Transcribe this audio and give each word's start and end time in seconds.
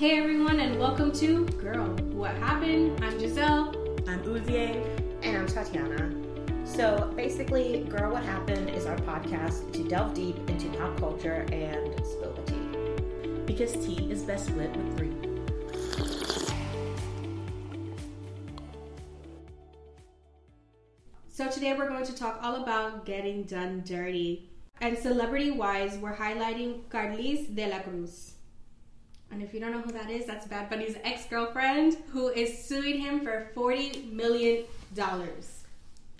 Hey 0.00 0.16
everyone, 0.16 0.60
and 0.60 0.78
welcome 0.78 1.12
to 1.12 1.44
Girl, 1.60 1.84
What 2.14 2.34
Happened? 2.36 3.04
I'm 3.04 3.18
Giselle. 3.18 3.74
I'm 4.08 4.22
Uzier. 4.22 4.82
And 5.22 5.36
I'm 5.36 5.46
Tatiana. 5.46 6.10
So 6.64 7.12
basically, 7.14 7.84
Girl 7.84 8.10
What 8.10 8.22
Happened 8.22 8.70
is 8.70 8.86
our 8.86 8.96
podcast 8.96 9.70
to 9.74 9.86
delve 9.86 10.14
deep 10.14 10.38
into 10.48 10.70
pop 10.78 10.98
culture 10.98 11.46
and 11.52 11.94
spill 12.06 12.32
the 12.32 12.42
tea. 12.50 13.42
Because 13.44 13.72
tea 13.72 14.10
is 14.10 14.22
best 14.22 14.46
split 14.46 14.74
with 14.74 14.96
three. 14.96 15.12
So 21.28 21.50
today 21.50 21.76
we're 21.76 21.90
going 21.90 22.06
to 22.06 22.14
talk 22.14 22.38
all 22.42 22.62
about 22.62 23.04
getting 23.04 23.42
done 23.42 23.82
dirty. 23.84 24.48
And 24.80 24.96
celebrity 24.96 25.50
wise, 25.50 25.98
we're 25.98 26.16
highlighting 26.16 26.84
Carliz 26.88 27.54
de 27.54 27.68
la 27.68 27.80
Cruz. 27.80 28.36
And 29.30 29.42
if 29.42 29.54
you 29.54 29.60
don't 29.60 29.72
know 29.72 29.80
who 29.80 29.92
that 29.92 30.10
is, 30.10 30.26
that's 30.26 30.46
Bad 30.46 30.68
Bunny's 30.68 30.96
ex 31.04 31.24
girlfriend 31.26 31.96
who 32.12 32.28
is 32.28 32.64
suing 32.64 32.98
him 32.98 33.20
for 33.20 33.50
$40 33.54 34.12
million. 34.12 34.64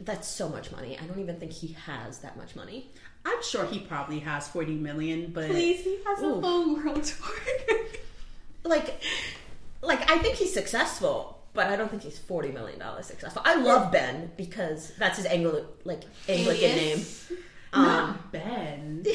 That's 0.01 0.29
so 0.29 0.49
much 0.49 0.71
money. 0.73 0.99
I 0.99 1.05
don't 1.07 1.19
even 1.19 1.39
think 1.39 1.53
he 1.53 1.77
has 1.87 2.19
that 2.19 2.37
much 2.37 2.55
money. 2.57 2.91
I'm 3.27 3.43
sure 3.43 3.67
he 3.67 3.81
probably 3.81 4.21
has 4.21 4.49
40 4.49 4.75
million, 4.77 5.33
but 5.33 5.49
Please, 5.51 5.83
he 5.83 5.99
has 6.07 6.23
a 6.23 6.27
Ooh. 6.27 6.41
whole 6.41 6.75
world 6.77 7.05
tour. 7.05 7.77
Like, 8.63 9.01
like 9.83 10.11
I 10.11 10.19
think 10.19 10.35
he's 10.37 10.53
successful, 10.53 11.41
but 11.55 11.69
I 11.69 11.77
don't 11.77 11.91
think 11.91 12.03
he's 12.03 12.19
forty 12.19 12.53
million 12.53 12.79
dollars 12.79 13.07
successful. 13.07 13.41
I 13.45 13.55
love 13.55 13.91
Ben 13.91 14.31
because 14.37 14.93
that's 14.99 15.17
his 15.17 15.25
Anglo 15.27 15.65
like 15.85 16.03
Anglican 16.29 16.77
name. 16.77 16.99
Alias. 16.99 17.33
Um, 17.73 17.85
not 17.85 18.33
Ben. 18.33 19.05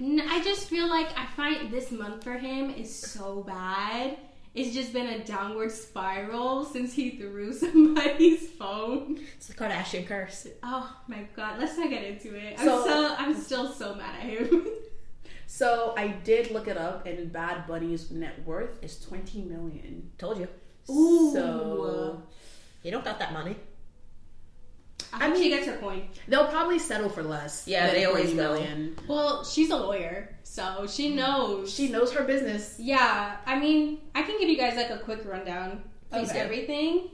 N- 0.00 0.22
I 0.28 0.42
just 0.42 0.68
feel 0.68 0.88
like 0.88 1.08
I 1.18 1.26
find 1.36 1.70
this 1.72 1.90
month 1.90 2.24
for 2.24 2.34
him 2.34 2.70
is 2.70 2.94
so 2.94 3.42
bad. 3.42 4.18
It's 4.54 4.74
just 4.74 4.92
been 4.92 5.06
a 5.06 5.24
downward 5.24 5.70
spiral 5.70 6.64
since 6.64 6.94
he 6.94 7.10
threw 7.18 7.52
somebody's 7.64 8.48
phone. 8.50 9.18
it's 9.36 9.48
the 9.48 9.54
Kardashian 9.54 10.06
curse. 10.06 10.46
Oh 10.62 10.96
my 11.08 11.26
god, 11.34 11.58
let's 11.58 11.76
not 11.76 11.90
get 11.90 12.04
into 12.04 12.34
it. 12.34 12.56
I'm 12.58 12.64
So- 12.64 12.84
so 12.86 13.14
I'm 13.18 13.34
still 13.34 13.70
so 13.72 13.94
mad 13.94 14.14
at 14.16 14.22
him. 14.22 14.66
So 15.48 15.94
I 15.96 16.08
did 16.08 16.50
look 16.50 16.66
it 16.66 16.76
up, 16.76 17.06
and 17.06 17.32
Bad 17.32 17.68
Bunny's 17.68 18.10
net 18.10 18.44
worth 18.44 18.82
is 18.82 18.98
20 18.98 19.42
million. 19.42 20.10
Told 20.18 20.38
you. 20.38 20.48
Ooh. 20.90 21.32
So 21.32 22.22
You 22.82 22.90
don't 22.90 23.04
got 23.04 23.20
that 23.20 23.32
money. 23.32 23.54
I 25.12 25.28
mean, 25.28 25.42
she 25.42 25.48
gets 25.48 25.66
her 25.66 25.76
point. 25.76 26.04
they'll 26.28 26.48
probably 26.48 26.78
settle 26.78 27.08
for 27.08 27.22
less. 27.22 27.66
Yeah, 27.66 27.86
than 27.86 27.94
they 27.94 28.04
always 28.04 28.32
40 28.32 28.36
will. 28.36 28.90
Well, 29.08 29.44
she's 29.44 29.70
a 29.70 29.76
lawyer, 29.76 30.36
so 30.42 30.86
she 30.88 31.08
mm-hmm. 31.08 31.16
knows. 31.16 31.72
She 31.72 31.88
knows 31.88 32.12
her 32.12 32.24
business. 32.24 32.76
Yeah, 32.78 33.36
I 33.46 33.58
mean, 33.58 34.00
I 34.14 34.22
can 34.22 34.38
give 34.38 34.48
you 34.48 34.56
guys 34.56 34.76
like 34.76 34.90
a 34.90 34.98
quick 34.98 35.24
rundown 35.24 35.82
Please 36.10 36.30
of 36.30 36.34
do. 36.34 36.40
everything, 36.40 37.10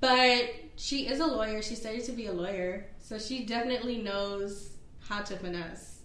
but 0.00 0.50
she 0.76 1.08
is 1.08 1.20
a 1.20 1.26
lawyer. 1.26 1.62
She 1.62 1.74
studied 1.74 2.04
to 2.04 2.12
be 2.12 2.26
a 2.26 2.32
lawyer, 2.32 2.86
so 2.98 3.18
she 3.18 3.44
definitely 3.44 3.98
knows 3.98 4.70
how 5.00 5.22
to 5.22 5.36
finesse 5.36 6.00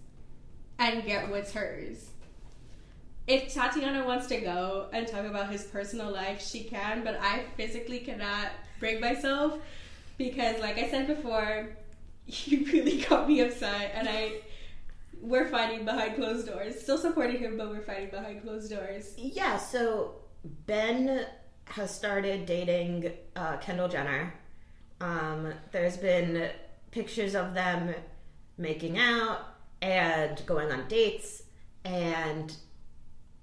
and 0.78 1.04
get 1.04 1.28
what's 1.30 1.52
hers. 1.52 2.10
If 3.26 3.52
Tatiana 3.52 4.06
wants 4.06 4.26
to 4.28 4.40
go 4.40 4.88
and 4.92 5.06
talk 5.06 5.26
about 5.26 5.50
his 5.50 5.64
personal 5.64 6.10
life, 6.10 6.40
she 6.40 6.64
can, 6.64 7.04
but 7.04 7.18
I 7.20 7.44
physically 7.56 8.00
cannot 8.00 8.48
bring 8.80 9.00
myself 9.00 9.58
because, 10.18 10.60
like 10.60 10.78
I 10.78 10.90
said 10.90 11.06
before, 11.06 11.70
you 12.26 12.66
really 12.66 13.00
got 13.02 13.28
me 13.28 13.40
upset, 13.40 13.92
and 13.94 14.08
I. 14.08 14.40
We're 15.20 15.48
fighting 15.48 15.84
behind 15.84 16.14
closed 16.14 16.46
doors. 16.46 16.80
Still 16.80 16.96
supporting 16.96 17.40
him, 17.40 17.56
but 17.56 17.70
we're 17.70 17.82
fighting 17.82 18.10
behind 18.10 18.40
closed 18.42 18.70
doors. 18.70 19.14
Yeah, 19.16 19.56
so 19.56 20.14
Ben 20.44 21.26
has 21.64 21.92
started 21.92 22.46
dating 22.46 23.10
uh, 23.34 23.56
Kendall 23.56 23.88
Jenner. 23.88 24.32
Um, 25.00 25.52
there's 25.72 25.96
been 25.96 26.50
pictures 26.92 27.34
of 27.34 27.54
them 27.54 27.94
making 28.56 28.96
out 28.98 29.40
and 29.82 30.40
going 30.46 30.70
on 30.70 30.86
dates, 30.88 31.42
and 31.84 32.54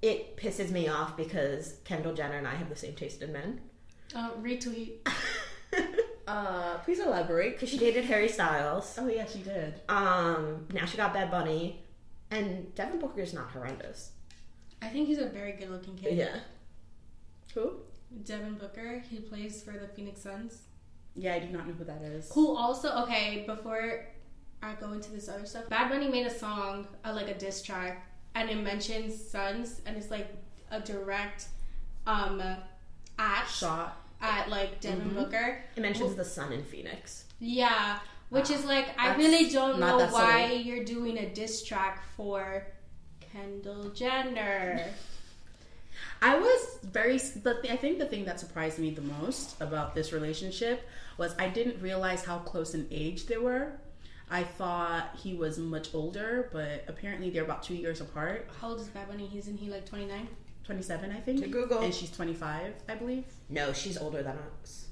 it 0.02 0.38
pisses 0.38 0.72
me 0.72 0.88
off 0.88 1.18
because 1.18 1.76
Kendall 1.84 2.14
Jenner 2.14 2.38
and 2.38 2.48
I 2.48 2.56
have 2.56 2.70
the 2.70 2.76
same 2.76 2.94
taste 2.94 3.22
in 3.22 3.32
men. 3.32 3.62
Oh, 4.16 4.34
retweet. 4.42 5.06
Uh, 6.28 6.78
please 6.80 7.00
elaborate. 7.00 7.54
Because 7.54 7.70
she 7.70 7.78
dated 7.78 8.06
Harry 8.06 8.28
Styles. 8.28 8.98
Oh 9.00 9.08
yeah, 9.08 9.26
she 9.26 9.40
did. 9.40 9.82
Um, 9.90 10.66
now 10.74 10.86
she 10.86 10.98
got 10.98 11.14
Bad 11.14 11.30
Bunny, 11.32 11.84
and 12.32 12.74
Devin 12.76 13.00
Booker 13.00 13.22
is 13.22 13.34
not 13.34 13.52
horrendous. 13.52 14.12
I 14.82 14.88
think 14.88 15.08
he's 15.08 15.20
a 15.20 15.28
very 15.28 15.54
good 15.54 15.70
looking 15.70 15.96
kid. 15.96 16.18
Yeah. 16.18 16.40
Who? 17.54 17.74
Devin 18.24 18.56
Booker, 18.56 19.04
he 19.10 19.20
plays 19.20 19.64
for 19.64 19.72
the 19.72 19.88
Phoenix 19.88 20.22
Suns. 20.22 20.62
Yeah, 21.16 21.36
I 21.36 21.40
do 21.40 21.48
not 21.48 21.68
know 21.68 21.74
who 21.74 21.84
that 21.86 22.02
is. 22.02 22.32
Who 22.34 22.56
also, 22.56 22.92
okay, 23.04 23.44
before 23.48 24.06
I 24.62 24.74
go 24.76 24.92
into 24.92 25.12
this 25.12 25.30
other 25.30 25.46
stuff, 25.46 25.70
Bad 25.70 25.90
Bunny 25.90 26.10
made 26.10 26.26
a 26.28 26.34
song, 26.34 26.88
uh, 27.06 27.14
like 27.14 27.30
a 27.30 27.34
diss 27.34 27.62
track, 27.62 28.06
and 28.36 28.50
it 28.50 28.58
mentions 28.58 29.16
Suns, 29.16 29.82
and 29.86 29.96
it's 29.96 30.12
like 30.12 30.28
a 30.72 30.80
direct 30.80 31.48
um 32.08 32.42
at 33.18 33.46
Shot. 33.46 34.05
At 34.22 34.50
like 34.50 34.80
Devin 34.82 35.12
Mhm. 35.12 35.16
Booker. 35.16 35.64
It 35.76 35.82
mentions 35.82 36.16
the 36.16 36.26
sun 36.26 36.52
in 36.54 36.64
Phoenix. 36.64 37.26
Yeah, 37.40 38.00
which 38.30 38.50
is 38.50 38.66
like 38.66 38.88
I 39.00 39.10
That's 39.10 39.18
really 39.20 39.50
don't 39.50 39.80
know 39.80 39.98
why 39.98 40.44
subtle. 40.48 40.58
you're 40.58 40.84
doing 40.86 41.18
a 41.18 41.30
diss 41.34 41.64
track 41.64 42.04
for 42.16 42.66
Kendall 43.20 43.90
Jenner. 43.90 44.82
I 46.22 46.38
was 46.38 46.80
very. 46.84 47.18
The 47.18 47.60
th- 47.62 47.72
I 47.74 47.78
think 47.78 48.00
the 48.00 48.06
thing 48.06 48.26
that 48.26 48.40
surprised 48.40 48.80
me 48.80 48.90
the 48.92 49.02
most 49.02 49.60
about 49.62 49.96
this 49.96 50.12
relationship 50.12 50.88
was 51.18 51.36
I 51.40 51.50
didn't 51.50 51.82
realize 51.82 52.24
how 52.26 52.40
close 52.40 52.74
in 52.74 52.88
age 52.92 53.28
they 53.28 53.38
were. 53.38 53.74
I 54.30 54.44
thought 54.44 55.16
he 55.22 55.36
was 55.36 55.58
much 55.60 55.94
older, 55.94 56.50
but 56.52 56.84
apparently 56.88 57.30
they're 57.30 57.44
about 57.44 57.62
two 57.64 57.76
years 57.76 58.02
apart. 58.02 58.50
How 58.60 58.70
old 58.70 58.82
is 58.82 58.88
Bad 58.88 59.08
Bunny? 59.08 59.28
He's 59.28 59.48
in 59.48 59.56
he 59.58 59.70
like 59.70 59.86
29? 59.86 60.28
Twenty-seven, 60.66 61.12
I 61.12 61.20
think. 61.20 61.42
To 61.42 61.48
Google. 61.48 61.80
and 61.82 61.94
she's 61.94 62.12
twenty-five, 62.12 62.74
I 62.90 62.96
believe. 62.96 63.26
No, 63.50 63.72
she's 63.74 63.98
older 63.98 64.24
than 64.24 64.38
us. 64.64 64.88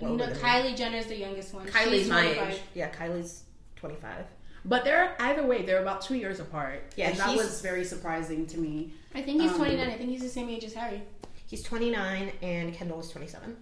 Well, 0.00 0.14
no, 0.14 0.24
older 0.24 0.34
than 0.38 0.62
me. 0.64 0.74
Jenner's 0.76 1.06
the 1.06 1.16
youngest 1.16 1.52
one. 1.52 1.66
Kylie's 1.66 2.00
She's 2.02 2.08
my 2.08 2.22
25. 2.22 2.50
age. 2.52 2.60
Yeah, 2.74 2.90
Kylie's 2.90 3.42
25. 3.76 4.24
But 4.64 4.84
they're 4.84 5.14
either 5.20 5.44
way, 5.46 5.62
they're 5.62 5.82
about 5.82 6.02
two 6.02 6.14
years 6.14 6.40
apart. 6.40 6.82
Yeah, 6.96 7.08
and 7.10 7.18
that 7.18 7.36
was 7.36 7.60
very 7.60 7.84
surprising 7.84 8.46
to 8.46 8.58
me. 8.58 8.92
I 9.14 9.22
think 9.22 9.40
he's 9.42 9.50
Um, 9.52 9.56
29. 9.58 9.88
I 9.90 9.96
think 9.96 10.10
he's 10.10 10.22
the 10.22 10.28
same 10.28 10.48
age 10.48 10.64
as 10.64 10.74
Harry. 10.74 11.02
He's 11.46 11.62
29 11.62 12.32
and 12.42 12.72
Kendall 12.72 13.00
is 13.00 13.10
27. 13.10 13.56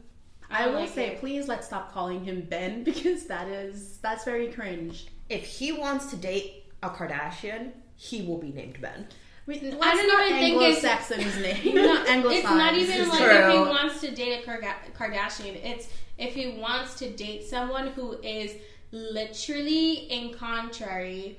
I, 0.51 0.65
don't 0.65 0.75
will 0.75 0.81
like 0.81 0.91
say, 0.91 1.07
it. 1.09 1.21
please 1.21 1.47
let's 1.49 1.67
stop 1.67 1.93
calling 1.93 2.25
him 2.25 2.43
Ben 2.43 2.83
because 2.91 3.27
that 3.27 3.49
is 3.49 3.99
that's 3.99 4.25
very 4.25 4.49
cringe. 4.49 5.07
If 5.29 5.45
he 5.45 5.73
wants 5.73 6.07
to 6.07 6.17
date 6.17 6.65
a 6.83 6.89
Kardashian, 6.91 7.73
he 7.97 8.23
will 8.23 8.39
be 8.39 8.53
named 8.53 8.81
Ben. 8.81 9.07
We, 9.49 9.59
don't 9.61 9.73
even 9.73 10.39
think 10.39 10.61
it's- 10.63 10.85
Anglo-Saxon 10.85 11.21
his 11.21 11.37
name. 11.39 11.75
No, 11.75 11.83
not 11.87 12.07
Anglo 12.07 12.31
it's 12.31 12.45
not 12.45 12.75
even 12.75 13.01
is 13.01 13.09
like 13.09 13.23
if 13.23 13.51
he 13.53 13.59
wants 13.59 14.01
to 14.03 14.11
date 14.11 14.45
a 14.45 14.47
Karga- 14.47 14.93
Kardashian. 14.95 15.59
It's 15.65 15.89
if 16.19 16.35
he 16.35 16.59
wants 16.61 16.97
to 16.97 17.11
date 17.11 17.47
someone 17.47 17.89
who 17.89 18.19
is 18.21 18.53
literally 18.93 19.93
in 20.11 20.35
contrary 20.35 21.39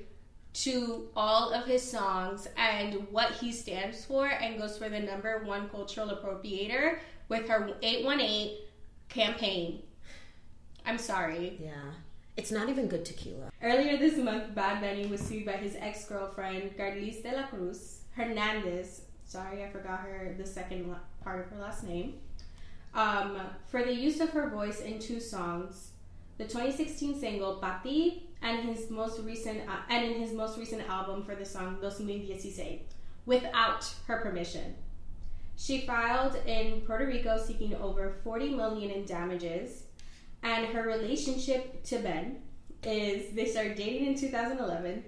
to 0.52 1.08
all 1.14 1.52
of 1.52 1.66
his 1.66 1.88
songs 1.88 2.48
and 2.56 2.94
what 3.12 3.30
he 3.30 3.52
stands 3.52 4.04
for 4.04 4.26
and 4.26 4.58
goes 4.58 4.76
for 4.76 4.88
the 4.88 4.98
number 4.98 5.44
one 5.44 5.68
cultural 5.68 6.08
appropriator 6.08 6.98
with 7.28 7.48
her 7.48 7.74
818 7.80 8.56
campaign. 9.08 9.82
I'm 10.84 10.98
sorry. 10.98 11.58
Yeah. 11.62 11.92
It's 12.36 12.50
not 12.50 12.68
even 12.68 12.88
good 12.88 13.04
tequila. 13.04 13.52
Earlier 13.62 13.98
this 13.98 14.16
month, 14.16 14.52
Bad 14.54 14.80
Bunny 14.80 15.06
was 15.06 15.20
sued 15.20 15.46
by 15.46 15.52
his 15.52 15.76
ex-girlfriend 15.76 16.76
Carliz 16.76 17.22
de 17.22 17.32
la 17.36 17.46
Cruz 17.46 17.99
Hernandez. 18.12 19.02
Sorry, 19.24 19.64
I 19.64 19.70
forgot 19.70 20.00
her 20.00 20.34
the 20.36 20.46
second 20.46 20.94
part 21.22 21.40
of 21.40 21.52
her 21.52 21.62
last 21.62 21.84
name. 21.84 22.14
Um, 22.94 23.40
for 23.68 23.84
the 23.84 23.94
use 23.94 24.20
of 24.20 24.30
her 24.30 24.50
voice 24.50 24.80
in 24.80 24.98
two 24.98 25.20
songs, 25.20 25.90
the 26.38 26.44
2016 26.44 27.20
single 27.20 27.56
"Pa 27.56 27.80
Ti" 27.82 28.24
and 28.42 28.68
his 28.68 28.90
most 28.90 29.20
recent 29.20 29.68
uh, 29.68 29.76
and 29.88 30.04
in 30.04 30.20
his 30.20 30.32
most 30.32 30.58
recent 30.58 30.88
album 30.88 31.22
for 31.22 31.34
the 31.34 31.44
song 31.44 31.78
"2016," 31.80 32.80
without 33.26 33.92
her 34.06 34.18
permission. 34.18 34.74
She 35.56 35.82
filed 35.82 36.36
in 36.46 36.80
Puerto 36.80 37.06
Rico 37.06 37.38
seeking 37.38 37.74
over 37.74 38.16
40 38.24 38.54
million 38.54 38.90
in 38.90 39.04
damages, 39.04 39.84
and 40.42 40.66
her 40.66 40.82
relationship 40.82 41.84
to 41.84 41.98
Ben 41.98 42.38
is 42.82 43.34
they 43.34 43.44
started 43.44 43.76
dating 43.76 44.06
in 44.06 44.14
2011. 44.14 45.04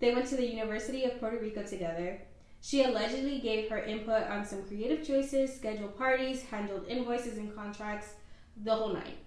They 0.00 0.12
went 0.12 0.26
to 0.26 0.36
the 0.36 0.46
University 0.46 1.04
of 1.04 1.20
Puerto 1.20 1.38
Rico 1.38 1.62
together. 1.62 2.20
She 2.64 2.84
allegedly 2.84 3.40
gave 3.40 3.68
her 3.70 3.78
input 3.78 4.28
on 4.28 4.44
some 4.44 4.62
creative 4.62 5.04
choices, 5.04 5.52
scheduled 5.52 5.98
parties, 5.98 6.44
handled 6.44 6.86
invoices 6.86 7.36
and 7.36 7.54
contracts, 7.54 8.14
the 8.56 8.72
whole 8.72 8.92
night. 8.92 9.18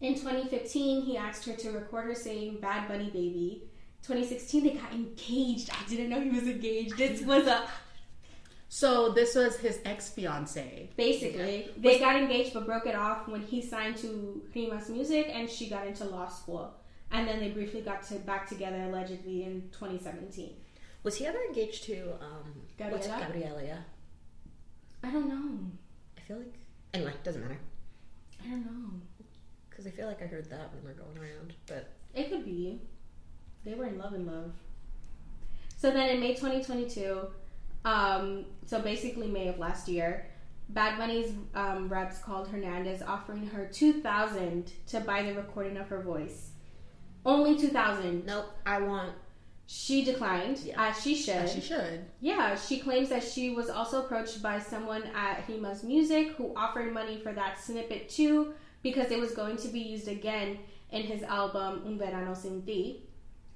In 0.00 0.14
2015, 0.14 1.02
he 1.02 1.16
asked 1.16 1.46
her 1.46 1.54
to 1.54 1.70
record 1.70 2.06
her 2.06 2.14
saying 2.16 2.58
Bad 2.60 2.88
Bunny 2.88 3.10
Baby. 3.10 3.62
2016, 4.02 4.64
they 4.64 4.70
got 4.70 4.92
engaged. 4.92 5.70
I 5.70 5.88
didn't 5.88 6.10
know 6.10 6.20
he 6.20 6.30
was 6.30 6.48
engaged. 6.48 6.98
This 6.98 7.22
was 7.22 7.46
a 7.46 7.68
So 8.68 9.12
this 9.12 9.36
was 9.36 9.56
his 9.56 9.78
ex 9.84 10.08
fiance. 10.08 10.90
Basically, 10.96 11.70
they 11.76 12.00
got 12.00 12.16
engaged 12.16 12.54
but 12.54 12.66
broke 12.66 12.86
it 12.86 12.96
off 12.96 13.28
when 13.28 13.40
he 13.40 13.62
signed 13.62 13.96
to 13.98 14.42
Rimas 14.52 14.88
Music 14.88 15.30
and 15.32 15.48
she 15.48 15.70
got 15.70 15.86
into 15.86 16.04
law 16.04 16.26
school. 16.26 16.74
And 17.12 17.28
then 17.28 17.38
they 17.38 17.50
briefly 17.50 17.82
got 17.82 18.02
to 18.08 18.16
back 18.16 18.48
together 18.48 18.82
allegedly 18.82 19.44
in 19.44 19.70
2017. 19.70 20.56
Was 21.04 21.16
he 21.16 21.26
ever 21.26 21.38
engaged 21.38 21.84
to 21.84 22.14
um 22.20 22.62
what's 22.90 23.06
Gabriela? 23.06 23.26
Gabriela? 23.26 23.62
Yeah. 23.62 23.78
I 25.02 25.10
don't 25.10 25.28
know. 25.28 25.70
I 26.18 26.20
feel 26.22 26.38
like 26.38 26.54
anyway, 26.94 27.12
doesn't 27.22 27.40
matter. 27.40 27.58
I 28.42 28.48
don't 28.48 28.64
know. 28.64 28.90
Because 29.68 29.86
I 29.86 29.90
feel 29.90 30.06
like 30.06 30.22
I 30.22 30.26
heard 30.26 30.50
that 30.50 30.72
when 30.72 30.82
we're 30.82 31.00
going 31.00 31.18
around, 31.18 31.54
but 31.66 31.90
It 32.14 32.30
could 32.30 32.44
be. 32.44 32.80
They 33.64 33.74
were 33.74 33.86
in 33.86 33.98
love 33.98 34.14
and 34.14 34.26
love. 34.26 34.52
So 35.76 35.90
then 35.90 36.08
in 36.10 36.20
May 36.20 36.34
2022, 36.34 37.26
um, 37.84 38.46
so 38.66 38.80
basically 38.80 39.26
May 39.26 39.48
of 39.48 39.58
last 39.58 39.88
year, 39.88 40.26
Bad 40.70 40.96
Bunny's 40.96 41.32
um, 41.54 41.88
reps 41.88 42.18
called 42.18 42.48
Hernandez, 42.48 43.02
offering 43.02 43.46
her 43.48 43.66
2000 43.66 44.72
to 44.86 45.00
buy 45.00 45.22
the 45.22 45.34
recording 45.34 45.76
of 45.76 45.88
her 45.88 46.00
voice. 46.00 46.52
Only 47.26 47.58
2000 47.58 48.24
nope. 48.24 48.46
I 48.64 48.80
want 48.80 49.12
She 49.66 50.04
declined, 50.04 50.58
Yeah. 50.58 50.88
as 50.88 51.02
she 51.02 51.14
should. 51.14 51.36
As 51.36 51.52
she 51.52 51.60
should. 51.60 52.04
Yeah, 52.20 52.54
she 52.54 52.78
claims 52.80 53.08
that 53.08 53.24
she 53.24 53.50
was 53.54 53.70
also 53.70 54.04
approached 54.04 54.42
by 54.42 54.58
someone 54.58 55.04
at 55.14 55.46
Rimas 55.46 55.82
Music 55.82 56.32
who 56.36 56.52
offered 56.54 56.92
money 56.92 57.18
for 57.18 57.32
that 57.32 57.58
snippet 57.58 58.08
too 58.08 58.54
because 58.82 59.10
it 59.10 59.18
was 59.18 59.32
going 59.32 59.56
to 59.58 59.68
be 59.68 59.80
used 59.80 60.08
again 60.08 60.58
in 60.90 61.02
his 61.02 61.22
album 61.22 61.82
Un 61.86 61.98
Verano 61.98 62.34
Sin 62.34 62.62
Ti. 62.66 63.02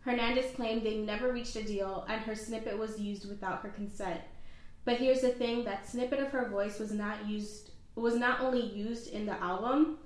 Hernandez 0.00 0.54
claimed 0.54 0.82
they 0.82 0.96
never 0.96 1.32
reached 1.32 1.56
a 1.56 1.62
deal 1.62 2.06
and 2.08 2.22
her 2.22 2.34
snippet 2.34 2.78
was 2.78 2.98
used 2.98 3.28
without 3.28 3.60
her 3.60 3.68
consent. 3.68 4.20
But 4.86 4.96
here's 4.96 5.20
the 5.20 5.28
thing, 5.28 5.64
that 5.64 5.86
snippet 5.86 6.20
of 6.20 6.28
her 6.30 6.48
voice 6.48 6.78
was 6.78 6.92
not 6.92 7.28
used 7.28 7.70
was 7.94 8.14
not 8.14 8.40
only 8.40 8.62
used 8.62 9.08
in 9.08 9.26
the 9.26 9.32
album, 9.42 9.98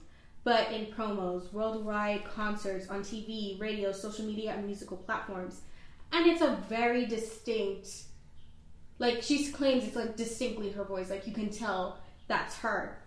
but 0.44 0.72
in 0.72 0.86
promos, 0.86 1.52
worldwide 1.52 2.24
concerts, 2.24 2.88
on 2.88 3.02
TV, 3.02 3.60
radio, 3.60 3.92
social 3.92 4.24
media, 4.24 4.54
and 4.54 4.66
musical 4.66 4.96
platforms. 4.96 5.60
And 6.12 6.26
it's 6.26 6.42
a 6.42 6.56
very 6.68 7.06
distinct 7.06 7.88
like 9.02 9.20
she 9.20 9.50
claims 9.50 9.84
it's 9.84 9.96
like 9.96 10.16
distinctly 10.16 10.70
her 10.70 10.84
voice 10.84 11.10
like 11.10 11.26
you 11.26 11.32
can 11.32 11.50
tell 11.50 11.98
that's 12.28 12.56
her 12.58 12.98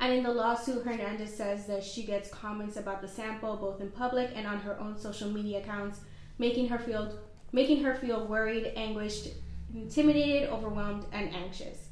and 0.00 0.12
in 0.12 0.24
the 0.24 0.32
lawsuit 0.32 0.84
hernandez 0.84 1.32
says 1.32 1.66
that 1.66 1.84
she 1.84 2.02
gets 2.02 2.28
comments 2.30 2.76
about 2.76 3.00
the 3.00 3.06
sample 3.06 3.56
both 3.56 3.80
in 3.80 3.88
public 3.90 4.30
and 4.34 4.46
on 4.46 4.58
her 4.58 4.78
own 4.80 4.98
social 4.98 5.30
media 5.30 5.60
accounts 5.60 6.00
making 6.38 6.66
her 6.68 6.78
feel 6.78 7.16
making 7.52 7.82
her 7.84 7.94
feel 7.94 8.26
worried 8.26 8.72
anguished 8.74 9.28
intimidated 9.72 10.48
overwhelmed 10.48 11.06
and 11.12 11.32
anxious 11.32 11.88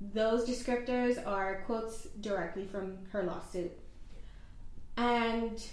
those 0.00 0.46
descriptors 0.46 1.24
are 1.26 1.62
quotes 1.64 2.04
directly 2.20 2.66
from 2.66 2.98
her 3.12 3.22
lawsuit 3.22 3.70
and 4.96 5.64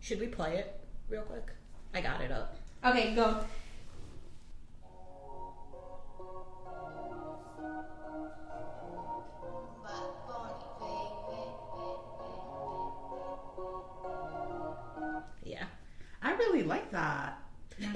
should 0.00 0.20
we 0.20 0.26
play 0.26 0.56
it 0.56 0.80
real 1.08 1.22
quick? 1.22 1.50
I 1.94 2.00
got 2.00 2.20
it 2.20 2.30
up. 2.30 2.56
okay 2.84 3.14
go 3.14 3.40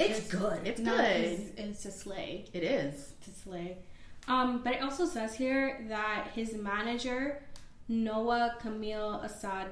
It's 0.00 0.28
good. 0.28 0.60
It's 0.66 0.80
good. 0.80 1.00
it's, 1.00 1.50
it's 1.58 1.84
a 1.84 1.90
slay 1.92 2.46
It 2.52 2.62
is. 2.64 3.12
a 3.26 3.30
slay. 3.30 3.76
Um, 4.28 4.62
but 4.64 4.74
it 4.74 4.82
also 4.82 5.06
says 5.06 5.34
here 5.34 5.84
that 5.88 6.28
his 6.34 6.54
manager, 6.54 7.42
Noah 7.88 8.56
Kamil 8.62 9.14
Assad 9.22 9.66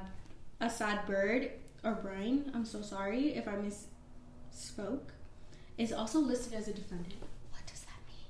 Assad 0.60 1.06
Byrd 1.06 1.50
or 1.84 1.92
Brian, 2.02 2.50
I'm 2.54 2.64
so 2.64 2.82
sorry 2.82 3.34
if 3.34 3.46
I 3.46 3.52
misspoke, 3.52 5.10
is 5.76 5.92
also 5.92 6.18
listed 6.18 6.54
as 6.54 6.66
a 6.68 6.72
defendant. 6.72 7.14
What 7.52 7.64
does 7.66 7.80
that 7.82 8.00
mean? 8.08 8.26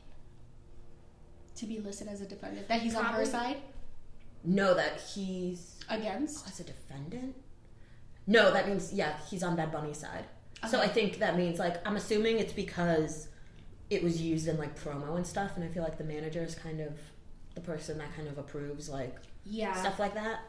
To 1.57 1.67
be 1.67 1.79
listed 1.81 2.09
as 2.09 2.21
a 2.21 2.27
defendant. 2.27 2.69
That 2.69 2.83
he's 2.83 2.95
on 2.95 3.07
her 3.07 3.25
side 3.25 3.57
No, 4.45 4.75
that 4.75 5.01
he's 5.15 5.77
against? 5.89 6.47
as 6.47 6.61
a 6.61 6.65
defendant? 6.65 7.35
No, 8.27 8.53
that 8.53 8.69
means 8.69 8.93
yeah, 8.93 9.15
he's 9.31 9.43
on 9.43 9.57
Bad 9.57 9.73
Bunny's 9.73 9.99
side. 9.99 10.27
So 10.69 10.81
I 10.81 10.89
think 10.89 11.19
that 11.19 11.37
means 11.37 11.59
like 11.59 11.87
I'm 11.87 11.97
assuming 11.97 12.39
it's 12.39 12.53
because 12.53 13.29
it 13.91 14.03
was 14.03 14.21
used 14.21 14.49
in 14.49 14.59
like 14.59 14.79
promo 14.79 15.17
and 15.17 15.27
stuff, 15.27 15.53
and 15.57 15.65
I 15.65 15.69
feel 15.69 15.83
like 15.83 15.99
the 15.99 16.05
manager 16.05 16.43
is 16.43 16.55
kind 16.55 16.81
of 16.81 16.99
the 17.55 17.61
person 17.61 17.99
that 17.99 18.15
kind 18.17 18.29
of 18.29 18.39
approves 18.39 18.89
like 18.89 19.17
Yeah. 19.45 19.73
stuff 19.81 19.99
like 19.99 20.15
that. 20.15 20.41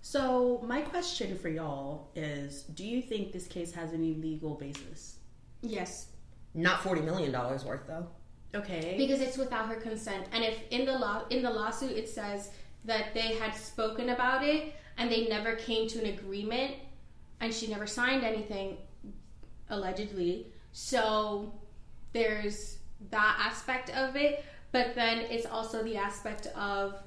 So 0.00 0.62
my 0.66 0.80
question 0.82 1.36
for 1.38 1.48
y'all 1.48 2.08
is: 2.14 2.62
Do 2.62 2.84
you 2.86 3.02
think 3.02 3.32
this 3.32 3.46
case 3.46 3.72
has 3.72 3.92
any 3.92 4.14
legal 4.14 4.54
basis? 4.54 5.18
Yes. 5.62 6.08
Not 6.54 6.82
forty 6.82 7.00
million 7.02 7.32
dollars 7.32 7.64
worth 7.64 7.86
though. 7.86 8.08
Okay. 8.54 8.94
Because 8.96 9.20
it's 9.20 9.36
without 9.36 9.68
her 9.68 9.76
consent. 9.76 10.26
And 10.32 10.42
if 10.44 10.58
in 10.70 10.86
the 10.86 10.92
law 10.98 11.24
in 11.30 11.42
the 11.42 11.50
lawsuit 11.50 11.92
it 11.92 12.08
says 12.08 12.50
that 12.84 13.12
they 13.12 13.34
had 13.36 13.54
spoken 13.54 14.10
about 14.10 14.42
it 14.42 14.74
and 14.96 15.10
they 15.10 15.26
never 15.28 15.56
came 15.56 15.88
to 15.88 15.98
an 16.00 16.06
agreement 16.14 16.74
and 17.40 17.52
she 17.52 17.66
never 17.68 17.86
signed 17.86 18.24
anything 18.24 18.76
allegedly. 19.70 20.46
So 20.72 21.52
there's 22.12 22.78
that 23.10 23.36
aspect 23.38 23.90
of 23.90 24.16
it, 24.16 24.44
but 24.72 24.94
then 24.94 25.18
it's 25.30 25.46
also 25.46 25.82
the 25.82 25.96
aspect 25.96 26.46
of 26.56 27.00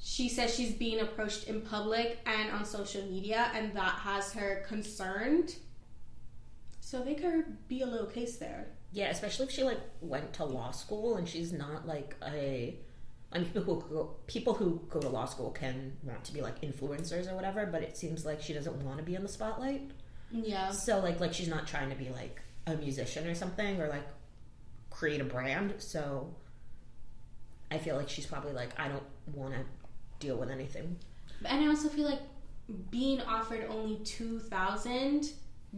she 0.00 0.28
says 0.28 0.54
she's 0.54 0.72
being 0.72 1.00
approached 1.00 1.48
in 1.48 1.60
public 1.60 2.18
and 2.24 2.50
on 2.50 2.64
social 2.64 3.02
media 3.02 3.50
and 3.54 3.74
that 3.74 3.94
has 3.94 4.32
her 4.32 4.64
concerned. 4.66 5.56
So 6.80 7.02
they 7.02 7.14
could 7.14 7.68
be 7.68 7.82
a 7.82 7.86
little 7.86 8.06
case 8.06 8.36
there. 8.36 8.68
Yeah, 8.92 9.10
especially 9.10 9.46
if 9.46 9.52
she 9.52 9.64
like 9.64 9.80
went 10.00 10.32
to 10.34 10.44
law 10.44 10.70
school 10.70 11.16
and 11.16 11.28
she's 11.28 11.52
not 11.52 11.86
like 11.86 12.16
a. 12.26 12.78
I 13.32 13.38
mean, 13.38 13.48
people 13.50 13.80
who 13.80 13.94
go, 13.94 14.16
people 14.26 14.54
who 14.54 14.80
go 14.88 15.00
to 15.00 15.08
law 15.08 15.26
school 15.26 15.50
can 15.50 15.96
want 16.02 16.24
to 16.24 16.32
be 16.32 16.40
like 16.40 16.60
influencers 16.62 17.30
or 17.30 17.34
whatever, 17.34 17.66
but 17.66 17.82
it 17.82 17.96
seems 17.96 18.24
like 18.24 18.40
she 18.40 18.52
doesn't 18.54 18.74
want 18.84 18.98
to 18.98 19.04
be 19.04 19.14
in 19.14 19.22
the 19.22 19.28
spotlight. 19.28 19.90
Yeah. 20.30 20.70
So 20.70 21.00
like, 21.00 21.20
like 21.20 21.34
she's 21.34 21.48
not 21.48 21.66
trying 21.66 21.90
to 21.90 21.96
be 21.96 22.08
like 22.08 22.40
a 22.66 22.76
musician 22.76 23.26
or 23.26 23.34
something 23.34 23.80
or 23.80 23.88
like 23.88 24.06
create 24.90 25.20
a 25.20 25.24
brand. 25.24 25.74
So 25.78 26.34
I 27.70 27.78
feel 27.78 27.96
like 27.96 28.08
she's 28.08 28.26
probably 28.26 28.52
like, 28.52 28.78
I 28.80 28.88
don't 28.88 29.02
want 29.34 29.54
to 29.54 29.60
deal 30.20 30.36
with 30.36 30.50
anything. 30.50 30.96
And 31.44 31.64
I 31.64 31.68
also 31.68 31.88
feel 31.88 32.06
like 32.06 32.20
being 32.90 33.20
offered 33.22 33.66
only 33.70 33.96
two 34.04 34.38
thousand 34.40 35.30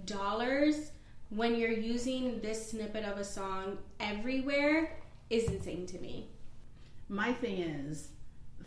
dollars 0.05 0.93
when 1.29 1.57
you're 1.57 1.71
using 1.71 2.41
this 2.41 2.71
snippet 2.71 3.05
of 3.05 3.19
a 3.19 3.25
song 3.25 3.79
everywhere 4.01 4.97
is 5.29 5.45
insane 5.45 5.87
to 5.87 5.99
me. 5.99 6.29
My 7.11 7.33
thing 7.33 7.59
is 7.59 8.11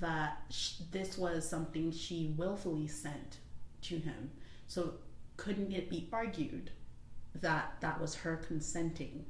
that 0.01 0.43
sh- 0.49 0.73
this 0.91 1.17
was 1.17 1.47
something 1.47 1.93
she 1.93 2.35
willfully 2.37 2.87
sent 2.87 3.37
to 3.83 3.97
him. 3.97 4.31
So 4.67 4.95
couldn't 5.37 5.71
it 5.71 5.89
be 5.89 6.09
argued 6.11 6.71
that 7.35 7.75
that 7.79 8.01
was 8.01 8.15
her 8.15 8.35
consenting? 8.35 9.23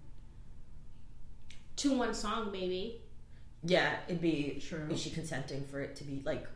To 1.78 1.96
one 1.96 2.16
song, 2.16 2.52
maybe. 2.52 3.02
Yeah, 3.64 3.98
it'd 4.08 4.20
be 4.20 4.62
True. 4.68 4.88
is 4.90 5.00
she 5.00 5.12
consenting 5.12 5.64
for 5.66 5.80
it 5.80 5.96
to 5.98 6.04
be 6.04 6.22
like 6.26 6.48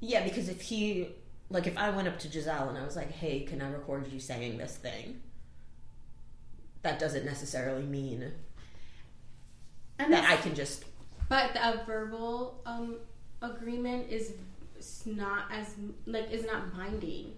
Yeah, 0.00 0.24
because 0.24 0.48
if 0.48 0.62
he 0.62 1.08
like 1.50 1.66
if 1.66 1.76
I 1.76 1.90
went 1.90 2.08
up 2.08 2.18
to 2.20 2.30
Giselle 2.30 2.70
and 2.70 2.78
I 2.78 2.84
was 2.84 2.96
like, 2.96 3.12
"Hey, 3.12 3.40
can 3.40 3.60
I 3.60 3.70
record 3.70 4.10
you 4.10 4.18
saying 4.18 4.56
this 4.56 4.76
thing?" 4.76 5.20
That 6.80 6.98
doesn't 6.98 7.26
necessarily 7.26 7.84
mean 7.84 8.32
And 9.98 10.12
that 10.12 10.24
I 10.28 10.36
can 10.36 10.54
just 10.54 10.84
But 11.32 11.56
a 11.56 11.82
verbal 11.86 12.60
um, 12.66 12.96
agreement 13.40 14.10
is 14.10 14.34
is 14.78 15.04
not 15.06 15.44
as 15.50 15.74
like 16.04 16.30
is 16.30 16.44
not 16.44 16.74
binding. 16.76 17.32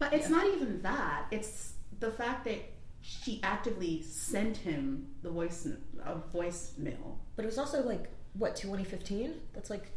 But 0.00 0.12
it's 0.12 0.28
Yeah. 0.28 0.36
not 0.36 0.46
even 0.54 0.82
that. 0.82 1.26
It's 1.30 1.74
the 2.00 2.10
fact 2.10 2.44
that 2.46 2.58
she 3.02 3.38
actively 3.44 4.02
sent 4.02 4.56
him 4.56 5.06
the 5.22 5.30
voice 5.30 5.64
a 6.04 6.16
voicemail. 6.34 7.18
But 7.36 7.44
it 7.44 7.46
was 7.46 7.58
also 7.58 7.82
like 7.86 8.08
what 8.34 8.56
2015? 8.56 9.34
That's 9.54 9.70
like 9.70 9.92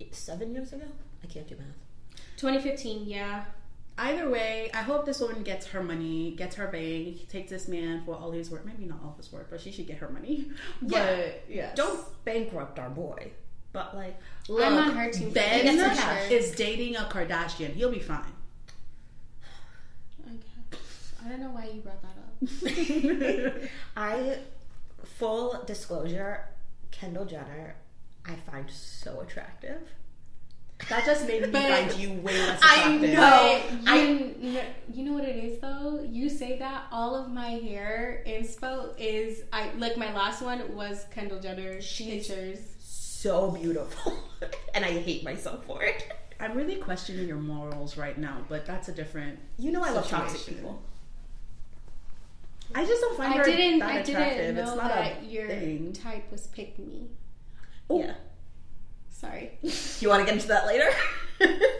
eight, 0.00 0.12
7 0.14 0.52
years 0.52 0.72
ago. 0.72 0.86
I 1.22 1.26
can't 1.28 1.46
do 1.46 1.54
math. 1.54 1.78
2015, 2.36 3.06
yeah. 3.06 3.44
Either 3.96 4.28
way, 4.28 4.70
I 4.74 4.82
hope 4.82 5.06
this 5.06 5.20
woman 5.20 5.42
gets 5.44 5.66
her 5.66 5.82
money, 5.82 6.32
gets 6.32 6.56
her 6.56 6.66
bang, 6.66 7.16
takes 7.30 7.50
this 7.50 7.68
man 7.68 8.02
for 8.04 8.16
all 8.16 8.32
his 8.32 8.50
work. 8.50 8.66
Maybe 8.66 8.86
not 8.86 8.98
all 9.04 9.14
his 9.16 9.32
work, 9.32 9.48
but 9.50 9.60
she 9.60 9.70
should 9.70 9.86
get 9.86 9.98
her 9.98 10.08
money. 10.08 10.50
Yeah. 10.82 11.16
But 11.16 11.44
yes. 11.48 11.76
Don't 11.76 12.00
bankrupt 12.24 12.78
our 12.78 12.90
boy. 12.90 13.30
But 13.72 13.94
like 13.94 14.18
Look, 14.48 14.64
I'm 14.64 14.76
on 14.76 14.96
her 14.96 15.10
team. 15.12 15.30
Ben 15.30 15.66
He 15.66 15.76
gets 15.76 16.30
is 16.30 16.54
dating 16.56 16.96
a 16.96 17.00
Kardashian. 17.00 17.74
He'll 17.74 17.90
be 17.90 17.98
fine. 18.00 18.24
Okay. 20.26 20.82
I 21.24 21.28
don't 21.28 21.40
know 21.40 21.50
why 21.50 21.68
you 21.72 21.80
brought 21.80 22.02
that 22.02 22.16
up. 22.18 23.70
I 23.96 24.38
full 25.04 25.62
disclosure, 25.66 26.44
Kendall 26.90 27.24
Jenner, 27.24 27.76
I 28.26 28.34
find 28.50 28.70
so 28.70 29.20
attractive. 29.20 29.80
That 30.90 31.06
just 31.06 31.26
made 31.26 31.42
me 31.42 31.48
But- 31.50 31.62
find 31.62 31.94
you 32.00 32.12
way 32.20 32.36
less 32.36 32.60
I 32.62 32.96
know. 32.96 33.62
But 33.84 33.94
you, 33.96 34.34
kn- 34.52 34.66
you 34.92 35.04
know 35.04 35.12
what 35.14 35.24
it 35.24 35.36
is 35.36 35.60
though. 35.60 36.02
You 36.10 36.28
say 36.28 36.58
that 36.58 36.84
all 36.92 37.14
of 37.14 37.30
my 37.30 37.50
hair 37.50 38.22
inspo 38.26 38.92
is 38.98 39.42
I 39.52 39.70
like 39.78 39.96
my 39.96 40.12
last 40.12 40.42
one 40.42 40.74
was 40.74 41.06
Kendall 41.10 41.40
Jenner 41.40 41.80
She's- 41.80 42.26
pictures. 42.28 42.58
So 42.80 43.50
beautiful. 43.52 44.12
and 44.74 44.84
I 44.84 44.90
hate 44.98 45.24
myself 45.24 45.64
for 45.64 45.82
it. 45.82 46.12
I'm 46.40 46.54
really 46.54 46.76
questioning 46.76 47.26
your 47.28 47.38
morals 47.38 47.96
right 47.96 48.18
now, 48.18 48.38
but 48.50 48.66
that's 48.66 48.88
a 48.88 48.92
different. 48.92 49.38
You 49.58 49.72
know 49.72 49.82
I 49.82 49.90
love 49.90 50.06
toxic 50.08 50.54
people. 50.56 50.82
I 52.74 52.84
just 52.84 53.00
don't 53.00 53.16
find 53.16 53.32
I 53.34 53.36
her 53.38 53.44
didn't. 53.44 53.78
that 53.78 53.90
I 53.90 53.98
attractive. 54.00 54.36
didn't 54.38 54.54
know 54.56 54.62
it's 54.62 54.76
not 54.82 54.88
that 54.94 55.22
a 55.22 55.24
your 55.24 55.48
thing. 55.48 55.92
type 55.92 56.30
was 56.30 56.46
pick 56.48 56.78
me. 56.78 57.08
Ooh. 57.90 57.98
Yeah. 58.00 58.14
Sorry, 59.24 59.58
You 60.00 60.08
want 60.08 60.20
to 60.20 60.26
get 60.26 60.34
into 60.34 60.48
that 60.48 60.66
later? 60.66 60.90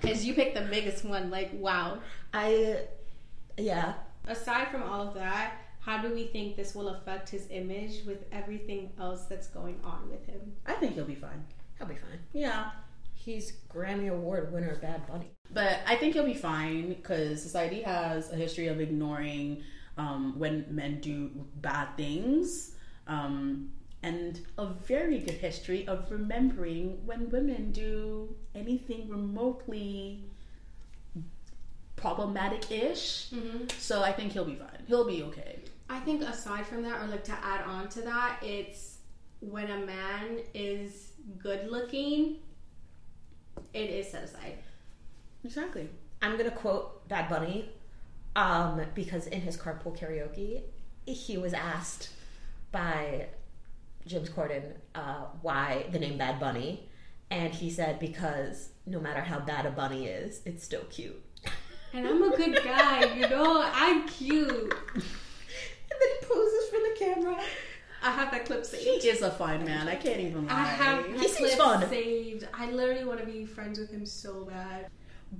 because 0.00 0.24
you 0.24 0.34
picked 0.34 0.54
the 0.54 0.62
biggest 0.62 1.04
one. 1.04 1.30
Like 1.30 1.50
wow. 1.54 1.98
I, 2.32 2.80
yeah. 3.56 3.94
Aside 4.26 4.68
from 4.68 4.82
all 4.82 5.06
of 5.06 5.14
that, 5.14 5.54
how 5.80 6.02
do 6.02 6.12
we 6.12 6.26
think 6.26 6.56
this 6.56 6.74
will 6.74 6.88
affect 6.88 7.28
his 7.28 7.46
image 7.50 8.04
with 8.04 8.24
everything 8.32 8.90
else 8.98 9.24
that's 9.26 9.46
going 9.46 9.78
on 9.84 10.10
with 10.10 10.26
him? 10.26 10.40
I 10.66 10.74
think 10.74 10.94
he'll 10.94 11.04
be 11.04 11.14
fine. 11.14 11.44
He'll 11.78 11.86
be 11.86 11.94
fine. 11.94 12.18
Yeah. 12.32 12.70
He's 13.14 13.58
Grammy 13.72 14.10
Award 14.10 14.52
winner 14.52 14.76
Bad 14.76 15.06
Bunny. 15.06 15.30
But 15.52 15.78
I 15.86 15.96
think 15.96 16.14
he'll 16.14 16.26
be 16.26 16.34
fine 16.34 16.88
because 16.88 17.42
society 17.42 17.82
has 17.82 18.30
a 18.32 18.36
history 18.36 18.68
of 18.68 18.80
ignoring 18.80 19.62
um, 19.96 20.38
when 20.38 20.66
men 20.68 21.00
do 21.00 21.30
bad 21.56 21.96
things, 21.96 22.74
um, 23.06 23.70
and 24.02 24.40
a 24.58 24.66
very 24.66 25.18
good 25.18 25.34
history 25.34 25.86
of 25.88 26.10
remembering 26.10 27.04
when 27.06 27.30
women 27.30 27.72
do 27.72 28.34
anything 28.54 29.08
remotely 29.08 30.24
problematic-ish. 31.96 33.30
So 33.78 34.02
I 34.02 34.12
think 34.12 34.32
he'll 34.32 34.44
be 34.44 34.54
fine. 34.54 34.84
He'll 34.86 35.06
be 35.06 35.22
okay. 35.24 35.60
I 35.88 35.98
think 36.00 36.22
aside 36.22 36.66
from 36.66 36.82
that, 36.82 37.02
or 37.02 37.06
like 37.06 37.24
to 37.24 37.32
add 37.42 37.64
on 37.64 37.88
to 37.90 38.02
that, 38.02 38.38
it's 38.42 38.98
when 39.40 39.70
a 39.70 39.78
man 39.86 40.40
is 40.54 41.12
good 41.38 41.70
looking, 41.70 42.36
it 43.72 43.90
is 43.90 44.10
set 44.10 44.24
aside. 44.24 44.58
Exactly. 45.44 45.88
I'm 46.22 46.36
gonna 46.36 46.50
quote 46.50 47.06
Bad 47.08 47.28
Bunny, 47.28 47.70
um, 48.34 48.82
because 48.94 49.26
in 49.28 49.40
his 49.40 49.56
carpool 49.56 49.96
karaoke, 49.98 50.62
he 51.06 51.38
was 51.38 51.52
asked 51.52 52.10
by 52.72 53.28
James 54.06 54.30
Corden 54.30 54.74
uh, 54.94 55.24
why 55.42 55.86
the 55.92 55.98
name 55.98 56.16
Bad 56.18 56.38
Bunny, 56.40 56.88
and 57.30 57.52
he 57.52 57.70
said 57.70 57.98
because 57.98 58.70
no 58.86 59.00
matter 59.00 59.20
how 59.20 59.40
bad 59.40 59.66
a 59.66 59.70
bunny 59.70 60.06
is, 60.06 60.40
it's 60.44 60.62
still 60.64 60.84
cute. 60.90 61.20
And 61.92 62.06
I'm 62.06 62.22
a 62.22 62.36
good 62.36 62.62
guy, 62.62 63.14
you 63.14 63.28
know, 63.28 63.62
I'm 63.64 64.06
cute. 64.08 64.74
And 65.88 66.00
then 66.00 66.08
he 66.20 66.26
poses 66.26 66.68
for 66.68 66.76
the 66.78 66.94
camera. 66.98 67.40
I 68.02 68.10
have 68.10 68.30
that 68.32 68.44
clip 68.44 68.64
saved. 68.64 69.02
He 69.02 69.08
is 69.08 69.22
a 69.22 69.30
fine 69.30 69.64
man. 69.64 69.88
I 69.88 69.94
can't 69.96 70.20
even 70.20 70.46
lie. 70.46 70.52
I 70.52 70.64
have 70.64 71.04
that 71.04 71.20
He 71.20 71.28
seems 71.28 71.54
clip 71.54 71.58
fun. 71.58 71.88
saved. 71.88 72.46
I 72.54 72.70
literally 72.70 73.04
want 73.04 73.20
to 73.20 73.26
be 73.26 73.44
friends 73.46 73.78
with 73.78 73.90
him 73.90 74.04
so 74.04 74.44
bad. 74.44 74.88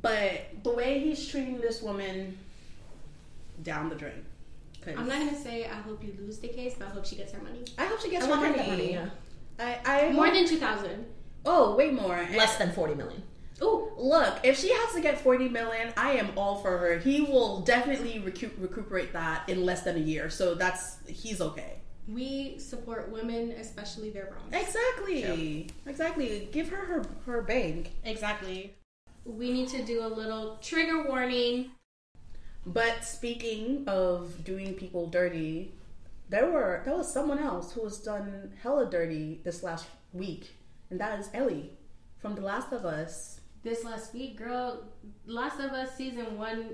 But 0.03 0.65
the 0.65 0.71
way 0.73 0.99
he's 1.01 1.29
treating 1.29 1.61
this 1.61 1.83
woman 1.83 2.39
down 3.63 3.89
the 3.89 3.95
drain. 3.95 4.25
'Cause 4.95 5.01
I'm 5.01 5.09
not 5.09 5.19
gonna 5.19 5.39
say 5.39 5.65
I 5.65 5.75
hope 5.75 6.03
you 6.05 6.15
lose 6.19 6.39
the 6.39 6.49
case, 6.49 6.75
but 6.79 6.89
I 6.89 6.91
hope 6.91 7.05
she 7.05 7.17
gets 7.17 7.33
her 7.33 7.43
money. 7.43 7.65
I 7.79 7.85
hope 7.87 8.01
she 8.01 8.11
gets 8.11 8.25
I 8.25 8.29
her 8.29 8.33
want 8.37 8.47
her 8.47 8.57
money. 8.57 8.71
money. 8.71 8.93
Yeah. 8.93 9.09
I, 9.59 9.81
I 9.85 10.13
More 10.13 10.27
hope- 10.27 10.35
than 10.35 10.47
two 10.47 10.59
thousand. 10.59 11.07
oh 11.45 11.75
way 11.77 11.91
more. 11.91 12.17
And- 12.17 12.37
Less 12.37 12.57
than 12.57 12.73
forty 12.73 12.95
million. 12.95 13.23
Ooh, 13.63 13.91
look, 13.97 14.39
if 14.43 14.59
she 14.59 14.71
has 14.71 14.93
to 14.95 15.01
get 15.01 15.19
40 15.19 15.49
million, 15.49 15.91
I 15.97 16.13
am 16.19 16.29
all 16.37 16.57
for 16.57 16.77
her. 16.77 16.99
He 16.99 17.23
will 17.23 17.61
definitely 17.61 18.21
recu- 18.23 18.51
recuperate 18.59 19.15
that 19.15 19.49
in 19.49 19.65
less 19.65 19.81
than 19.81 19.97
a 19.97 19.99
year. 19.99 20.29
So 20.29 20.55
that's 20.55 20.99
he's 21.09 21.41
okay. 21.41 21.79
We 22.07 22.59
support 22.59 23.11
women, 23.11 23.53
especially 23.53 24.11
their 24.11 24.27
wrongs. 24.31 24.53
Exactly. 24.53 25.69
Exactly. 25.87 26.49
Give 26.53 26.69
her 26.69 26.77
her 26.85 27.03
her 27.25 27.41
bank. 27.41 27.93
Exactly. 28.05 28.75
We 29.25 29.51
need 29.51 29.69
to 29.71 29.83
do 29.83 30.05
a 30.05 30.09
little 30.09 30.59
trigger 30.61 31.05
warning. 31.09 31.71
But 32.67 33.05
speaking 33.05 33.85
of 33.87 34.45
doing 34.45 34.75
people 34.75 35.07
dirty, 35.07 35.73
there 36.29 36.51
were 36.51 36.83
there 36.85 36.97
was 36.97 37.13
someone 37.13 37.39
else 37.39 37.73
who 37.73 37.83
was 37.83 37.99
done 38.01 38.53
hella 38.63 38.91
dirty 38.91 39.41
this 39.45 39.63
last 39.63 39.87
week, 40.13 40.57
and 40.91 41.01
that 41.01 41.19
is 41.21 41.31
Ellie 41.33 41.71
from 42.19 42.35
The 42.35 42.41
Last 42.43 42.73
of 42.73 42.85
Us. 42.85 43.41
This 43.63 43.85
last 43.85 44.13
week, 44.15 44.37
girl, 44.37 44.83
Last 45.27 45.61
of 45.61 45.71
Us 45.71 45.97
season 45.97 46.37
one 46.37 46.71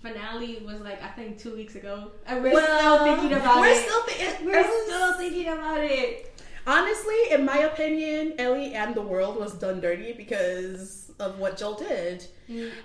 finale 0.00 0.62
was 0.64 0.80
like 0.80 1.02
I 1.02 1.08
think 1.08 1.36
two 1.38 1.56
weeks 1.56 1.74
ago, 1.74 2.12
and 2.24 2.42
we're 2.42 2.52
still 2.52 3.04
thinking 3.04 3.32
about 3.32 3.60
we're 3.60 3.66
it. 3.66 3.84
Still 3.84 4.02
thi- 4.04 4.44
we're 4.46 4.84
still 4.86 5.14
thinking 5.18 5.48
about 5.48 5.80
it. 5.80 6.28
Honestly, 6.64 7.32
in 7.32 7.44
my 7.44 7.58
opinion, 7.58 8.34
Ellie 8.38 8.74
and 8.74 8.94
the 8.94 9.02
world 9.02 9.36
was 9.36 9.54
done 9.54 9.80
dirty 9.80 10.12
because 10.12 11.01
of 11.22 11.38
what 11.38 11.56
Joel 11.56 11.74
did. 11.74 12.24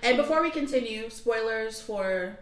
And 0.02 0.16
before 0.16 0.42
we 0.42 0.50
continue, 0.50 1.10
spoilers 1.10 1.80
for 1.82 2.38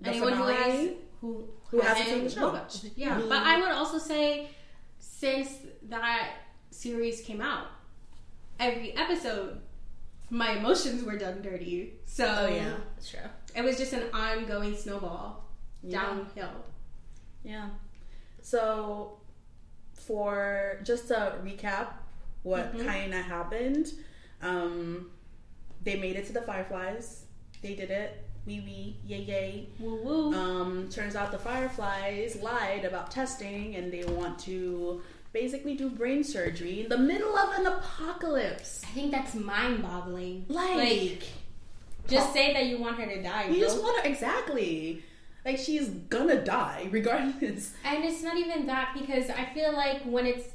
the 0.00 0.10
Anyone 0.10 0.32
who 0.34 0.44
has 0.46 0.90
who 1.20 1.44
Who 1.70 1.80
hasn't 1.80 2.06
seen 2.08 2.24
the 2.24 2.30
show. 2.30 2.52
watched. 2.52 2.86
Yeah, 2.96 3.20
but 3.28 3.38
I 3.42 3.60
would 3.60 3.70
also 3.70 3.98
say 3.98 4.48
since 4.98 5.58
that 5.88 6.30
series 6.70 7.20
came 7.20 7.40
out, 7.40 7.66
every 8.58 8.96
episode, 8.96 9.60
my 10.30 10.52
emotions 10.58 11.04
were 11.04 11.16
done 11.16 11.40
dirty. 11.42 11.94
So 12.06 12.24
Oh 12.26 12.46
yeah, 12.48 12.74
That's 12.96 13.10
true. 13.10 13.20
it 13.54 13.62
was 13.62 13.76
just 13.78 13.92
an 13.92 14.04
ongoing 14.12 14.74
snowball 14.76 15.44
Yeah. 15.82 16.02
downhill. 16.02 16.64
yeah. 17.44 17.68
So, 18.40 19.18
for 19.94 20.80
just 20.82 21.06
to 21.08 21.36
recap, 21.44 21.88
what 22.42 22.74
Mhm. 22.74 22.84
kind 22.84 23.14
of 23.14 23.20
happened? 23.24 23.92
Um, 24.42 25.10
they 25.82 25.96
made 25.96 26.16
it 26.16 26.26
to 26.26 26.32
the 26.32 26.42
Fireflies. 26.42 27.24
They 27.62 27.74
did 27.74 27.90
it. 27.90 28.24
Wee 28.44 28.60
wee, 28.60 28.96
yay 29.06 29.22
yay. 29.22 29.68
Woo 29.78 30.02
woo. 30.02 30.34
Um, 30.34 30.88
turns 30.90 31.14
out 31.14 31.30
the 31.30 31.38
Fireflies 31.38 32.36
lied 32.42 32.84
about 32.84 33.12
testing 33.12 33.76
and 33.76 33.92
they 33.92 34.04
want 34.04 34.38
to 34.40 35.00
basically 35.32 35.74
do 35.74 35.88
brain 35.88 36.24
surgery 36.24 36.82
in 36.82 36.88
the 36.88 36.98
middle 36.98 37.36
of 37.36 37.58
an 37.58 37.66
apocalypse. 37.66 38.82
I 38.84 38.88
think 38.88 39.12
that's 39.12 39.34
mind 39.34 39.82
boggling. 39.82 40.44
Like, 40.48 41.22
just 42.08 42.32
say 42.32 42.52
that 42.52 42.66
you 42.66 42.78
want 42.78 42.98
her 42.98 43.06
to 43.06 43.22
die. 43.22 43.44
you 43.44 43.58
bro. 43.58 43.60
just 43.60 43.80
want 43.80 44.02
to, 44.02 44.10
exactly. 44.10 45.02
Like, 45.44 45.58
she's 45.58 45.88
gonna 45.88 46.44
die 46.44 46.88
regardless. 46.90 47.74
And 47.84 48.04
it's 48.04 48.22
not 48.22 48.36
even 48.36 48.66
that 48.66 48.96
because 48.98 49.30
I 49.30 49.46
feel 49.54 49.72
like 49.72 50.02
when 50.02 50.26
it's, 50.26 50.48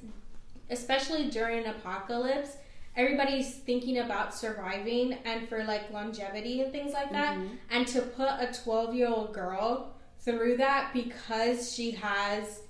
especially 0.69 1.29
during 1.29 1.65
an 1.65 1.71
apocalypse, 1.71 2.57
everybody's 2.97 3.53
thinking 3.53 3.99
about 3.99 4.35
surviving 4.35 5.13
and 5.23 5.47
for 5.47 5.63
like 5.63 5.91
longevity 5.91 6.61
and 6.61 6.71
things 6.71 6.91
like 6.91 7.11
that. 7.11 7.37
Mm-hmm. 7.37 7.53
And 7.69 7.87
to 7.87 8.01
put 8.01 8.27
a 8.27 8.51
12 8.63 8.95
year 8.95 9.07
old 9.07 9.33
girl 9.33 9.93
through 10.19 10.57
that 10.57 10.91
because 10.93 11.73
she 11.73 11.91
has 11.91 12.61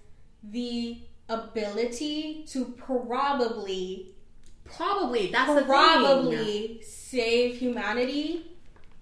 the 0.43 1.00
ability 1.29 2.46
to 2.50 2.65
probably, 2.65 4.13
Probably, 4.65 5.31
that's 5.31 5.53
the 5.53 5.65
probably 5.65 6.81
save 6.84 7.55
humanity, 7.55 8.51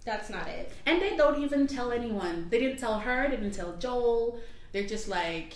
that's 0.06 0.30
not 0.30 0.48
it. 0.48 0.72
And 0.86 1.02
they 1.02 1.18
don't 1.18 1.42
even 1.42 1.66
tell 1.66 1.92
anyone. 1.92 2.48
They 2.50 2.60
didn't 2.60 2.78
tell 2.78 3.00
her, 3.00 3.28
they 3.30 3.38
didn't 3.38 3.56
tell 3.56 3.76
Joel. 3.78 4.40
They're 4.72 4.86
just 4.86 5.08
like, 5.08 5.56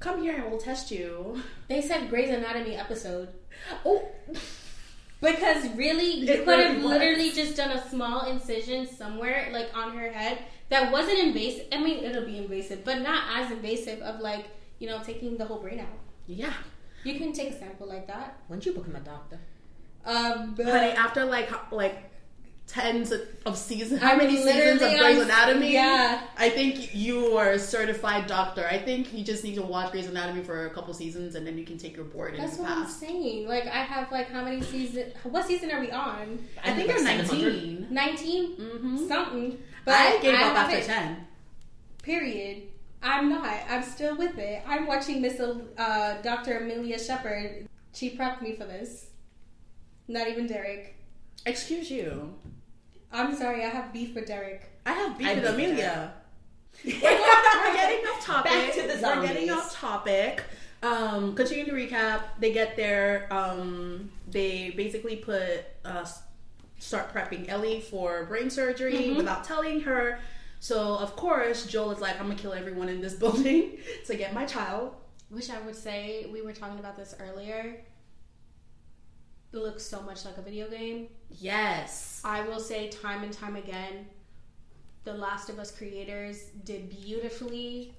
come 0.00 0.20
here 0.20 0.34
and 0.34 0.50
we'll 0.50 0.60
test 0.60 0.90
you. 0.90 1.40
They 1.68 1.80
said 1.80 2.10
Grey's 2.10 2.30
Anatomy 2.30 2.74
episode. 2.74 3.28
Oh, 3.84 4.08
Because 5.20 5.66
really, 5.74 6.10
you 6.10 6.26
could 6.26 6.46
really 6.46 6.64
have 6.74 6.82
was. 6.82 6.92
literally 6.92 7.30
just 7.32 7.56
done 7.56 7.70
a 7.70 7.88
small 7.88 8.26
incision 8.26 8.86
somewhere, 8.86 9.48
like 9.52 9.74
on 9.74 9.96
her 9.96 10.10
head, 10.12 10.38
that 10.68 10.92
wasn't 10.92 11.18
invasive. 11.18 11.66
I 11.72 11.78
mean, 11.82 12.04
it'll 12.04 12.26
be 12.26 12.36
invasive, 12.38 12.84
but 12.84 13.00
not 13.00 13.22
as 13.38 13.50
invasive 13.50 14.00
of 14.02 14.20
like, 14.20 14.46
you 14.78 14.86
know, 14.88 15.00
taking 15.02 15.36
the 15.38 15.44
whole 15.46 15.60
brain 15.60 15.80
out. 15.80 15.86
yeah. 16.26 16.52
You 17.04 17.18
can 17.18 17.34
take 17.34 17.50
a 17.50 17.58
sample 17.58 17.86
like 17.86 18.06
that. 18.06 18.38
When'd 18.48 18.64
you 18.64 18.72
become 18.72 18.96
a 18.96 19.00
doctor? 19.00 19.38
Um, 20.06 20.54
but 20.56 20.64
Honey, 20.66 20.92
after 20.92 21.26
like 21.26 21.50
like 21.70 22.10
tens 22.66 23.12
of 23.46 23.56
seasons, 23.56 24.00
how 24.00 24.12
I'm 24.12 24.18
many 24.18 24.36
seasons 24.36 24.80
of 24.82 24.90
literally 24.90 25.14
Grey's 25.14 25.24
Anatomy? 25.24 25.72
yeah. 25.74 26.22
I 26.36 26.48
think 26.50 26.94
you 26.94 27.36
are 27.36 27.50
a 27.52 27.58
certified 27.58 28.26
doctor. 28.26 28.66
I 28.66 28.78
think 28.78 29.12
you 29.12 29.22
just 29.22 29.44
need 29.44 29.54
to 29.56 29.62
watch 29.62 29.92
Grey's 29.92 30.06
Anatomy 30.06 30.42
for 30.42 30.66
a 30.66 30.70
couple 30.70 30.92
seasons 30.94 31.34
and 31.34 31.46
then 31.46 31.58
you 31.58 31.64
can 31.64 31.78
take 31.78 31.94
your 31.94 32.06
board 32.06 32.34
and 32.34 32.42
that's 32.42 32.56
you 32.56 32.62
what 32.62 32.72
I'm 32.72 32.86
saying. 32.88 33.46
Like, 33.46 33.64
I 33.66 33.82
have 33.84 34.10
like 34.10 34.30
how 34.30 34.42
many 34.44 34.62
seasons? 34.62 35.12
What 35.24 35.46
season 35.46 35.70
are 35.70 35.80
we 35.80 35.90
on? 35.90 36.44
I 36.64 36.72
think 36.72 36.88
like 36.88 36.96
you're 37.32 37.50
19. 37.52 37.86
19 37.90 38.56
Mm-hmm. 38.56 39.08
something. 39.08 39.58
But 39.84 39.94
I 39.94 40.18
gave 40.20 40.34
up 40.34 40.56
after 40.56 40.76
haven't- 40.76 40.86
10. 41.16 41.26
Period. 42.02 42.62
I'm 43.02 43.28
not. 43.28 43.46
I'm 43.68 43.82
still 43.82 44.16
with 44.16 44.38
it. 44.38 44.62
I'm 44.66 44.86
watching 44.86 45.20
Miss 45.20 45.38
uh, 45.38 46.18
Dr. 46.22 46.58
Amelia 46.58 46.98
Shepherd. 46.98 47.68
She 47.92 48.16
prepped 48.16 48.40
me 48.40 48.56
for 48.56 48.64
this. 48.64 49.10
Not 50.08 50.26
even 50.28 50.46
Derek. 50.46 50.96
Excuse 51.46 51.90
you. 51.90 52.34
I'm 53.14 53.34
sorry. 53.36 53.64
I 53.64 53.68
have 53.68 53.92
beef 53.92 54.14
with 54.14 54.26
Derek. 54.26 54.62
I 54.84 54.92
have 54.92 55.16
beef 55.16 55.28
I 55.28 55.34
with 55.34 55.42
beef 55.44 55.52
with 55.56 55.64
Amelia. 55.70 56.12
we're, 56.84 56.92
we're 56.92 57.74
getting 57.74 58.04
off 58.06 58.24
topic. 58.24 58.52
Back 58.52 58.72
to 58.74 58.82
the 58.82 59.00
We're 59.02 59.26
getting 59.26 59.50
off 59.50 59.72
topic. 59.74 60.42
Um, 60.82 61.34
continuing 61.34 61.70
to 61.70 61.72
recap, 61.74 62.22
they 62.40 62.52
get 62.52 62.76
there. 62.76 63.26
Um, 63.32 64.10
they 64.28 64.70
basically 64.70 65.16
put 65.16 65.64
uh, 65.84 66.04
start 66.78 67.14
prepping 67.14 67.48
Ellie 67.48 67.80
for 67.80 68.26
brain 68.26 68.50
surgery 68.50 68.94
Mhm. 68.94 69.16
without 69.16 69.44
telling 69.44 69.80
her. 69.82 70.18
So 70.60 70.96
of 70.98 71.16
course, 71.16 71.66
Joel 71.66 71.92
is 71.92 72.00
like, 72.00 72.20
"I'm 72.20 72.26
gonna 72.26 72.38
kill 72.38 72.52
everyone 72.52 72.88
in 72.90 73.00
this 73.00 73.14
building 73.22 73.78
to 74.06 74.14
get 74.16 74.34
my 74.34 74.44
child." 74.44 74.94
Which 75.30 75.48
I 75.50 75.58
would 75.62 75.74
say 75.74 76.26
we 76.30 76.42
were 76.42 76.52
talking 76.52 76.78
about 76.78 76.96
this 76.96 77.14
earlier. 77.18 77.80
Looks 79.54 79.84
so 79.86 80.02
much 80.02 80.24
like 80.24 80.36
a 80.36 80.42
video 80.42 80.68
game. 80.68 81.06
Yes. 81.30 82.20
I 82.24 82.40
will 82.42 82.58
say 82.58 82.88
time 82.88 83.22
and 83.22 83.32
time 83.32 83.54
again, 83.54 84.04
the 85.04 85.14
Last 85.14 85.48
of 85.48 85.60
Us 85.60 85.70
creators 85.70 86.46
did 86.64 86.90
beautifully 86.90 87.94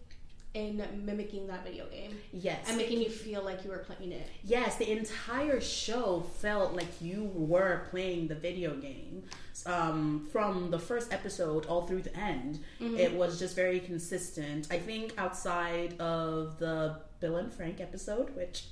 in 0.53 0.85
mimicking 1.05 1.47
that 1.47 1.63
video 1.63 1.85
game 1.87 2.17
Yes. 2.33 2.65
and 2.67 2.77
making 2.77 2.99
you 3.01 3.09
feel 3.09 3.41
like 3.41 3.63
you 3.63 3.69
were 3.69 3.77
playing 3.79 4.11
it. 4.11 4.27
Yes, 4.43 4.75
the 4.75 4.91
entire 4.91 5.61
show 5.61 6.25
felt 6.39 6.73
like 6.73 7.01
you 7.01 7.31
were 7.33 7.87
playing 7.89 8.27
the 8.27 8.35
video 8.35 8.75
game. 8.75 9.23
Um, 9.65 10.27
from 10.33 10.71
the 10.71 10.79
first 10.79 11.13
episode 11.13 11.65
all 11.67 11.87
through 11.87 12.01
the 12.01 12.15
end, 12.17 12.59
it 12.81 13.13
was 13.13 13.39
just 13.39 13.55
very 13.55 13.79
consistent. 13.79 14.67
I 14.69 14.79
think 14.79 15.13
outside 15.17 15.99
of 16.01 16.59
the 16.59 16.97
Bill 17.21 17.37
and 17.37 17.51
Frank 17.53 17.79
episode, 17.79 18.35
which 18.35 18.65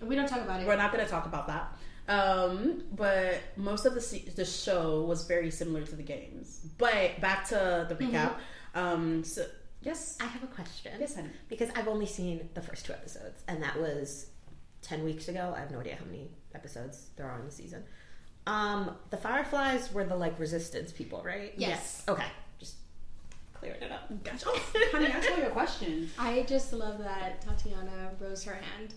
we 0.00 0.14
don't 0.14 0.28
talk 0.28 0.42
about 0.42 0.60
it. 0.62 0.66
we're 0.68 0.76
not 0.76 0.92
going 0.92 1.04
to 1.04 1.10
talk 1.10 1.26
about 1.26 1.48
that. 1.48 1.76
Um, 2.08 2.84
but 2.92 3.40
most 3.56 3.84
of 3.84 3.94
the 3.94 4.00
se- 4.00 4.32
the 4.34 4.44
show 4.44 5.02
was 5.02 5.26
very 5.26 5.50
similar 5.50 5.82
to 5.84 5.94
the 5.96 6.02
games. 6.02 6.60
But 6.78 7.20
back 7.20 7.46
to 7.48 7.86
the 7.88 7.94
recap. 7.96 8.34
Um, 8.74 9.24
so 9.24 9.44
yes, 9.82 10.16
I 10.20 10.24
have 10.24 10.42
a 10.42 10.46
question. 10.46 10.92
yes, 10.98 11.14
honey. 11.16 11.28
Because 11.48 11.68
I've 11.76 11.88
only 11.88 12.06
seen 12.06 12.48
the 12.54 12.62
first 12.62 12.86
two 12.86 12.92
episodes, 12.92 13.42
and 13.48 13.62
that 13.62 13.78
was 13.78 14.26
10 14.82 15.04
weeks 15.04 15.28
ago. 15.28 15.52
I 15.56 15.60
have 15.60 15.70
no 15.70 15.80
idea 15.80 15.96
how 15.96 16.04
many 16.06 16.30
episodes 16.54 17.08
there 17.16 17.26
are 17.28 17.38
in 17.38 17.44
the 17.44 17.50
season. 17.52 17.84
Um, 18.46 18.92
the 19.10 19.16
Fireflies 19.18 19.92
were 19.92 20.04
the, 20.04 20.16
like, 20.16 20.38
resistance 20.38 20.90
people, 20.92 21.22
right? 21.22 21.52
Yes. 21.58 22.04
Okay. 22.08 22.24
Just 22.58 22.76
clearing 23.52 23.82
it 23.82 23.92
up. 23.92 24.08
Gotcha. 24.24 24.46
Oh, 24.48 24.60
honey, 24.92 25.06
answer 25.06 25.36
your 25.36 25.50
question. 25.50 26.08
I 26.18 26.42
just 26.48 26.72
love 26.72 26.98
that 27.00 27.42
Tatiana 27.42 28.12
rose 28.18 28.44
her 28.44 28.54
hand. 28.54 28.94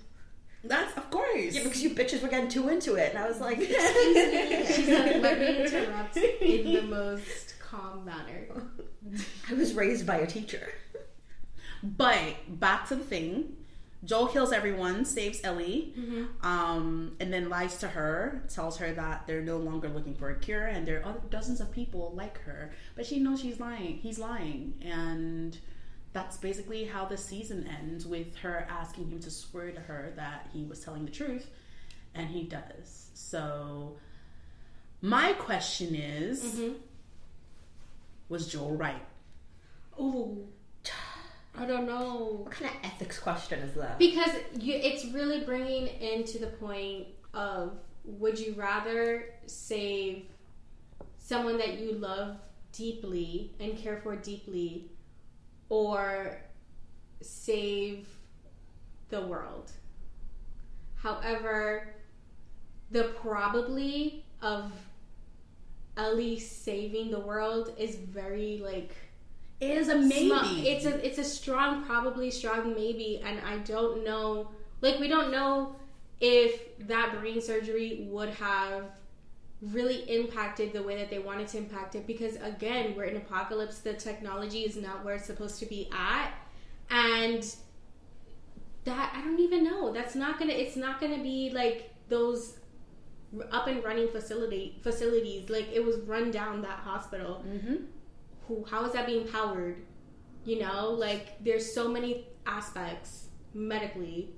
That's 0.63 0.95
of 0.97 1.09
course. 1.09 1.55
Yeah, 1.55 1.63
because 1.63 1.81
you 1.81 1.91
bitches 1.91 2.21
were 2.21 2.27
getting 2.27 2.49
too 2.49 2.69
into 2.69 2.95
it, 2.95 3.09
and 3.13 3.17
I 3.23 3.27
was 3.27 3.39
like, 3.39 3.59
She's 3.61 4.89
like, 4.89 5.21
let 5.21 5.39
me 5.39 5.65
interrupt 5.65 6.17
in 6.17 6.73
the 6.73 6.81
most 6.83 7.55
calm 7.59 8.05
manner. 8.05 8.47
I 9.49 9.53
was 9.53 9.73
raised 9.73 10.05
by 10.05 10.17
a 10.17 10.27
teacher. 10.27 10.69
But 11.83 12.59
back 12.59 12.87
to 12.89 12.95
the 12.95 13.03
thing. 13.03 13.57
Joel 14.03 14.27
kills 14.27 14.51
everyone, 14.51 15.05
saves 15.05 15.41
Ellie, 15.43 15.93
um, 16.41 17.11
and 17.19 17.31
then 17.31 17.49
lies 17.49 17.77
to 17.79 17.87
her, 17.87 18.43
tells 18.51 18.77
her 18.77 18.91
that 18.93 19.27
they're 19.27 19.43
no 19.43 19.57
longer 19.57 19.89
looking 19.89 20.15
for 20.15 20.31
a 20.31 20.35
cure, 20.39 20.65
and 20.65 20.87
there 20.87 21.01
are 21.01 21.09
other 21.09 21.19
dozens 21.29 21.61
of 21.61 21.71
people 21.71 22.11
like 22.15 22.39
her. 22.41 22.71
But 22.95 23.05
she 23.05 23.19
knows 23.19 23.41
she's 23.41 23.59
lying. 23.59 23.97
He's 23.97 24.17
lying, 24.17 24.73
and 24.83 25.55
that's 26.13 26.37
basically 26.37 26.85
how 26.85 27.05
the 27.05 27.17
season 27.17 27.67
ends 27.67 28.05
with 28.05 28.35
her 28.37 28.67
asking 28.69 29.09
him 29.09 29.19
to 29.21 29.31
swear 29.31 29.71
to 29.71 29.79
her 29.79 30.13
that 30.15 30.49
he 30.53 30.63
was 30.65 30.79
telling 30.79 31.05
the 31.05 31.11
truth, 31.11 31.49
and 32.13 32.29
he 32.29 32.43
does. 32.43 33.09
So, 33.13 33.97
my 35.01 35.33
question 35.33 35.95
is: 35.95 36.43
mm-hmm. 36.43 36.73
Was 38.29 38.47
Joel 38.47 38.75
right? 38.75 39.05
Ooh. 39.99 40.47
I 41.57 41.65
don't 41.65 41.85
know. 41.85 42.39
What 42.43 42.51
kind 42.51 42.71
of 42.71 42.77
ethics 42.83 43.19
question 43.19 43.59
is 43.59 43.75
that? 43.75 43.99
Because 43.99 44.31
you, 44.57 44.73
it's 44.73 45.05
really 45.13 45.41
bringing 45.41 45.87
into 45.87 46.39
the 46.39 46.47
point 46.47 47.07
of 47.33 47.73
would 48.05 48.39
you 48.39 48.53
rather 48.53 49.25
save 49.45 50.23
someone 51.17 51.57
that 51.57 51.79
you 51.79 51.91
love 51.93 52.37
deeply 52.71 53.51
and 53.59 53.77
care 53.77 53.97
for 53.97 54.15
deeply 54.15 54.89
or 55.71 56.37
save 57.21 58.05
the 59.09 59.21
world? 59.21 59.71
However, 60.95 61.95
the 62.91 63.05
probably 63.21 64.25
of 64.41 64.73
Ellie 65.95 66.37
saving 66.39 67.09
the 67.09 67.19
world 67.21 67.73
is 67.77 67.95
very 67.95 68.61
like 68.63 68.93
It 69.61 69.77
is 69.77 69.87
a 69.89 69.95
maybe. 69.97 70.67
It's 70.67 70.85
a 70.85 71.05
it's 71.05 71.17
a 71.19 71.23
strong, 71.23 71.85
probably 71.85 72.31
strong 72.31 72.73
maybe, 72.73 73.21
and 73.25 73.39
I 73.45 73.59
don't 73.59 74.03
know. 74.03 74.49
Like 74.81 74.99
we 74.99 75.07
don't 75.07 75.31
know 75.31 75.75
if 76.19 76.77
that 76.87 77.17
brain 77.19 77.41
surgery 77.41 78.07
would 78.09 78.29
have 78.29 78.83
really 79.61 79.99
impacted 80.09 80.73
the 80.73 80.81
way 80.81 80.97
that 80.97 81.09
they 81.09 81.19
wanted 81.19 81.47
to 81.47 81.57
impact 81.57 81.93
it 81.93 82.07
because 82.07 82.35
again 82.37 82.95
we're 82.95 83.03
in 83.03 83.17
apocalypse. 83.17 83.79
The 83.79 83.93
technology 83.93 84.61
is 84.61 84.75
not 84.75 85.05
where 85.05 85.15
it's 85.15 85.25
supposed 85.25 85.59
to 85.59 85.65
be 85.65 85.89
at. 85.91 86.31
And 86.89 87.43
that 88.83 89.13
i 89.15 89.21
don't 89.21 89.39
even 89.39 89.63
know. 89.63 89.93
That's 89.93 90.15
not 90.15 90.39
gonna 90.39 90.53
it's 90.53 90.75
not 90.75 90.99
gonna 90.99 91.21
be 91.21 91.51
like 91.53 91.93
those 92.09 92.57
up 93.51 93.67
and 93.67 93.83
running 93.83 94.09
facility 94.09 94.79
facilities. 94.81 95.49
Like 95.49 95.67
it 95.71 95.83
was 95.85 95.97
run 95.99 96.31
down 96.31 96.61
that 96.63 96.79
hospital. 96.79 97.45
Mm-hmm. 97.47 97.75
who 98.47 98.65
how 98.65 98.85
is 98.85 98.93
that 98.93 99.05
being 99.05 99.27
powered? 99.27 99.83
You 100.43 100.59
know 100.59 100.89
like 100.89 101.43
there's 101.43 101.71
so 101.71 101.87
many 101.87 102.27
aspects 102.47 103.27
medically 103.53 104.31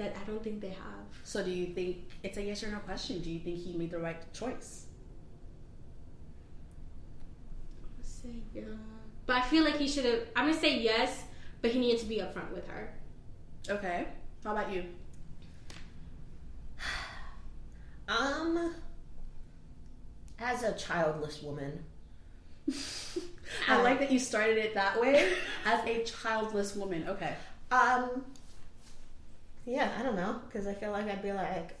that 0.00 0.16
i 0.20 0.22
don't 0.30 0.42
think 0.42 0.60
they 0.60 0.74
have 0.86 1.06
So, 1.24 1.44
do 1.44 1.50
you 1.50 1.66
think 1.76 2.08
it's 2.22 2.38
a 2.38 2.42
yes 2.42 2.62
or 2.64 2.70
no 2.70 2.78
question? 2.78 3.20
Do 3.20 3.30
you 3.30 3.40
think 3.40 3.58
he 3.58 3.72
made 3.76 3.90
the 3.90 3.98
right 3.98 4.20
choice? 4.32 4.86
Let's 7.98 8.10
say 8.22 8.34
yeah 8.54 8.62
but 9.26 9.36
i 9.36 9.42
feel 9.42 9.64
like 9.64 9.76
he 9.76 9.86
should 9.86 10.06
have 10.06 10.22
i'm 10.36 10.46
gonna 10.48 10.58
say 10.58 10.78
yes 10.80 11.24
but 11.62 11.70
he 11.70 11.78
needed 11.78 12.00
to 12.00 12.06
be 12.06 12.16
upfront 12.24 12.50
with 12.52 12.66
her 12.68 12.84
Okay. 13.68 14.06
How 14.44 14.52
about 14.52 14.72
you? 14.72 14.84
Um, 18.08 18.74
as 20.40 20.64
a 20.64 20.72
childless 20.72 21.42
woman, 21.42 21.84
I 23.68 23.80
like 23.82 24.00
that 24.00 24.10
you 24.10 24.18
started 24.18 24.58
it 24.58 24.74
that 24.74 25.00
way 25.00 25.32
as 25.64 25.84
a 25.86 26.02
childless 26.02 26.74
woman. 26.74 27.06
Okay. 27.06 27.34
um, 27.70 28.24
yeah, 29.70 29.88
I 29.98 30.02
don't 30.02 30.16
know, 30.16 30.40
because 30.46 30.66
I 30.66 30.74
feel 30.74 30.90
like 30.90 31.06
I'd 31.06 31.22
be 31.22 31.32
like, 31.32 31.76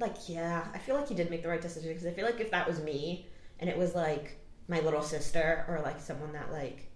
like, 0.00 0.16
yeah, 0.28 0.66
I 0.74 0.78
feel 0.78 0.96
like 0.96 1.08
he 1.08 1.14
did 1.14 1.30
make 1.30 1.42
the 1.44 1.48
right 1.48 1.60
decision, 1.60 1.90
because 1.90 2.06
I 2.06 2.10
feel 2.10 2.24
like 2.26 2.40
if 2.40 2.50
that 2.50 2.66
was 2.66 2.80
me, 2.80 3.26
and 3.60 3.70
it 3.70 3.78
was 3.78 3.94
like 3.94 4.36
my 4.66 4.80
little 4.80 5.02
sister, 5.02 5.64
or 5.68 5.80
like 5.82 6.00
someone 6.00 6.32
that 6.32 6.50
like 6.50 6.90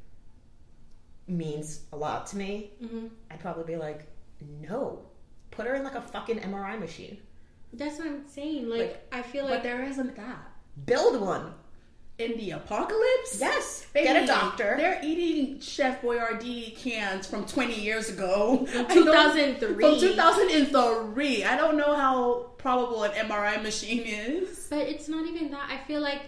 means 1.28 1.80
a 1.92 1.96
lot 1.96 2.26
to 2.28 2.36
me, 2.36 2.72
mm-hmm. 2.82 3.06
I'd 3.30 3.40
probably 3.40 3.64
be 3.64 3.76
like, 3.76 4.06
no, 4.60 5.02
put 5.52 5.66
her 5.66 5.74
in 5.76 5.84
like 5.84 5.94
a 5.94 6.00
fucking 6.02 6.40
MRI 6.40 6.78
machine, 6.78 7.18
that's 7.76 7.98
what 7.98 8.06
i'm 8.06 8.26
saying 8.28 8.68
like, 8.68 8.80
Like, 8.80 9.08
i 9.12 9.22
feel 9.22 9.44
But 9.44 9.50
like 9.54 9.62
there 9.62 9.82
isn't 9.84 10.16
that. 10.16 10.50
build 10.86 11.20
one. 11.20 11.54
In 12.16 12.36
the 12.36 12.52
apocalypse? 12.52 13.40
Yes, 13.40 13.86
Baby, 13.92 14.06
get 14.06 14.22
a 14.22 14.26
doctor. 14.26 14.74
They're 14.76 15.00
eating 15.02 15.58
Chef 15.58 16.00
Boyardee 16.00 16.76
cans 16.76 17.26
from 17.26 17.44
20 17.44 17.80
years 17.80 18.08
ago. 18.08 18.66
From 18.66 18.86
2003. 18.86 19.74
From 19.74 19.98
2003. 19.98 21.44
I 21.44 21.56
don't 21.56 21.76
know 21.76 21.96
how 21.96 22.50
probable 22.56 23.02
an 23.02 23.10
MRI 23.12 23.60
machine 23.60 24.04
is. 24.06 24.68
But 24.70 24.86
it's 24.88 25.08
not 25.08 25.26
even 25.26 25.50
that. 25.50 25.68
I 25.68 25.78
feel 25.88 26.00
like 26.00 26.22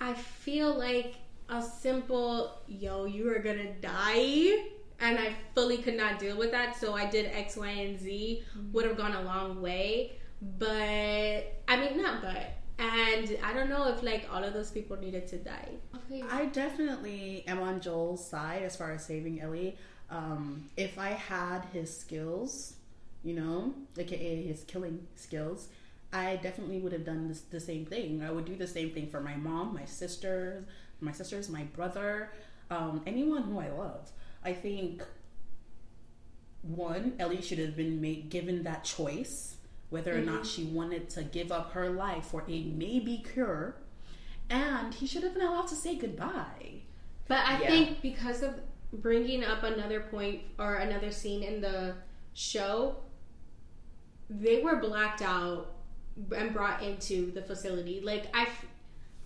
I 0.00 0.14
feel 0.14 0.76
like 0.78 1.16
a 1.50 1.62
simple 1.62 2.62
yo, 2.66 3.04
you 3.04 3.30
are 3.30 3.40
gonna 3.40 3.74
die 3.82 4.64
and 5.00 5.18
I 5.18 5.34
fully 5.54 5.78
could 5.78 5.96
not 5.96 6.18
deal 6.18 6.36
with 6.36 6.50
that, 6.52 6.76
so 6.76 6.94
I 6.94 7.06
did 7.06 7.26
X, 7.26 7.56
Y, 7.56 7.68
and 7.68 7.98
Z 7.98 8.42
mm-hmm. 8.56 8.72
would 8.72 8.86
have 8.86 8.96
gone 8.96 9.14
a 9.14 9.22
long 9.22 9.60
way. 9.60 10.12
But 10.58 11.62
I 11.68 11.76
mean 11.76 12.00
not 12.00 12.22
but 12.22 12.54
and 12.80 13.36
I 13.44 13.52
don't 13.52 13.68
know 13.68 13.88
if 13.88 14.02
like 14.02 14.26
all 14.32 14.42
of 14.42 14.54
those 14.54 14.70
people 14.70 14.96
needed 14.96 15.26
to 15.28 15.36
die. 15.36 15.68
Okay. 15.94 16.24
I 16.30 16.46
definitely 16.46 17.44
am 17.46 17.60
on 17.60 17.80
Joel's 17.80 18.26
side 18.26 18.62
as 18.62 18.74
far 18.74 18.92
as 18.92 19.04
saving 19.04 19.40
Ellie. 19.40 19.76
Um, 20.10 20.64
if 20.76 20.98
I 20.98 21.10
had 21.10 21.66
his 21.72 21.96
skills, 21.96 22.74
you 23.22 23.34
know, 23.34 23.74
aka 23.98 24.42
his 24.42 24.64
killing 24.64 25.06
skills, 25.14 25.68
I 26.12 26.36
definitely 26.36 26.80
would 26.80 26.92
have 26.92 27.04
done 27.04 27.28
this, 27.28 27.42
the 27.42 27.60
same 27.60 27.84
thing. 27.84 28.22
I 28.22 28.30
would 28.30 28.46
do 28.46 28.56
the 28.56 28.66
same 28.66 28.90
thing 28.90 29.08
for 29.08 29.20
my 29.20 29.36
mom, 29.36 29.74
my 29.74 29.84
sisters, 29.84 30.64
my 31.00 31.12
sisters, 31.12 31.50
my 31.50 31.64
brother, 31.64 32.32
um, 32.70 33.02
anyone 33.06 33.42
who 33.42 33.60
I 33.60 33.68
love. 33.68 34.10
I 34.42 34.54
think 34.54 35.02
one, 36.62 37.12
Ellie 37.18 37.42
should 37.42 37.58
have 37.58 37.76
been 37.76 38.00
made 38.00 38.30
given 38.30 38.62
that 38.62 38.84
choice 38.84 39.56
whether 39.90 40.16
or 40.16 40.20
not 40.20 40.46
she 40.46 40.64
wanted 40.64 41.08
to 41.10 41.22
give 41.22 41.50
up 41.52 41.72
her 41.72 41.90
life 41.90 42.26
for 42.26 42.44
a 42.48 42.62
maybe 42.64 43.22
cure, 43.32 43.76
and 44.48 44.94
he 44.94 45.06
should 45.06 45.22
have 45.22 45.34
been 45.34 45.42
allowed 45.46 45.68
to 45.68 45.74
say 45.76 45.96
goodbye. 45.96 46.82
But 47.28 47.38
I 47.46 47.60
Yeah. 47.62 47.68
think 47.68 48.00
because 48.02 48.42
of 48.42 48.54
bringing 48.92 49.44
up 49.44 49.62
another 49.62 50.00
point 50.00 50.42
or 50.58 50.76
another 50.76 51.10
scene 51.12 51.42
in 51.42 51.60
the 51.60 51.94
show, 52.34 52.96
they 54.28 54.62
were 54.62 54.76
blacked 54.76 55.22
out 55.22 55.72
and 56.36 56.52
brought 56.52 56.82
into 56.82 57.30
the 57.32 57.42
facility. 57.42 58.00
Like 58.00 58.26
I, 58.34 58.42
f- 58.42 58.66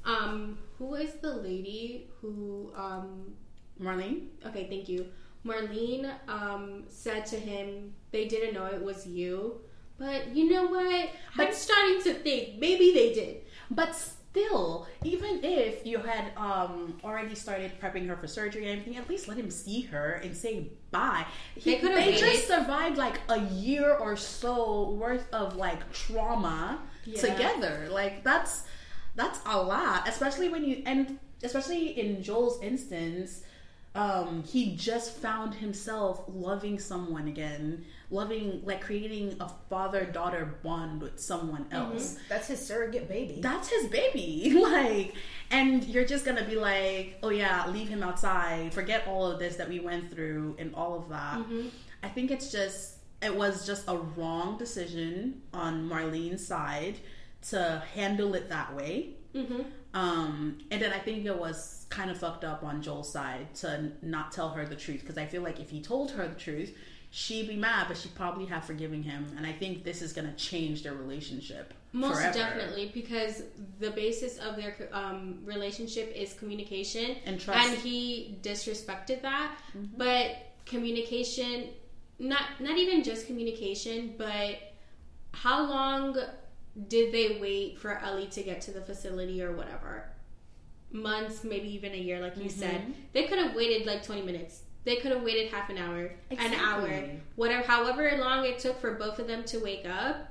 um, 0.05 0.59
who 0.79 0.94
is 0.94 1.14
the 1.14 1.35
lady 1.35 2.09
who, 2.20 2.72
um, 2.77 3.35
Marlene, 3.81 4.29
okay, 4.46 4.66
thank 4.68 4.88
you. 4.88 5.07
Marlene 5.44 6.11
um, 6.29 6.85
said 6.88 7.27
to 7.27 7.37
him, 7.37 7.94
they 8.12 8.27
didn't 8.27 8.55
know 8.55 8.66
it 8.66 8.83
was 8.83 9.07
you. 9.07 9.61
But 9.99 10.35
you 10.35 10.51
know 10.51 10.67
what? 10.67 11.11
I'm 11.39 11.53
starting 11.53 12.03
to 12.05 12.15
think 12.15 12.59
maybe 12.59 12.93
they 12.93 13.13
did. 13.15 13.37
but 13.71 13.95
still, 13.95 14.87
even 15.05 15.39
if 15.45 15.87
you 15.87 15.99
had 15.99 16.33
um, 16.37 16.99
already 17.05 17.37
started 17.37 17.71
prepping 17.81 18.09
her 18.09 18.17
for 18.17 18.27
surgery 18.27 18.69
and 18.69 18.81
everything, 18.81 19.01
at 19.01 19.09
least 19.09 19.29
let 19.29 19.37
him 19.37 19.51
see 19.51 19.83
her 19.83 20.15
and 20.25 20.37
say 20.37 20.69
bye. 20.91 21.25
He, 21.55 21.71
They 21.75 21.79
could've 21.79 21.97
they 21.97 22.07
waited. 22.07 22.19
just 22.21 22.49
survived 22.49 22.99
like 22.99 23.21
a 23.29 23.41
year 23.41 23.95
or 23.95 24.17
so 24.17 24.91
worth 24.91 25.33
of 25.33 25.55
like 25.57 25.93
trauma 25.93 26.81
Yeah. 27.05 27.21
together. 27.21 27.87
Like 27.91 28.25
that's 28.25 28.65
that's 29.15 29.39
a 29.47 29.57
lot, 29.63 30.09
especially 30.09 30.49
when 30.49 30.65
you 30.65 30.83
and 30.85 31.21
especially 31.45 31.89
in 32.01 32.21
Joel's 32.23 32.61
instance. 32.63 33.43
Um, 33.97 34.43
he 34.43 34.75
just 34.75 35.13
found 35.19 35.55
himself 35.55 36.25
loving 36.27 36.81
someone 36.81 37.29
again, 37.29 37.85
loving 38.11 38.61
like 38.65 38.81
creating 38.81 39.37
a 39.39 39.49
father 39.71 40.05
daughter 40.05 40.57
bond 40.65 41.01
with 41.01 41.21
someone 41.21 41.67
else. 41.71 42.17
That's 42.29 42.49
his 42.49 42.65
surrogate 42.65 43.09
baby. 43.09 43.39
that's 43.41 43.69
his 43.69 43.87
baby 43.87 44.53
like 44.57 45.15
and 45.51 45.85
you're 45.85 46.05
just 46.05 46.25
gonna 46.25 46.45
be 46.45 46.57
like 46.57 47.19
oh 47.23 47.29
yeah 47.29 47.69
leave 47.69 47.89
him 47.89 48.03
outside 48.03 48.73
forget 48.75 49.07
all 49.07 49.31
of 49.31 49.39
this 49.39 49.57
that 49.57 49.69
we 49.69 49.79
went 49.81 50.13
through 50.13 50.57
and 50.59 50.75
all 50.75 50.97
of 50.99 51.09
that. 51.11 51.39
I 52.03 52.09
think 52.09 52.31
it's 52.33 52.51
just 52.51 52.97
it 53.23 53.35
was 53.35 53.65
just 53.67 53.85
a 53.89 53.97
wrong 53.97 54.59
decision 54.59 55.43
on 55.53 55.89
marlene's 55.89 56.45
side 56.47 56.97
to 57.51 57.83
handle 57.95 58.35
it 58.35 58.49
that 58.49 58.75
way. 58.75 59.11
Mm-hmm. 59.35 59.63
um, 59.95 60.59
and 60.71 60.81
then 60.81 60.93
I 60.93 60.99
think 61.01 61.27
it 61.27 61.37
was 61.37 61.84
kind 61.90 62.11
of 62.11 62.18
fucked 62.18 62.44
up 62.44 62.62
on 62.62 62.83
Joel's 62.83 63.12
side 63.12 63.55
to 63.57 63.92
not 64.03 64.33
tell 64.33 64.51
her 64.51 64.64
the 64.66 64.77
truth 64.77 65.01
because 65.01 65.18
I 65.18 65.27
feel 65.27 65.42
like 65.42 65.61
if 65.61 65.70
he 65.70 65.81
told 65.83 66.11
her 66.12 66.27
the 66.27 66.35
truth, 66.35 66.77
she'd 67.11 67.49
be 67.49 67.57
mad, 67.57 67.87
but 67.88 67.97
she'd 67.97 68.14
probably 68.14 68.47
have 68.47 68.64
forgiven 68.64 69.03
him. 69.03 69.27
And 69.37 69.47
I 69.47 69.53
think 69.53 69.85
this 69.85 70.03
is 70.03 70.12
gonna 70.12 70.35
change 70.35 70.83
their 70.83 70.94
relationship. 70.94 71.73
Most 71.92 72.16
forever. 72.16 72.35
definitely, 72.37 72.90
because 72.92 73.44
the 73.79 73.90
basis 73.92 74.38
of 74.38 74.57
their 74.57 74.88
um, 74.92 75.38
relationship 75.44 76.12
is 76.14 76.35
communication, 76.35 77.16
And 77.25 77.38
trust. 77.40 77.61
Mm-hmm. 77.61 77.75
and 77.75 77.83
he 77.83 78.38
disrespected 78.42 79.23
that. 79.23 79.57
But 79.97 80.38
communication, 80.66 81.68
not 82.18 82.42
not 82.61 82.79
even 82.79 83.05
just 83.05 83.27
communication, 83.27 84.14
but 84.18 84.59
how 85.33 85.68
long 85.68 86.16
did 86.88 87.12
they 87.12 87.38
wait 87.40 87.79
for 87.79 87.99
Ellie 87.99 88.27
to 88.29 88.42
get 88.42 88.61
to 88.62 88.73
the 88.73 88.81
facility 88.81 89.40
or 89.42 89.53
whatever? 89.55 90.09
Months, 90.95 91.45
maybe 91.45 91.69
even 91.75 91.93
a 91.93 91.99
year, 91.99 92.21
like 92.21 92.37
you 92.37 92.49
said. 92.49 92.81
Mm-hmm. 92.81 92.93
They 93.13 93.25
could 93.25 93.39
have 93.39 93.55
waited 93.55 93.87
like 93.87 94.03
twenty 94.03 94.23
minutes. 94.23 94.63
They 94.85 94.97
could 94.97 95.13
have 95.13 95.23
waited 95.23 95.51
half 95.51 95.71
an 95.71 95.79
hour, 95.79 96.13
an 96.31 96.55
hour, 96.55 97.05
whatever, 97.37 97.67
however 97.67 98.17
long 98.19 98.45
it 98.45 98.59
took 98.59 98.81
for 98.81 98.95
both 98.95 99.19
of 99.19 99.27
them 99.27 99.43
to 99.45 99.59
wake 99.59 99.87
up 99.87 100.29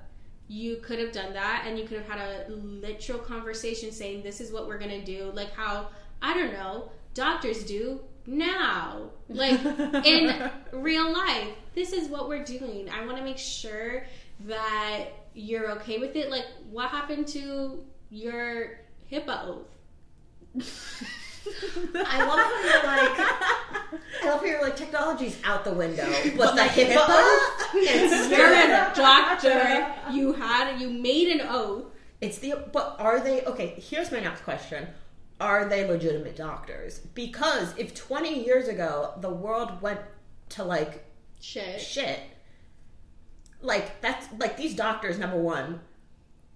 you 0.47 0.77
could 0.77 0.99
have 0.99 1.11
done 1.11 1.33
that 1.33 1.63
and 1.65 1.79
you 1.79 1.85
could 1.85 1.97
have 1.97 2.07
had 2.07 2.19
a 2.19 2.51
literal 2.51 3.19
conversation 3.19 3.91
saying 3.91 4.23
this 4.23 4.41
is 4.41 4.51
what 4.51 4.67
we're 4.67 4.77
gonna 4.77 5.03
do. 5.03 5.31
Like 5.33 5.51
how 5.53 5.87
i 6.21 6.33
don't 6.33 6.53
know 6.53 6.89
doctors 7.13 7.63
do 7.63 7.99
now. 8.25 9.09
Like 9.29 9.63
in 10.05 10.49
real 10.71 11.11
life 11.11 11.49
this 11.75 11.93
is 11.93 12.07
what 12.09 12.29
we're 12.29 12.43
doing. 12.43 12.89
I 12.89 13.05
want 13.05 13.17
to 13.17 13.23
make 13.23 13.37
sure 13.37 14.03
that 14.41 15.05
you're 15.33 15.71
okay 15.71 15.97
with 15.97 16.15
it. 16.15 16.29
Like 16.29 16.45
what 16.69 16.89
happened 16.89 17.27
to 17.29 17.83
your 18.09 18.79
hipaa 19.11 19.47
oath 19.47 19.67
I 20.55 22.25
love 22.25 22.39
how 22.39 22.63
you're 22.63 22.83
like. 22.83 23.19
I 24.21 24.25
love 24.25 24.39
how 24.39 24.45
you're 24.45 24.61
like 24.61 24.75
technology's 24.75 25.37
out 25.43 25.63
the 25.63 25.73
window, 25.73 26.07
but 26.37 26.55
the 26.55 26.61
HIPAA, 26.61 26.95
HIPAA? 26.95 27.63
it's 27.73 28.29
you're 28.29 28.53
a 28.53 28.91
doctor 28.95 29.93
you 30.11 30.33
had 30.33 30.79
you 30.79 30.89
made 30.89 31.29
an 31.29 31.47
oath 31.49 31.85
It's 32.21 32.37
the 32.37 32.55
but 32.71 32.95
are 32.99 33.19
they 33.19 33.43
okay? 33.45 33.75
Here's 33.79 34.11
my 34.11 34.19
next 34.19 34.41
question: 34.41 34.87
Are 35.39 35.65
they 35.65 35.87
legitimate 35.87 36.35
doctors? 36.35 36.99
Because 36.99 37.73
if 37.77 37.95
20 37.95 38.45
years 38.45 38.67
ago 38.67 39.13
the 39.19 39.29
world 39.29 39.81
went 39.81 39.99
to 40.49 40.63
like 40.63 41.03
shit 41.41 41.81
shit, 41.81 42.19
like 43.61 44.01
that's 44.01 44.27
like 44.39 44.55
these 44.55 44.75
doctors. 44.75 45.17
Number 45.17 45.37
one, 45.37 45.81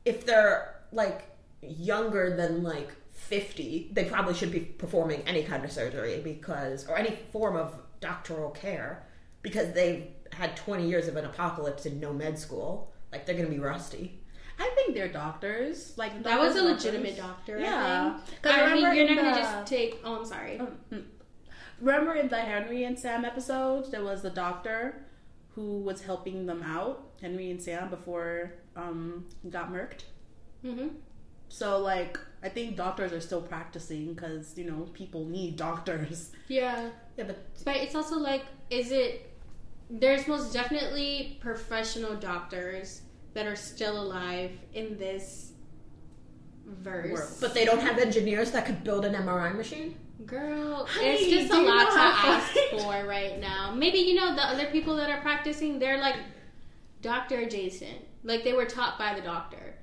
if 0.05 0.25
they're 0.25 0.75
like 0.91 1.23
younger 1.61 2.35
than 2.35 2.63
like 2.63 2.91
50, 3.27 3.89
they 3.93 4.05
probably 4.05 4.33
should 4.33 4.51
be 4.51 4.59
performing 4.61 5.21
any 5.27 5.43
kind 5.43 5.63
of 5.65 5.71
surgery 5.71 6.21
because 6.23 6.87
or 6.87 6.97
any 6.97 7.17
form 7.31 7.55
of 7.55 7.75
doctoral 7.99 8.51
care 8.51 9.05
because 9.41 9.73
they've 9.73 10.07
had 10.33 10.55
20 10.55 10.87
years 10.87 11.07
of 11.07 11.15
an 11.17 11.25
apocalypse 11.25 11.85
and 11.85 11.99
no 12.01 12.13
med 12.13 12.37
school. 12.39 12.93
Like 13.11 13.25
they're 13.25 13.35
gonna 13.35 13.49
be 13.49 13.59
rusty. 13.59 14.19
I 14.59 14.71
think 14.75 14.95
they're 14.95 15.07
doctors. 15.11 15.97
Like 15.97 16.23
that 16.23 16.39
was 16.39 16.55
a 16.55 16.61
doctors, 16.61 16.85
legitimate 16.85 17.17
doctor 17.17 17.59
Yeah. 17.59 18.15
i 18.15 18.19
think 18.25 18.41
'Cause 18.41 18.51
I 18.53 18.57
mean, 18.57 18.75
remember 18.75 18.93
you're 18.95 19.07
in 19.07 19.15
not 19.15 19.21
gonna 19.23 19.35
the- 19.35 19.41
just 19.41 19.67
take 19.67 19.99
oh 20.03 20.19
i'm 20.19 20.25
sorry 20.25 20.59
Mm. 20.91 21.03
Remember 21.79 22.15
in 22.15 22.27
the 22.27 22.37
Henry 22.37 22.85
and 22.85 22.97
Sam 22.97 23.23
episode, 23.23 23.91
there 23.91 24.03
was 24.03 24.23
the 24.23 24.31
doctor 24.31 25.05
who 25.53 25.77
was 25.79 26.01
helping 26.01 26.47
them 26.47 26.63
out, 26.63 27.03
Henry 27.21 27.51
and 27.51 27.61
Sam, 27.61 27.89
before 27.89 28.53
um 28.75 29.27
got 29.49 29.71
murked. 29.71 30.03
mm-hmm. 30.65 30.87
So 31.49 31.79
like, 31.79 32.19
I 32.43 32.49
think 32.49 32.75
doctors 32.75 33.13
are 33.13 33.21
still 33.21 33.41
practicing 33.41 34.13
because 34.13 34.57
you 34.57 34.69
know 34.69 34.89
people 34.93 35.25
need 35.25 35.55
doctors. 35.55 36.31
yeah 36.47 36.89
Yeah, 37.17 37.25
but 37.25 37.63
But 37.65 37.77
it's 37.77 37.95
also 37.95 38.17
like, 38.17 38.45
is 38.69 38.91
it? 38.91 39.33
There's 39.89 40.27
most 40.27 40.51
definitely 40.53 41.37
professional 41.39 42.15
doctors 42.15 43.01
that 43.33 43.45
are 43.45 43.55
still 43.55 44.01
alive 44.01 44.51
in 44.73 44.97
this 44.97 45.53
verse. 46.65 47.11
World. 47.11 47.37
But 47.39 47.53
they 47.53 47.65
don't 47.65 47.79
have 47.79 47.97
engineers 47.97 48.51
that 48.51 48.65
could 48.65 48.83
build 48.83 49.05
an 49.05 49.13
MRI 49.13 49.55
machine? 49.55 49.95
Girl, 50.25 50.85
Honey, 50.89 51.07
it's 51.07 51.29
just 51.29 51.53
a 51.53 51.61
lot 51.61 51.91
to 51.91 51.99
ask 51.99 52.53
for 52.71 53.07
right 53.07 53.39
now. 53.39 53.73
Maybe 53.73 53.99
you 53.99 54.15
know 54.15 54.35
the 54.35 54.41
other 54.41 54.65
people 54.67 54.95
that 54.95 55.09
are 55.09 55.21
practicing, 55.21 55.77
they're 55.77 55.99
like 55.99 56.15
doctor 57.01 57.37
adjacent, 57.39 57.99
like 58.23 58.43
they 58.43 58.53
were 58.53 58.65
taught 58.65 58.97
by 58.97 59.13
the 59.13 59.21
doctor, 59.21 59.75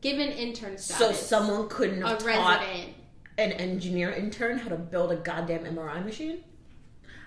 given 0.00 0.28
intern 0.30 0.78
status. 0.78 0.96
So 0.96 1.12
someone 1.12 1.68
couldn't 1.68 2.02
a 2.02 2.16
taught 2.16 2.60
resident. 2.60 2.94
an 3.38 3.52
engineer 3.52 4.10
intern 4.10 4.58
how 4.58 4.68
to 4.68 4.76
build 4.76 5.12
a 5.12 5.16
goddamn 5.16 5.64
MRI 5.64 6.04
machine? 6.04 6.44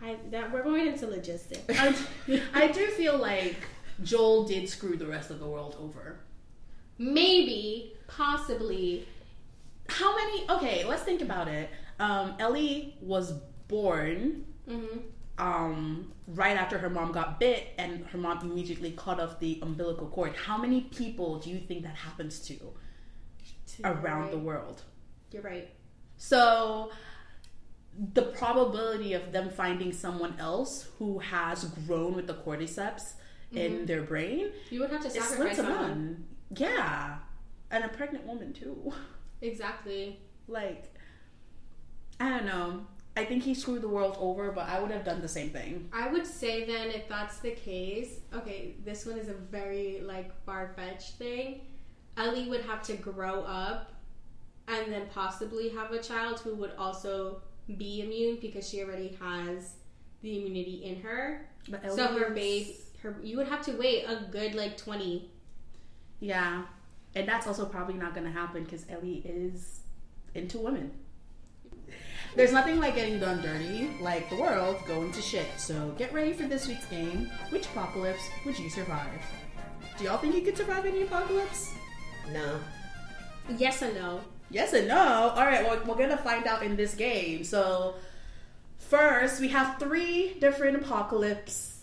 I, 0.01 0.17
that, 0.32 0.51
we're 0.51 0.63
going 0.63 0.88
into 0.88 1.08
logistics. 1.08 1.62
I, 1.79 2.41
I 2.53 2.67
do 2.67 2.88
feel 2.88 3.17
like 3.17 3.58
Joel 4.03 4.45
did 4.45 4.69
screw 4.69 4.95
the 4.95 5.08
rest 5.08 5.29
of 5.29 5.39
the 5.39 5.45
world 5.45 5.75
over. 5.79 6.19
Maybe, 6.97 7.93
possibly, 8.08 9.05
How 9.88 10.15
many? 10.15 10.49
Okay, 10.49 10.86
let's 10.86 11.03
think 11.03 11.21
about 11.21 11.47
it. 11.47 11.69
Um, 11.99 12.36
Ellie 12.39 12.95
was 13.01 13.34
born 13.67 14.45
hmm 14.67 14.97
um, 15.39 16.12
right 16.28 16.58
after 16.58 16.78
her 16.78 16.89
mom 16.89 17.12
got 17.12 17.39
bit, 17.39 17.69
and 17.78 18.06
her 18.08 18.17
mom 18.17 18.39
immediately 18.41 18.91
cut 18.91 19.19
off 19.19 19.39
the 19.39 19.60
umbilical 19.62 20.08
cord. 20.08 20.36
How 20.36 20.58
many 20.58 20.82
people 20.82 21.39
do 21.39 21.49
you 21.49 21.60
think 21.60 21.84
that 21.84 21.95
happens 21.95 22.39
to 22.41 22.73
around 23.84 24.32
the 24.32 24.38
world? 24.38 24.84
You're 25.32 25.41
right. 25.41 25.69
So 26.17 26.91
the 28.13 28.23
probability 28.23 29.13
of 29.13 29.32
them 29.32 29.49
finding 29.49 29.91
someone 29.91 30.36
else 30.39 30.89
who 30.99 31.19
has 31.19 31.65
grown 31.65 32.15
with 32.15 32.28
the 32.28 32.36
cordyceps 32.36 33.13
in 33.52 33.86
their 33.88 34.04
brain 34.04 34.52
You 34.69 34.82
would 34.82 34.91
have 34.91 35.02
to 35.02 35.10
sacrifice 35.10 35.56
someone. 35.56 36.25
Yeah, 36.56 37.17
and 37.71 37.84
a 37.84 37.89
pregnant 37.89 38.25
woman 38.25 38.54
too. 38.54 38.93
Exactly. 39.41 40.19
Like, 40.52 40.91
I 42.19 42.28
don't 42.28 42.47
know. 42.47 42.88
I 43.17 43.26
think 43.26 43.43
he 43.43 43.54
screwed 43.54 43.82
the 43.82 43.89
world 43.89 44.17
over, 44.19 44.52
but 44.52 44.67
I 44.69 44.80
would 44.80 44.91
have 44.91 45.04
done 45.04 45.22
the 45.22 45.28
same 45.28 45.50
thing. 45.50 45.89
I 45.91 46.08
would 46.08 46.26
say 46.26 46.65
then, 46.65 46.88
if 46.88 47.08
that's 47.10 47.39
the 47.39 47.52
case, 47.52 48.19
okay, 48.34 48.76
this 48.86 49.06
one 49.06 49.17
is 49.17 49.28
a 49.28 49.34
very 49.34 50.02
like 50.02 50.32
far 50.45 50.74
fetched 50.76 51.15
thing. 51.15 51.62
Ellie 52.17 52.48
would 52.48 52.62
have 52.62 52.82
to 52.84 52.93
grow 52.93 53.41
up 53.41 53.91
and 54.67 54.91
then 54.91 55.04
possibly 55.13 55.69
have 55.69 55.91
a 55.91 56.02
child 56.02 56.39
who 56.39 56.56
would 56.56 56.72
also 56.78 57.41
be 57.78 58.02
immune 58.02 58.38
because 58.41 58.67
she 58.67 58.84
already 58.84 59.17
has 59.22 59.76
the 60.22 60.38
immunity 60.39 60.84
in 60.84 61.02
her. 61.02 61.48
But 61.67 61.91
So 61.91 62.08
her 62.08 62.32
babe, 62.32 62.67
her 63.02 63.15
you 63.24 63.38
would 63.38 63.48
have 63.48 63.62
to 63.63 63.74
wait 63.74 64.06
a 64.06 64.28
good 64.32 64.56
like 64.56 64.78
twenty. 64.78 65.32
Yeah, 66.19 66.63
and 67.15 67.28
that's 67.28 67.48
also 67.48 67.65
probably 67.65 67.95
not 67.95 68.13
going 68.13 68.26
to 68.26 68.32
happen 68.32 68.63
because 68.63 68.86
Ellie 68.89 69.24
is 69.26 69.82
into 70.36 70.60
women. 70.60 70.91
There's 72.35 72.51
nothing 72.51 72.79
like 72.79 72.95
getting 72.95 73.19
done 73.19 73.41
dirty, 73.41 73.89
like 73.99 74.29
the 74.29 74.35
world 74.35 74.77
going 74.87 75.11
to 75.11 75.21
shit. 75.21 75.47
So 75.57 75.93
get 75.97 76.13
ready 76.13 76.33
for 76.33 76.43
this 76.43 76.67
week's 76.67 76.85
game. 76.85 77.29
Which 77.49 77.65
apocalypse 77.65 78.21
would 78.45 78.57
you 78.57 78.69
survive? 78.69 79.21
Do 79.97 80.05
y'all 80.05 80.17
think 80.17 80.35
you 80.35 80.41
could 80.41 80.55
survive 80.55 80.85
any 80.85 81.01
apocalypse? 81.01 81.73
No. 82.31 82.59
Yes 83.57 83.81
and 83.81 83.95
no. 83.95 84.21
Yes 84.51 84.73
and 84.73 84.87
no. 84.87 85.33
All 85.35 85.45
right, 85.45 85.63
well, 85.63 85.81
we're 85.85 85.97
gonna 85.97 86.17
find 86.17 86.47
out 86.47 86.63
in 86.63 86.75
this 86.75 86.95
game. 86.95 87.43
So, 87.43 87.95
first, 88.77 89.41
we 89.41 89.49
have 89.49 89.79
three 89.79 90.35
different 90.39 90.77
apocalypses. 90.77 91.77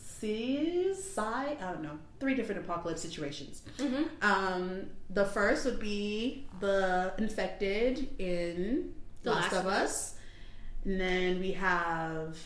I, 1.18 1.56
I 1.60 1.72
don't 1.72 1.82
know, 1.82 1.98
three 2.18 2.34
different 2.34 2.64
apocalypse 2.64 3.02
situations. 3.02 3.62
Mm-hmm. 3.78 4.04
Um, 4.22 4.86
the 5.10 5.26
first 5.26 5.64
would 5.64 5.78
be 5.78 6.48
the 6.60 7.12
infected 7.18 8.08
in 8.18 8.94
The 9.22 9.30
Last, 9.30 9.52
Last 9.52 9.54
of 9.60 9.66
of 9.66 9.72
Us. 9.72 10.15
And 10.86 11.00
then 11.00 11.40
we 11.40 11.50
have, 11.52 12.38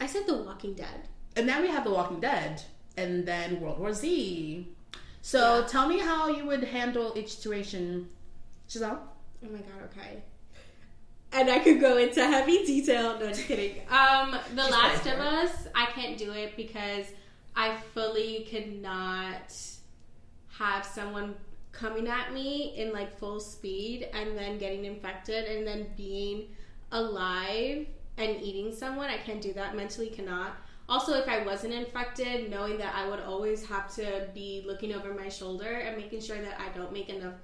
I 0.00 0.06
said 0.06 0.26
The 0.26 0.34
Walking 0.36 0.74
Dead. 0.74 1.08
and 1.34 1.48
then 1.48 1.62
we 1.62 1.68
have 1.68 1.84
The 1.84 1.90
Walking 1.90 2.20
Dead, 2.20 2.62
and 2.98 3.26
then 3.26 3.60
World 3.60 3.78
War 3.78 3.92
Z. 3.92 4.68
So 5.22 5.60
Yeah. 5.60 5.66
tell 5.66 5.88
me 5.88 5.98
how 5.98 6.28
you 6.28 6.44
would 6.46 6.64
handle 6.64 7.12
each 7.16 7.36
situation, 7.36 8.08
Giselle. 8.70 9.00
Oh 9.44 9.48
my 9.50 9.58
god, 9.58 9.88
okay. 9.90 10.22
And 11.32 11.50
I 11.50 11.58
could 11.58 11.80
go 11.80 11.96
into 11.98 12.24
heavy 12.24 12.64
detail. 12.64 13.18
No, 13.18 13.28
just 13.28 13.46
kidding. 13.46 13.80
Um, 13.90 14.38
The 14.54 14.62
She's 14.62 14.70
Last 14.70 15.06
of. 15.06 15.18
Us, 15.18 15.68
I 15.74 15.86
can't 15.86 16.16
do 16.18 16.30
it 16.32 16.56
because 16.56 17.06
I 17.54 17.76
fully 17.94 18.46
could 18.50 18.80
not 18.82 19.54
have 20.58 20.84
someone 20.84 21.34
coming 21.72 22.06
at 22.08 22.32
me 22.32 22.74
in 22.76 22.92
like 22.92 23.18
full 23.18 23.40
speed 23.40 24.08
and 24.14 24.36
then 24.38 24.56
getting 24.58 24.84
infected 24.86 25.44
and 25.46 25.66
then 25.66 25.86
being 25.96 26.48
alive 26.92 27.86
and 28.18 28.42
eating 28.42 28.74
someone. 28.74 29.08
I 29.08 29.18
can't 29.18 29.40
do 29.40 29.52
that. 29.54 29.76
Mentally 29.76 30.08
cannot. 30.08 30.56
Also, 30.88 31.14
if 31.14 31.28
I 31.28 31.44
wasn't 31.44 31.74
infected, 31.74 32.48
knowing 32.50 32.78
that 32.78 32.94
I 32.94 33.08
would 33.08 33.20
always 33.20 33.66
have 33.66 33.92
to 33.96 34.28
be 34.34 34.62
looking 34.66 34.92
over 34.92 35.12
my 35.12 35.28
shoulder 35.28 35.68
and 35.68 35.96
making 35.96 36.20
sure 36.20 36.40
that 36.40 36.60
I 36.60 36.76
don't 36.76 36.92
make 36.92 37.08
enough 37.08 37.34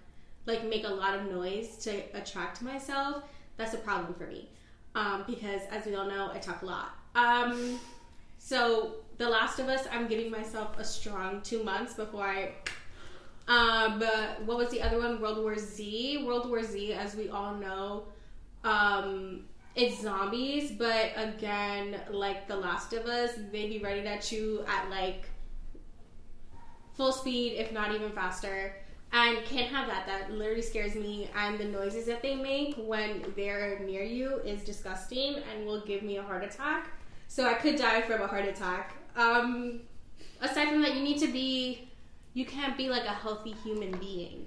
like 0.47 0.65
make 0.65 0.85
a 0.85 0.89
lot 0.89 1.15
of 1.15 1.31
noise 1.31 1.77
to 1.79 2.03
attract 2.15 2.63
myself, 2.63 3.23
that's 3.57 3.75
a 3.75 3.79
problem 3.79 4.15
for 4.15 4.27
me. 4.27 4.49
Um, 4.95 5.25
because 5.27 5.63
as 5.71 5.87
we 5.87 5.95
all 5.95 6.07
know, 6.07 6.31
I 6.33 6.39
talk 6.39 6.63
a 6.63 6.67
lot. 6.67 6.91
Um, 7.15 7.79
so 8.39 8.97
The 9.19 9.29
Last 9.29 9.59
of 9.59 9.69
Us, 9.69 9.87
I'm 9.91 10.09
giving 10.09 10.31
myself 10.31 10.79
a 10.79 10.85
strong 10.85 11.41
two 11.43 11.63
months 11.63 11.95
before 11.95 12.25
I. 12.25 12.53
Um, 13.49 13.99
but 13.99 14.43
what 14.45 14.57
was 14.57 14.71
the 14.71 14.83
other 14.83 14.99
one? 14.99 15.21
World 15.21 15.39
War 15.39 15.57
Z. 15.57 16.25
World 16.27 16.49
War 16.49 16.63
Z, 16.63 16.93
as 16.93 17.15
we 17.15 17.29
all 17.29 17.55
know, 17.55 18.05
um, 18.65 19.45
it's 19.75 20.01
zombies. 20.01 20.73
But 20.73 21.13
again, 21.17 22.01
like 22.11 22.47
The 22.47 22.57
Last 22.57 22.93
of 22.93 23.07
Us, 23.07 23.33
they'd 23.51 23.69
be 23.69 23.81
right 23.83 24.05
at 24.05 24.31
you 24.33 24.65
at 24.69 24.91
like 24.91 25.29
full 26.95 27.13
speed, 27.13 27.55
if 27.57 27.73
not 27.73 27.95
even 27.95 28.13
faster. 28.13 28.77
And 29.15 29.45
can't 29.45 29.69
have 29.69 29.89
that. 29.89 30.07
That 30.07 30.33
literally 30.33 30.63
scares 30.63 30.95
me. 30.95 31.29
And 31.37 31.59
the 31.59 31.65
noises 31.65 32.07
that 32.07 32.23
they 32.23 32.35
make 32.35 32.77
when 32.77 33.25
they're 33.37 33.81
near 33.81 34.03
you 34.03 34.41
is 34.45 34.63
disgusting 34.63 35.37
and 35.53 35.67
will 35.67 35.85
give 35.85 36.03
me 36.03 36.17
a 36.17 36.23
heart 36.23 36.45
attack. 36.45 36.89
So 37.29 37.47
I 37.47 37.55
could 37.55 37.77
die 37.77 38.03
from 38.03 38.23
a 38.23 38.27
heart 38.27 38.47
attack. 38.47 38.95
Um, 39.17 39.81
aside 40.41 40.69
from 40.69 40.83
that, 40.83 40.95
you 40.95 41.03
need 41.03 41.19
to 41.19 41.29
be. 41.29 41.89
You 42.35 42.47
can't 42.47 42.79
be 42.79 42.89
like 42.89 43.05
a 43.05 43.13
healthy 43.13 43.53
human 43.63 43.91
being 43.99 44.47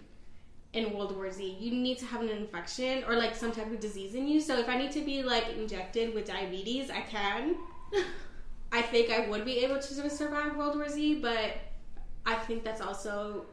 in 0.76 0.94
World 0.94 1.16
War 1.16 1.32
Z. 1.32 1.58
You 1.60 1.72
need 1.72 1.98
to 2.00 2.06
have 2.06 2.22
an 2.22 2.30
infection 2.30 3.04
or 3.08 3.16
like 3.16 3.34
some 3.34 3.52
type 3.52 3.72
of 3.72 3.80
disease 3.80 4.14
in 4.14 4.28
you. 4.28 4.42
So 4.42 4.60
if 4.60 4.68
I 4.68 4.78
need 4.78 4.92
to 4.92 5.02
be 5.02 5.24
like 5.24 5.50
injected 5.58 6.14
with 6.14 6.26
diabetes, 6.26 6.92
I 6.92 7.02
can. 7.02 7.56
I 8.72 8.82
think 8.82 9.10
I 9.10 9.28
would 9.30 9.46
be 9.46 9.60
able 9.60 9.80
to 9.80 10.10
survive 10.10 10.58
World 10.58 10.76
War 10.76 10.90
Z, 10.90 11.22
but 11.22 11.58
I 12.26 12.36
think 12.36 12.64
that's 12.64 12.82
also. 12.82 13.46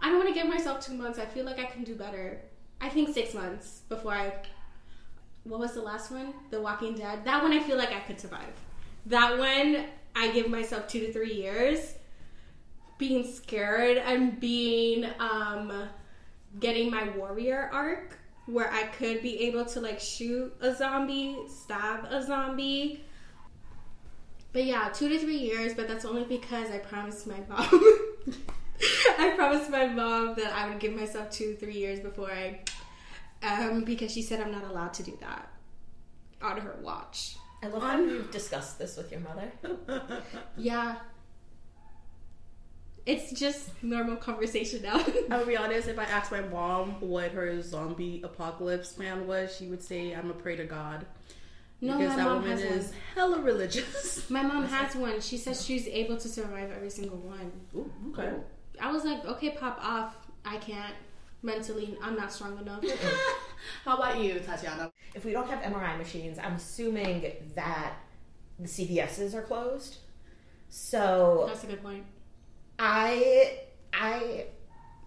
I 0.00 0.10
don't 0.10 0.18
want 0.18 0.28
to 0.28 0.34
give 0.34 0.46
myself 0.46 0.84
two 0.84 0.94
months. 0.94 1.18
I 1.18 1.24
feel 1.24 1.44
like 1.44 1.58
I 1.58 1.64
can 1.64 1.82
do 1.82 1.96
better. 1.96 2.40
I 2.80 2.88
think 2.88 3.12
six 3.12 3.34
months 3.34 3.82
before 3.88 4.12
I. 4.12 4.32
What 5.44 5.60
was 5.60 5.72
the 5.72 5.80
last 5.80 6.10
one? 6.10 6.34
The 6.50 6.60
Walking 6.60 6.94
Dead. 6.94 7.24
That 7.24 7.42
one 7.42 7.52
I 7.52 7.60
feel 7.60 7.78
like 7.78 7.90
I 7.90 8.00
could 8.00 8.20
survive. 8.20 8.52
That 9.06 9.38
one 9.38 9.86
I 10.14 10.30
give 10.32 10.50
myself 10.50 10.88
two 10.88 11.06
to 11.06 11.12
three 11.12 11.32
years. 11.32 11.94
Being 12.98 13.24
scared 13.24 13.96
and 13.96 14.38
being 14.38 15.08
um, 15.20 15.88
getting 16.60 16.90
my 16.90 17.08
warrior 17.10 17.70
arc 17.72 18.18
where 18.46 18.72
I 18.72 18.84
could 18.84 19.22
be 19.22 19.40
able 19.46 19.66
to 19.66 19.80
like 19.80 20.00
shoot 20.00 20.54
a 20.60 20.74
zombie, 20.74 21.36
stab 21.48 22.06
a 22.06 22.22
zombie. 22.24 23.04
But 24.52 24.64
yeah, 24.64 24.88
two 24.88 25.08
to 25.10 25.18
three 25.18 25.36
years, 25.36 25.74
but 25.74 25.86
that's 25.86 26.04
only 26.06 26.24
because 26.24 26.70
I 26.70 26.78
promised 26.78 27.26
my 27.26 27.40
mom. 27.48 27.68
I 29.18 29.32
promised 29.36 29.70
my 29.70 29.86
mom 29.86 30.34
that 30.36 30.52
I 30.54 30.68
would 30.68 30.80
give 30.80 30.94
myself 30.94 31.30
two, 31.30 31.54
three 31.56 31.74
years 31.74 32.00
before 32.00 32.30
I, 32.30 32.60
um, 33.42 33.84
because 33.84 34.10
she 34.10 34.22
said 34.22 34.40
I'm 34.40 34.50
not 34.50 34.64
allowed 34.64 34.94
to 34.94 35.02
do 35.02 35.18
that 35.20 35.50
on 36.40 36.58
her 36.58 36.76
watch. 36.82 37.36
I 37.62 37.66
love 37.66 37.82
how 37.82 37.98
you've 37.98 38.30
discussed 38.30 38.78
this 38.78 38.96
with 38.96 39.10
your 39.10 39.20
mother. 39.20 39.52
Yeah. 40.56 40.96
It's 43.08 43.32
just 43.32 43.70
normal 43.82 44.16
conversation 44.16 44.82
now. 44.82 45.02
I'll 45.30 45.46
be 45.46 45.56
honest, 45.56 45.88
if 45.88 45.98
I 45.98 46.04
asked 46.04 46.30
my 46.30 46.42
mom 46.42 47.00
what 47.00 47.30
her 47.32 47.62
zombie 47.62 48.20
apocalypse 48.22 48.92
plan 48.92 49.26
was, 49.26 49.56
she 49.56 49.66
would 49.66 49.82
say, 49.82 50.12
I'm 50.12 50.30
a 50.30 50.34
pray 50.34 50.56
to 50.56 50.64
God. 50.64 51.06
no, 51.80 51.96
because 51.96 52.10
my 52.10 52.16
that 52.16 52.24
mom 52.24 52.42
woman 52.42 52.50
has 52.50 52.60
is 52.60 52.88
one. 52.90 52.94
hella 53.14 53.40
religious. 53.40 54.28
My 54.36 54.42
mom 54.42 54.66
has 54.66 54.94
one. 54.94 55.22
She 55.22 55.38
says 55.38 55.64
she's 55.64 55.88
able 55.88 56.18
to 56.18 56.28
survive 56.28 56.70
every 56.70 56.90
single 56.90 57.16
one. 57.16 57.50
Ooh, 57.74 57.90
okay. 58.12 58.36
I 58.78 58.92
was 58.92 59.06
like, 59.06 59.24
okay, 59.24 59.50
pop 59.50 59.78
off. 59.82 60.14
I 60.44 60.58
can't. 60.58 60.94
Mentally, 61.42 61.96
I'm 62.02 62.14
not 62.14 62.30
strong 62.30 62.58
enough. 62.58 62.84
How 63.86 63.96
about 63.96 64.20
you, 64.20 64.38
Tatiana? 64.40 64.92
If 65.14 65.24
we 65.24 65.32
don't 65.32 65.48
have 65.48 65.60
MRI 65.60 65.96
machines, 65.96 66.38
I'm 66.38 66.56
assuming 66.56 67.32
that 67.54 67.94
the 68.58 68.68
CVSs 68.68 69.32
are 69.32 69.42
closed. 69.42 69.96
So 70.68 71.44
That's 71.48 71.64
a 71.64 71.68
good 71.68 71.82
point. 71.82 72.04
I 72.78 73.60
I 73.92 74.46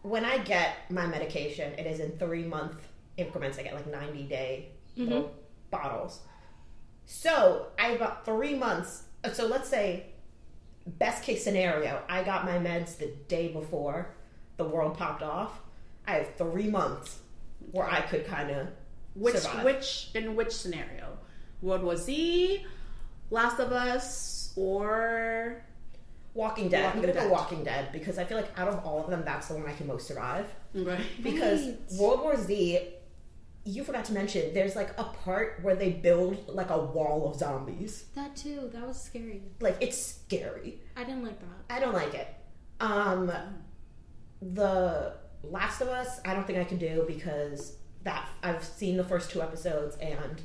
when 0.02 0.26
I 0.26 0.40
get 0.40 0.90
my 0.90 1.06
medication, 1.06 1.74
it 1.74 1.86
is 1.86 2.00
in 2.00 2.12
three 2.18 2.44
month 2.44 2.88
increments. 3.18 3.58
I 3.60 3.64
get 3.64 3.74
like 3.74 3.88
ninety 3.88 4.24
day 4.24 4.70
mm-hmm. 4.98 5.10
little 5.12 5.36
bottles. 5.70 6.22
So 7.06 7.68
I 7.80 7.88
have 7.88 7.96
about 7.98 8.26
three 8.26 8.56
months. 8.56 9.04
Uh, 9.24 9.32
so 9.32 9.46
let's 9.46 9.70
say 9.70 10.08
best 10.86 11.24
case 11.24 11.44
scenario, 11.44 12.02
I 12.10 12.24
got 12.24 12.46
my 12.46 12.58
meds 12.58 12.98
the 12.98 13.08
day 13.28 13.50
before 13.50 14.16
the 14.58 14.64
world 14.64 14.98
popped 14.98 15.24
off. 15.24 15.60
I 16.08 16.14
have 16.14 16.36
three 16.36 16.68
months 16.68 17.20
where 17.72 17.88
I 17.88 18.02
could 18.02 18.26
kind 18.26 18.50
of 18.50 18.68
Which 19.14 19.36
survive. 19.36 19.64
which 19.64 20.10
in 20.16 20.36
which 20.36 20.52
scenario? 20.52 21.18
World 21.62 21.84
War 21.84 21.96
Z, 21.96 22.66
Last 23.30 23.60
of 23.60 23.72
Us, 23.72 24.52
or 24.56 25.64
Walking 26.34 26.70
Dead. 26.70 26.84
Walking 26.86 27.00
I'm 27.00 27.02
gonna 27.08 27.14
Dead. 27.14 27.28
go 27.28 27.34
Walking 27.34 27.64
Dead 27.64 27.92
because 27.92 28.18
I 28.18 28.24
feel 28.24 28.38
like 28.38 28.58
out 28.60 28.68
of 28.68 28.86
all 28.86 29.04
of 29.04 29.10
them, 29.10 29.24
that's 29.26 29.48
the 29.50 29.56
one 29.56 29.68
I 29.68 29.74
can 29.74 29.88
most 29.88 30.08
survive. 30.08 30.46
right? 30.74 31.00
Because 31.22 31.66
Right. 31.66 31.78
World 32.00 32.22
War 32.22 32.38
Z, 32.38 32.80
you 33.66 33.84
forgot 33.84 34.06
to 34.06 34.14
mention, 34.14 34.54
there's 34.54 34.76
like 34.76 34.98
a 34.98 35.04
part 35.04 35.60
where 35.62 35.76
they 35.76 35.92
build 35.92 36.48
like 36.48 36.70
a 36.70 36.80
wall 36.80 37.30
of 37.30 37.36
zombies. 37.38 38.06
That 38.16 38.36
too. 38.36 38.70
That 38.74 38.88
was 38.88 39.00
scary. 39.02 39.42
Like 39.60 39.78
it's 39.82 39.98
scary. 39.98 40.80
I 40.96 41.04
didn't 41.04 41.24
like 41.24 41.40
that. 41.40 41.76
I 41.76 41.80
don't 41.80 41.94
like 41.94 42.14
it. 42.14 42.28
Um, 42.80 43.32
the 44.42 45.14
Last 45.44 45.82
of 45.82 45.88
Us, 45.90 46.20
I 46.26 46.34
don't 46.34 46.46
think 46.48 46.60
I 46.60 46.64
can 46.64 46.78
do 46.78 47.04
because 47.08 47.76
that 48.04 48.28
I've 48.42 48.64
seen 48.64 48.98
the 48.98 49.04
first 49.04 49.30
two 49.32 49.42
episodes 49.42 49.96
and 49.98 50.42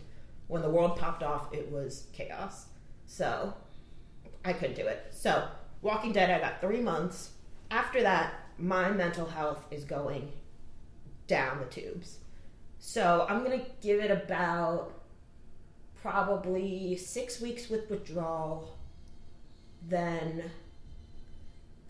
when 0.48 0.62
the 0.62 0.70
world 0.70 0.96
popped 0.96 1.22
off, 1.22 1.52
it 1.54 1.70
was 1.70 2.06
chaos. 2.12 2.66
So 3.06 3.54
I 4.44 4.52
couldn't 4.52 4.76
do 4.76 4.86
it. 4.86 5.06
So 5.10 5.48
Walking 5.82 6.12
Dead, 6.12 6.30
I 6.30 6.38
got 6.40 6.60
three 6.60 6.80
months. 6.80 7.30
After 7.70 8.02
that, 8.02 8.34
my 8.58 8.90
mental 8.90 9.26
health 9.26 9.64
is 9.70 9.84
going 9.84 10.32
down 11.26 11.58
the 11.58 11.66
tubes. 11.66 12.18
So 12.78 13.26
I'm 13.28 13.42
gonna 13.42 13.64
give 13.80 14.00
it 14.00 14.10
about 14.10 14.92
probably 16.00 16.96
six 16.96 17.40
weeks 17.40 17.68
with 17.68 17.90
withdrawal, 17.90 18.78
then 19.88 20.50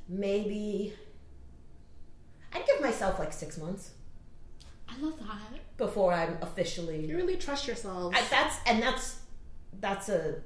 maybe 0.09 0.95
I'd 2.53 2.67
give 2.67 2.81
myself 2.81 3.19
like 3.19 3.33
six 3.33 3.59
months. 3.59 3.91
I 4.89 4.99
love 5.01 5.19
that. 5.19 5.77
before 5.77 6.13
I'm 6.13 6.39
officially. 6.41 7.05
You 7.07 7.17
really 7.17 7.37
trust 7.37 7.67
yourself. 7.69 8.15
I, 8.17 8.23
that's 8.31 8.57
and 8.67 8.83
that's 8.83 9.19
that's 9.81 10.09
a 10.09 10.37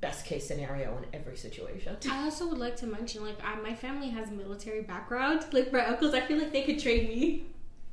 best 0.00 0.26
case 0.26 0.46
scenario 0.46 0.96
in 0.98 1.04
every 1.18 1.36
situation. 1.36 1.96
I 2.10 2.24
also 2.24 2.48
would 2.48 2.58
like 2.58 2.76
to 2.76 2.86
mention, 2.86 3.24
like, 3.24 3.38
I, 3.44 3.54
my 3.60 3.74
family 3.74 4.08
has 4.10 4.30
military 4.30 4.82
background. 4.82 5.44
Like, 5.52 5.72
my 5.72 5.84
uncles, 5.86 6.14
I 6.14 6.20
feel 6.20 6.38
like 6.38 6.52
they 6.52 6.62
could 6.62 6.78
train 6.78 7.08
me. 7.08 7.44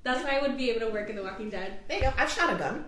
That's 0.04 0.24
why 0.24 0.38
I 0.38 0.42
would 0.42 0.58
be 0.58 0.70
able 0.72 0.88
to 0.88 0.90
work 0.92 1.10
in 1.10 1.16
The 1.16 1.24
Walking 1.24 1.50
Dead. 1.50 1.80
There 1.88 1.98
you 1.98 2.04
go. 2.04 2.14
I've 2.18 2.32
shot 2.32 2.54
a 2.54 2.58
gun. 2.58 2.86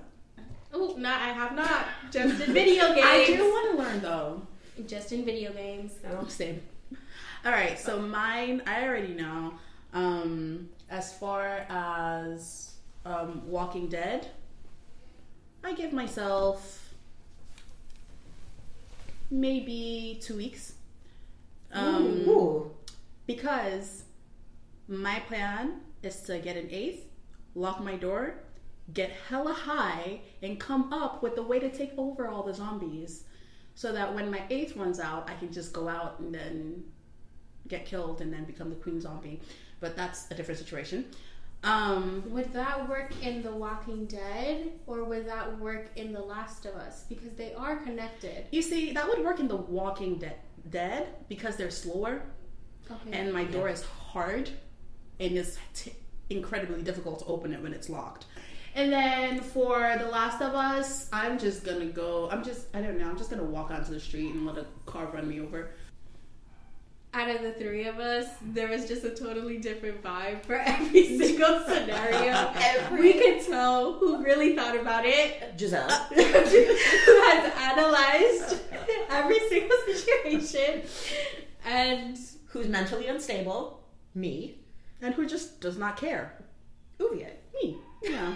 Oh, 0.73 0.95
not, 0.97 1.21
I 1.21 1.28
have 1.28 1.56
not. 1.56 1.86
Just 2.12 2.41
in 2.41 2.54
video 2.54 2.88
games. 2.95 3.06
I 3.06 3.26
do 3.26 3.43
want 3.43 3.71
to 3.71 3.84
learn 3.84 4.02
though. 4.02 4.41
Just 4.88 5.12
in 5.12 5.23
video 5.23 5.54
games. 5.54 5.91
I'm 6.10 6.26
the 6.26 6.32
same. 6.32 6.62
All 7.45 7.52
right, 7.52 7.78
so 7.78 7.99
mine, 8.02 8.63
I 8.65 8.88
already 8.88 9.13
know. 9.13 9.54
Um, 9.93 10.69
as 10.89 11.13
far 11.13 11.67
as 11.69 12.73
um, 13.06 13.43
Walking 13.45 13.88
Dead, 13.88 14.28
I 15.63 15.73
give 15.73 15.93
myself 15.93 16.83
maybe 19.34 20.19
two 20.22 20.38
weeks. 20.38 20.74
Um, 21.72 22.06
Ooh. 22.28 22.72
because 23.26 24.04
my 24.88 25.19
plan 25.22 25.82
is 26.04 26.22
to 26.22 26.38
get 26.39 26.56
an 26.56 26.69
eighth, 26.69 27.08
lock 27.56 27.84
my 27.84 27.96
door, 27.96 28.36
get 28.93 29.10
hella 29.28 29.54
high, 29.54 30.22
and 30.43 30.60
come 30.60 30.93
up 30.93 31.24
with 31.24 31.38
a 31.38 31.41
way 31.41 31.60
to 31.60 31.69
take 31.69 31.93
over 31.98 32.28
all 32.28 32.43
the 32.43 32.54
zombies. 32.54 33.24
So 33.76 33.91
that 33.91 34.13
when 34.13 34.30
my 34.30 34.43
eighth 34.52 34.78
runs 34.78 35.00
out, 35.00 35.28
I 35.28 35.34
can 35.34 35.52
just 35.52 35.74
go 35.74 35.89
out 35.89 36.19
and 36.19 36.34
then 36.34 36.84
get 37.67 37.88
killed 37.88 38.22
and 38.22 38.32
then 38.32 38.43
become 38.43 38.69
the 38.69 38.76
queen 38.76 39.02
zombie. 39.02 39.41
But 39.80 39.96
that's 39.96 40.30
a 40.30 40.36
different 40.36 40.60
situation. 40.60 41.06
Um, 41.63 42.23
Would 42.28 42.52
that 42.54 42.89
work 42.89 43.12
in 43.21 43.41
The 43.41 43.52
Walking 43.52 44.06
Dead 44.06 44.71
or 44.86 45.04
would 45.06 45.26
that 45.28 45.60
work 45.60 45.91
in 45.95 46.12
The 46.12 46.19
Last 46.19 46.65
of 46.65 46.76
Us? 46.76 47.06
Because 47.08 47.34
they 47.34 47.54
are 47.54 47.78
connected. 47.78 48.45
you 48.52 48.62
see, 48.62 48.91
that 48.91 49.08
would 49.08 49.23
work 49.23 49.39
in 49.39 49.47
The 49.47 49.56
Walking 49.56 50.17
Dead, 50.17 50.36
Dead 50.69 51.08
because 51.30 51.56
they're 51.56 51.71
slower 51.71 52.23
Okay. 52.91 53.17
and 53.17 53.32
my 53.32 53.45
door 53.45 53.69
is 53.69 53.82
hard 53.84 54.49
and 55.21 55.38
it's 55.38 55.58
t- 55.73 55.93
incredibly 56.30 56.82
difficult 56.82 57.19
to 57.19 57.26
open 57.26 57.54
it 57.54 57.62
when 57.62 57.73
it's 57.73 57.89
locked. 57.89 58.26
And 58.76 58.91
then 58.91 59.39
for 59.39 59.95
The 59.99 60.08
Last 60.08 60.41
of 60.41 60.54
Us, 60.56 61.08
I'm 61.13 61.38
just 61.39 61.63
gonna 61.63 61.86
go. 61.86 62.28
I'm 62.32 62.43
just, 62.43 62.65
I 62.73 62.82
don't 62.82 62.97
know, 62.97 63.08
I'm 63.08 63.17
just 63.17 63.30
gonna 63.30 63.43
walk 63.43 63.71
onto 63.71 63.93
the 63.93 63.99
street 63.99 64.34
and 64.34 64.45
let 64.45 64.58
a 64.58 64.65
car 64.86 65.06
run 65.13 65.30
me 65.30 65.39
over. 65.39 65.69
Out 67.15 67.30
of 67.30 67.41
the 67.43 67.52
three 67.54 67.86
of 67.86 67.99
us, 67.99 68.28
there 68.41 68.67
was 68.67 68.88
just 68.88 69.04
a 69.04 69.12
totally 69.12 69.58
different 69.58 70.02
vibe 70.02 70.43
for 70.43 70.56
every 70.65 71.17
single 71.17 71.63
scenario. 71.67 72.52
Every- 72.56 72.99
we 73.02 73.13
could 73.13 73.45
tell 73.45 73.93
who 73.93 74.23
really 74.23 74.56
thought 74.56 74.76
about 74.80 75.06
it, 75.06 75.54
Giselle. 75.58 75.89
who 76.10 76.21
has 76.21 77.54
analyzed 77.71 78.62
every 79.10 79.39
single 79.49 79.78
situation, 79.86 80.82
and 81.65 82.17
Who's 82.54 82.67
mentally 82.67 83.08
unstable? 83.08 83.84
Me. 84.13 84.60
And 85.02 85.15
who 85.15 85.26
just 85.26 85.60
does 85.60 85.76
not 85.76 85.97
care? 85.97 86.38
Uvier. 86.99 87.32
Me. 87.56 87.78
Yeah. 88.04 88.36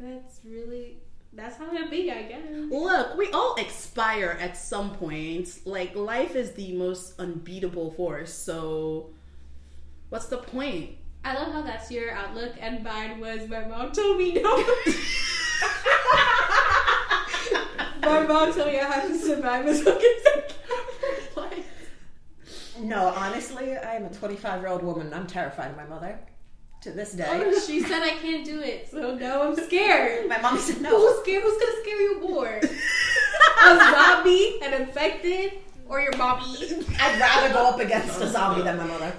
that's 0.00 0.40
really 0.44 0.96
that's 1.34 1.56
how 1.56 1.74
it 1.74 1.90
be, 1.90 2.10
I 2.10 2.22
guess. 2.22 2.42
Look, 2.70 3.16
we 3.16 3.30
all 3.30 3.54
expire 3.56 4.36
at 4.40 4.56
some 4.56 4.94
point. 4.94 5.48
Like, 5.64 5.96
life 5.96 6.36
is 6.36 6.52
the 6.52 6.72
most 6.72 7.18
unbeatable 7.18 7.90
force, 7.92 8.34
so 8.34 9.10
what's 10.10 10.26
the 10.26 10.38
point? 10.38 10.90
I 11.24 11.34
love 11.34 11.52
how 11.52 11.62
that's 11.62 11.90
your 11.90 12.12
outlook, 12.12 12.52
and 12.60 12.84
mine 12.84 13.20
was 13.20 13.48
my 13.48 13.64
mom 13.64 13.92
told 13.92 14.18
me 14.18 14.34
no. 14.34 14.42
my 18.02 18.26
mom 18.26 18.52
told 18.52 18.66
me 18.66 18.80
I 18.80 18.84
have 18.84 19.08
to 19.08 19.18
survive 19.18 19.66
as 19.66 19.82
long 19.84 19.96
as 19.96 20.02
I 20.02 20.40
can. 20.40 20.52
No, 22.80 23.08
honestly, 23.08 23.76
I 23.76 23.94
am 23.94 24.06
a 24.06 24.10
25 24.10 24.60
year 24.60 24.68
old 24.68 24.82
woman. 24.82 25.12
I'm 25.14 25.26
terrified 25.26 25.70
of 25.70 25.76
my 25.76 25.84
mother. 25.84 26.18
To 26.82 26.90
this 26.90 27.12
day. 27.12 27.24
Oh, 27.28 27.60
she 27.60 27.80
said 27.80 28.02
I 28.02 28.10
can't 28.10 28.44
do 28.44 28.60
it, 28.60 28.88
so 28.90 29.14
no, 29.14 29.42
I'm 29.50 29.56
scared. 29.66 30.28
My 30.28 30.40
mom 30.40 30.58
said 30.58 30.80
no. 30.80 30.90
Who's 30.90 31.20
scared? 31.22 31.44
Who's 31.44 31.56
gonna 31.60 31.80
scare 31.82 32.00
you 32.00 32.20
more? 32.20 32.60
A 33.64 33.78
zombie, 33.78 34.58
an 34.64 34.72
infected, 34.82 35.52
or 35.88 36.00
your 36.00 36.16
mommy? 36.16 36.56
I'd 37.00 37.20
rather 37.20 37.52
go 37.54 37.68
up 37.68 37.78
against 37.78 38.20
a 38.20 38.26
zombie 38.26 38.62
than 38.62 38.78
my 38.78 38.86
mother. 38.86 39.12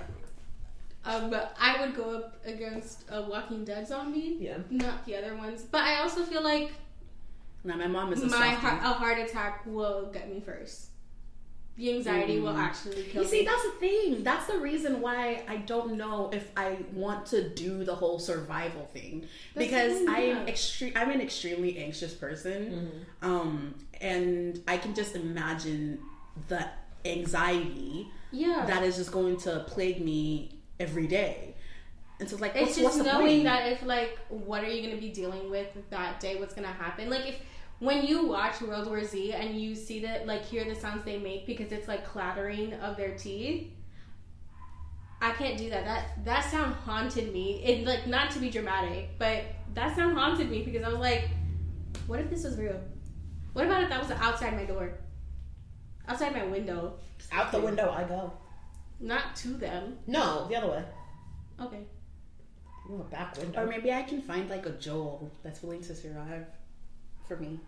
Um, 1.06 1.34
I 1.60 1.80
would 1.80 1.95
go 1.95 2.17
up 2.17 2.45
against 2.45 3.04
a 3.10 3.21
Walking 3.21 3.63
Dead 3.63 3.88
zombie, 3.88 4.38
Yeah. 4.39 4.58
not 4.69 5.06
the 5.06 5.15
other 5.15 5.36
ones. 5.38 5.62
But 5.63 5.82
I 5.84 6.02
also 6.02 6.23
feel 6.23 6.43
like 6.43 6.71
Now, 7.63 7.76
my 7.78 7.88
mom 7.88 8.12
is 8.12 8.23
a 8.23 8.28
my 8.28 8.49
heart, 8.49 8.80
a 8.84 8.88
heart 8.88 9.19
attack 9.19 9.65
will 9.65 10.10
get 10.13 10.30
me 10.30 10.41
first. 10.41 10.88
The 11.75 11.95
anxiety 11.95 12.39
will 12.39 12.55
actually 12.55 13.03
kill 13.03 13.23
You 13.23 13.29
see, 13.29 13.39
me. 13.39 13.45
that's 13.45 13.63
the 13.63 13.71
thing. 13.71 14.23
That's 14.23 14.45
the 14.45 14.59
reason 14.59 15.01
why 15.01 15.43
I 15.47 15.57
don't 15.57 15.97
know 15.97 16.29
if 16.31 16.51
I 16.55 16.77
want 16.93 17.25
to 17.27 17.49
do 17.49 17.83
the 17.83 17.95
whole 17.95 18.19
survival 18.19 18.86
thing 18.93 19.25
That's 19.55 19.67
because 19.67 20.01
I'm 20.07 20.47
extreme. 20.47 20.93
I'm 20.95 21.09
an 21.09 21.19
extremely 21.19 21.79
anxious 21.79 22.13
person, 22.13 23.05
um, 23.23 23.73
and 24.01 24.62
I 24.67 24.77
can 24.77 24.93
just 24.93 25.15
imagine 25.15 25.99
the 26.47 26.69
anxiety 27.05 28.07
yeah. 28.31 28.65
that 28.67 28.83
is 28.83 28.97
just 28.97 29.12
going 29.12 29.38
to 29.38 29.65
plague 29.67 30.03
me 30.03 30.59
every 30.79 31.07
day. 31.07 31.55
And 32.19 32.29
so, 32.29 32.36
it's 32.36 32.41
like, 32.41 32.55
it's 32.55 32.77
what's, 32.77 32.95
just 32.97 32.97
knowing 32.99 33.27
point? 33.27 33.43
that 33.45 33.71
if 33.71 33.83
like, 33.83 34.17
what 34.29 34.63
are 34.63 34.69
you 34.69 34.88
gonna 34.88 35.01
be 35.01 35.09
dealing 35.09 35.49
with 35.49 35.67
that 35.89 36.19
day? 36.19 36.39
What's 36.39 36.53
gonna 36.53 36.67
happen? 36.67 37.09
Like 37.09 37.27
if 37.27 37.36
when 37.79 38.05
you 38.05 38.27
watch 38.27 38.62
World 38.62 38.88
War 38.88 39.03
Z 39.03 39.33
and 39.33 39.59
you 39.59 39.75
see 39.75 39.99
that 40.01 40.25
like 40.25 40.45
hear 40.45 40.63
the 40.65 40.75
sounds 40.75 41.03
they 41.03 41.17
make 41.17 41.45
because 41.45 41.71
it's 41.71 41.88
like 41.88 42.05
clattering 42.05 42.73
of 42.75 42.97
their 42.97 43.15
teeth. 43.17 43.71
I 45.21 45.31
can't 45.31 45.57
do 45.57 45.69
that. 45.69 45.86
That 45.86 46.25
that 46.25 46.51
sound 46.51 46.75
haunted 46.75 47.33
me. 47.33 47.63
It 47.63 47.86
like 47.86 48.07
not 48.07 48.31
to 48.31 48.39
be 48.39 48.49
dramatic, 48.49 49.09
but 49.17 49.43
that 49.73 49.95
sound 49.95 50.17
haunted 50.17 50.49
me 50.49 50.63
because 50.63 50.83
I 50.83 50.89
was 50.89 50.99
like, 50.99 51.29
what 52.07 52.19
if 52.19 52.29
this 52.29 52.43
was 52.43 52.57
real? 52.57 52.79
What 53.53 53.65
about 53.65 53.83
if 53.83 53.89
that 53.89 54.01
was 54.01 54.12
outside 54.12 54.55
my 54.55 54.65
door? 54.65 54.93
Outside 56.07 56.33
my 56.33 56.43
window. 56.45 56.95
Out 57.31 57.51
the 57.51 57.59
window 57.59 57.89
I 57.91 58.03
go. 58.03 58.33
Not 58.99 59.36
to 59.38 59.49
them. 59.49 59.97
No, 60.07 60.47
the 60.47 60.55
other 60.55 60.67
way. 60.67 60.83
Okay. 61.62 61.79
You 62.89 62.97
have 62.97 63.05
a 63.05 63.09
back 63.09 63.38
window. 63.38 63.62
Or 63.62 63.67
maybe 63.67 63.91
I 63.93 64.03
can 64.03 64.21
find 64.21 64.49
like 64.49 64.65
a 64.65 64.71
Joel 64.71 65.31
that's 65.43 65.63
willing 65.63 65.81
to 65.81 65.95
survive 65.95 66.45
for 67.33 67.41
me, 67.41 67.59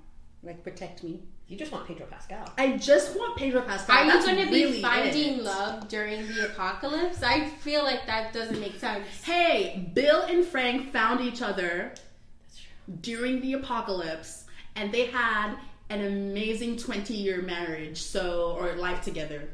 like 0.44 0.64
protect 0.64 1.04
me. 1.04 1.24
You 1.48 1.58
just 1.58 1.72
want 1.72 1.88
Pedro 1.88 2.08
Pascal. 2.08 2.52
I 2.58 2.76
just 2.78 3.16
want 3.16 3.38
Pedro 3.38 3.62
Pascal. 3.62 3.98
Are 3.98 4.06
you 4.06 4.26
going 4.26 4.36
to 4.38 4.52
really 4.52 4.72
be 4.74 4.82
finding 4.82 5.40
it. 5.40 5.44
love 5.44 5.88
during 5.88 6.28
the 6.28 6.48
apocalypse? 6.48 7.22
I 7.22 7.46
feel 7.46 7.84
like 7.84 8.08
that 8.08 8.34
doesn't 8.34 8.60
make 8.60 8.80
sense. 8.80 9.06
Hey, 9.24 9.92
Bill 9.94 10.24
and 10.24 10.44
Frank 10.44 10.92
found 10.92 11.22
each 11.22 11.44
other 11.44 11.94
That's 12.42 12.58
true. 12.58 12.96
during 13.02 13.42
the 13.42 13.54
apocalypse, 13.54 14.46
and 14.76 14.92
they 14.92 15.06
had 15.06 15.56
an 15.92 16.04
amazing 16.04 16.78
twenty-year 16.78 17.44
marriage, 17.44 18.02
so 18.02 18.56
or 18.60 18.74
life 18.76 19.04
together. 19.04 19.50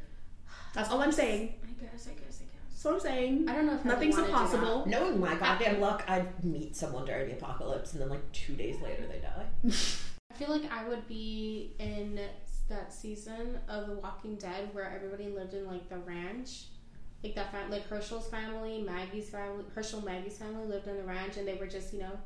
That's 0.74 0.90
all 0.90 1.02
I'm 1.02 1.12
saying. 1.12 1.56
I 1.64 1.84
guess, 1.84 2.08
I 2.08 2.14
guess, 2.84 3.06
I 3.06 3.06
guess. 3.06 3.06
That's 3.06 3.06
all 3.06 3.12
I'm 3.12 3.18
saying. 3.18 3.50
I 3.50 3.56
don't 3.56 3.66
know 3.68 3.76
if 3.76 3.86
Nothing's 3.86 4.16
wanna 4.16 4.28
do 4.28 4.34
impossible. 4.34 4.86
Knowing 4.88 5.20
my 5.20 5.36
goddamn 5.36 5.80
luck, 5.80 6.04
I'd 6.08 6.44
meet 6.44 6.76
someone 6.76 7.06
during 7.06 7.28
the 7.28 7.34
apocalypse 7.34 7.94
and 7.94 8.02
then 8.02 8.10
like 8.10 8.32
two 8.32 8.54
days 8.54 8.82
later 8.82 9.04
they 9.08 9.20
die. 9.20 9.46
I 10.32 10.34
feel 10.34 10.50
like 10.50 10.72
I 10.72 10.88
would 10.88 11.08
be 11.08 11.76
in 11.80 12.20
that 12.70 12.94
season 12.94 13.60
of 13.68 13.88
The 13.88 13.96
Walking 13.96 14.36
Dead 14.36 14.70
where 14.74 14.92
everybody 14.96 15.30
lived 15.30 15.54
in 15.54 15.68
like 15.68 15.90
the 15.90 15.98
ranch. 15.98 16.66
Like 17.24 17.36
that 17.36 17.52
fam- 17.52 17.70
like 17.70 17.88
Hershel's 17.88 18.28
family, 18.28 18.82
Maggie's 18.82 19.30
family, 19.30 19.66
Hershel 19.76 20.04
Maggie's 20.04 20.38
family 20.38 20.66
lived 20.66 20.88
on 20.88 20.98
the 20.98 21.04
ranch 21.04 21.38
and 21.38 21.48
they 21.48 21.54
were 21.54 21.68
just, 21.68 21.94
you 21.94 22.00
know, 22.00 22.18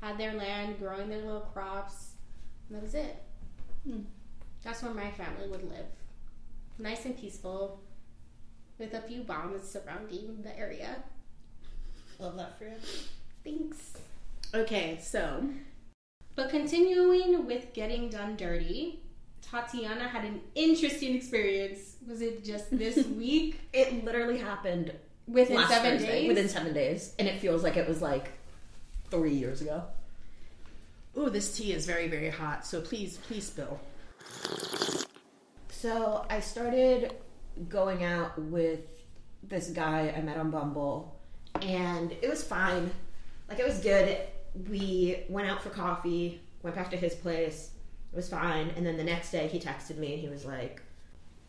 had 0.00 0.16
their 0.16 0.32
land, 0.34 0.78
growing 0.78 1.10
their 1.10 1.20
little 1.20 1.40
crops. 1.52 2.12
And 2.68 2.76
that 2.76 2.82
was 2.82 2.94
it. 2.94 3.22
Hmm. 3.86 4.00
That's 4.64 4.82
where 4.82 4.94
my 4.94 5.10
family 5.10 5.48
would 5.48 5.68
live. 5.68 5.86
Nice 6.78 7.04
and 7.04 7.16
peaceful, 7.18 7.80
with 8.78 8.94
a 8.94 9.00
few 9.02 9.22
bombs 9.22 9.68
surrounding 9.68 10.42
the 10.42 10.56
area. 10.58 10.96
Love 12.18 12.36
that 12.36 12.58
for 12.58 12.64
you. 12.64 12.74
Thanks. 13.44 13.92
Okay, 14.54 14.98
so 15.02 15.48
But 16.34 16.50
continuing 16.50 17.46
with 17.46 17.72
getting 17.72 18.08
done 18.08 18.36
dirty, 18.36 19.00
Tatiana 19.42 20.08
had 20.08 20.24
an 20.24 20.40
interesting 20.54 21.14
experience. 21.14 21.96
Was 22.06 22.20
it 22.20 22.44
just 22.44 22.76
this 22.76 23.06
week? 23.16 23.60
It 23.72 24.04
literally 24.04 24.38
happened 24.38 24.92
Within 25.28 25.56
last 25.56 25.70
seven 25.70 25.92
Thursday. 25.98 26.20
days? 26.20 26.28
Within 26.28 26.48
seven 26.48 26.72
days. 26.72 27.14
And 27.18 27.26
it 27.28 27.40
feels 27.40 27.62
like 27.62 27.76
it 27.76 27.86
was 27.88 28.00
like 28.02 28.30
three 29.10 29.34
years 29.34 29.60
ago. 29.60 29.82
ooh, 31.18 31.30
this 31.30 31.56
tea 31.56 31.72
is 31.72 31.86
very 31.86 32.08
very 32.08 32.30
hot. 32.30 32.66
So 32.66 32.80
please, 32.80 33.18
please 33.18 33.46
spill. 33.46 33.80
So 35.70 36.24
I 36.30 36.40
started 36.40 37.12
going 37.68 38.04
out 38.04 38.38
with 38.38 38.80
this 39.42 39.70
guy 39.70 40.12
I 40.16 40.20
met 40.20 40.36
on 40.36 40.50
Bumble, 40.50 41.18
and 41.62 42.12
it 42.12 42.28
was 42.28 42.42
fine. 42.42 42.90
Like 43.48 43.58
it 43.58 43.66
was 43.66 43.78
good. 43.78 44.18
We 44.68 45.24
went 45.28 45.48
out 45.48 45.62
for 45.62 45.70
coffee, 45.70 46.40
went 46.62 46.76
back 46.76 46.90
to 46.90 46.96
his 46.96 47.14
place. 47.14 47.70
It 48.12 48.16
was 48.16 48.28
fine. 48.28 48.70
And 48.76 48.84
then 48.84 48.96
the 48.96 49.04
next 49.04 49.30
day 49.30 49.48
he 49.48 49.60
texted 49.60 49.98
me 49.98 50.14
and 50.14 50.22
he 50.22 50.28
was 50.28 50.44
like, 50.44 50.82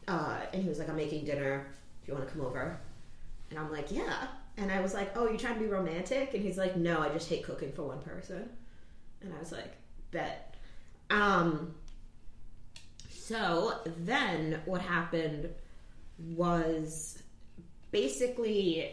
uh, 0.07 0.39
and 0.53 0.61
he 0.61 0.69
was 0.69 0.79
like, 0.79 0.89
I'm 0.89 0.95
making 0.95 1.25
dinner. 1.25 1.67
If 2.01 2.07
you 2.07 2.13
want 2.13 2.27
to 2.27 2.33
come 2.33 2.45
over. 2.45 2.79
And 3.49 3.59
I'm 3.59 3.71
like, 3.71 3.91
yeah. 3.91 4.27
And 4.57 4.71
I 4.71 4.81
was 4.81 4.93
like, 4.93 5.15
oh, 5.15 5.27
you're 5.27 5.37
trying 5.37 5.55
to 5.55 5.59
be 5.59 5.67
romantic? 5.67 6.33
And 6.33 6.43
he's 6.43 6.57
like, 6.57 6.75
no, 6.75 6.99
I 6.99 7.09
just 7.09 7.29
hate 7.29 7.43
cooking 7.43 7.71
for 7.71 7.83
one 7.83 8.01
person. 8.01 8.49
And 9.21 9.33
I 9.33 9.39
was 9.39 9.51
like, 9.51 9.75
bet. 10.11 10.55
Um, 11.09 11.75
so 13.09 13.79
then 13.97 14.61
what 14.65 14.81
happened 14.81 15.49
was 16.17 17.21
basically 17.91 18.91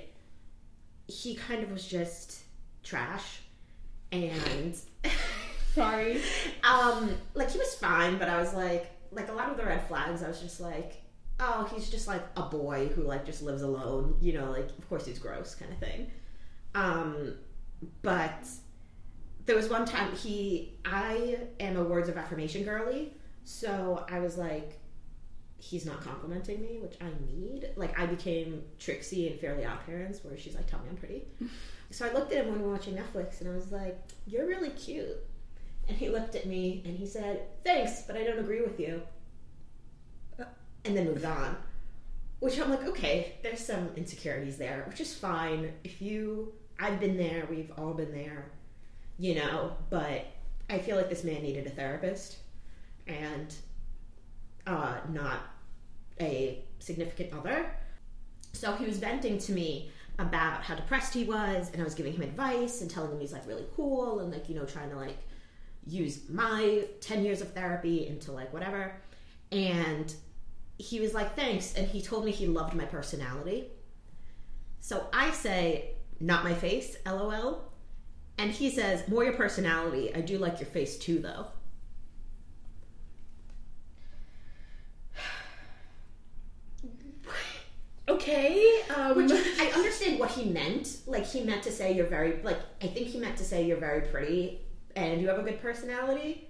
he 1.09 1.35
kind 1.35 1.63
of 1.63 1.71
was 1.71 1.87
just 1.87 2.41
trash 2.83 3.41
and 4.13 4.79
Sorry. 5.75 6.21
um 6.63 7.11
like 7.35 7.51
he 7.51 7.59
was 7.59 7.75
fine 7.75 8.19
but 8.19 8.29
i 8.29 8.39
was 8.39 8.55
like 8.55 8.91
like 9.11 9.29
a 9.29 9.33
lot 9.33 9.51
of 9.51 9.57
the 9.57 9.65
red 9.65 9.87
flags 9.89 10.23
i 10.23 10.29
was 10.29 10.41
just 10.41 10.61
like 10.61 11.03
oh 11.41 11.69
he's 11.75 11.91
just 11.91 12.07
like 12.07 12.23
a 12.37 12.43
boy 12.43 12.89
who 12.89 13.03
like 13.03 13.27
just 13.27 13.43
lives 13.43 13.63
alone 13.63 14.17
you 14.21 14.33
know 14.33 14.51
like 14.51 14.69
of 14.79 14.89
course 14.89 15.05
he's 15.05 15.19
gross 15.19 15.55
kind 15.55 15.73
of 15.73 15.79
thing 15.79 16.11
um 16.75 17.35
but 18.03 18.47
there 19.47 19.57
was 19.57 19.69
one 19.69 19.85
time 19.85 20.15
he 20.15 20.79
i 20.85 21.39
am 21.61 21.77
a 21.77 21.83
words 21.83 22.09
of 22.09 22.17
affirmation 22.17 22.63
girly 22.63 23.13
so 23.45 24.05
i 24.11 24.21
was 24.21 24.39
like 24.39 24.79
he's 25.59 25.87
not 25.87 26.03
complimenting 26.03 26.61
me 26.61 26.79
which 26.81 26.97
i 27.01 27.07
need. 27.33 27.71
Like 27.77 27.99
i 27.99 28.07
became 28.07 28.63
trixie 28.79 29.29
in 29.29 29.39
fairly 29.39 29.65
odd 29.65 29.85
parents 29.87 30.23
where 30.23 30.37
she's 30.37 30.55
like 30.55 30.67
tell 30.67 30.81
me 30.81 30.87
i'm 30.91 30.97
pretty. 30.97 31.25
So 31.91 32.07
i 32.07 32.13
looked 32.13 32.33
at 32.33 32.45
him 32.45 32.53
when 32.53 32.61
we 32.61 32.67
were 32.67 32.73
watching 32.73 32.95
netflix 32.95 33.41
and 33.41 33.51
i 33.51 33.55
was 33.55 33.73
like 33.73 33.99
you're 34.27 34.47
really 34.47 34.71
cute. 34.71 35.17
And 35.89 35.97
he 35.97 36.09
looked 36.09 36.35
at 36.35 36.47
me 36.47 36.83
and 36.85 36.97
he 36.97 37.07
said 37.07 37.43
thanks 37.65 38.03
but 38.07 38.17
i 38.17 38.25
don't 38.25 38.39
agree 38.39 38.61
with 38.61 38.79
you. 38.79 39.03
And 40.87 40.95
then 40.97 41.07
moved 41.07 41.25
on. 41.25 41.57
Which 42.41 42.61
i'm 42.61 42.71
like 42.71 42.85
okay 42.85 43.37
there's 43.43 43.65
some 43.65 43.91
insecurities 43.97 44.59
there 44.59 44.85
which 44.89 45.01
is 45.01 45.15
fine. 45.15 45.73
If 45.83 46.03
you 46.03 46.53
i've 46.79 46.99
been 47.01 47.17
there 47.17 47.47
we've 47.49 47.73
all 47.79 47.95
been 47.95 48.13
there 48.13 48.51
you 49.17 49.37
know 49.37 49.77
but 49.91 50.27
i 50.69 50.79
feel 50.79 50.97
like 50.97 51.09
this 51.09 51.23
man 51.23 51.41
needed 51.41 51.67
a 51.67 51.71
therapist 51.71 52.39
and 53.07 53.55
uh, 54.67 54.97
not 55.11 55.41
a 56.21 56.65
significant 56.79 57.33
other. 57.33 57.75
So 58.53 58.73
he 58.75 58.87
was 58.87 58.99
venting 58.99 59.39
to 59.39 59.53
me 59.53 59.91
about 60.19 60.63
how 60.63 60.77
depressed 60.77 61.13
he 61.13 61.25
was 61.25 61.71
and 61.73 61.83
i 61.83 61.85
was 61.85 61.93
giving 61.93 62.13
him 62.13 62.23
advice 62.23 62.83
and 62.83 62.89
telling 62.89 63.11
him 63.11 63.19
he's 63.19 63.33
like 63.33 63.45
really 63.49 63.67
cool 63.75 64.21
and 64.21 64.31
like 64.31 64.49
you 64.49 64.55
know 64.55 64.65
trying 64.65 64.89
to 64.89 64.95
like 64.95 65.17
use 65.87 66.29
my 66.29 66.85
10 67.01 67.25
years 67.25 67.41
of 67.41 67.53
therapy 67.53 68.07
into 68.07 68.33
like 68.33 68.53
whatever. 68.53 68.95
And 69.53 70.15
he 70.79 71.01
was 71.01 71.15
like 71.15 71.37
thanks 71.37 71.75
and 71.75 71.87
he 71.87 72.01
told 72.01 72.25
me 72.25 72.33
he 72.33 72.47
loved 72.47 72.75
my 72.75 72.85
personality. 72.85 73.69
So 74.81 75.07
i 75.13 75.31
say 75.31 75.91
not 76.21 76.45
my 76.45 76.55
face 76.55 76.97
lol 77.07 77.73
and 78.39 78.51
he 78.51 78.71
says 78.71 79.07
more 79.09 79.25
your 79.25 79.35
personality. 79.35 80.15
I 80.15 80.21
do 80.21 80.39
like 80.39 80.61
your 80.61 80.69
face 80.69 80.99
too 80.99 81.19
though 81.19 81.47
Okay. 88.25 88.81
Um, 88.97 89.17
Which 89.17 89.31
I 89.33 89.71
understand 89.75 90.19
what 90.19 90.31
he 90.31 90.47
meant. 90.49 90.99
Like 91.07 91.27
he 91.27 91.43
meant 91.43 91.63
to 91.65 91.73
say 91.73 91.93
you're 91.95 92.07
very 92.07 92.41
like 92.43 92.59
I 92.83 92.87
think 92.87 93.09
he 93.09 93.19
meant 93.19 93.37
to 93.37 93.45
say 93.45 93.67
you're 93.67 93.77
very 93.77 94.03
pretty 94.09 94.61
and 94.97 95.21
you 95.21 95.29
have 95.29 95.39
a 95.39 95.43
good 95.43 95.61
personality. 95.61 96.49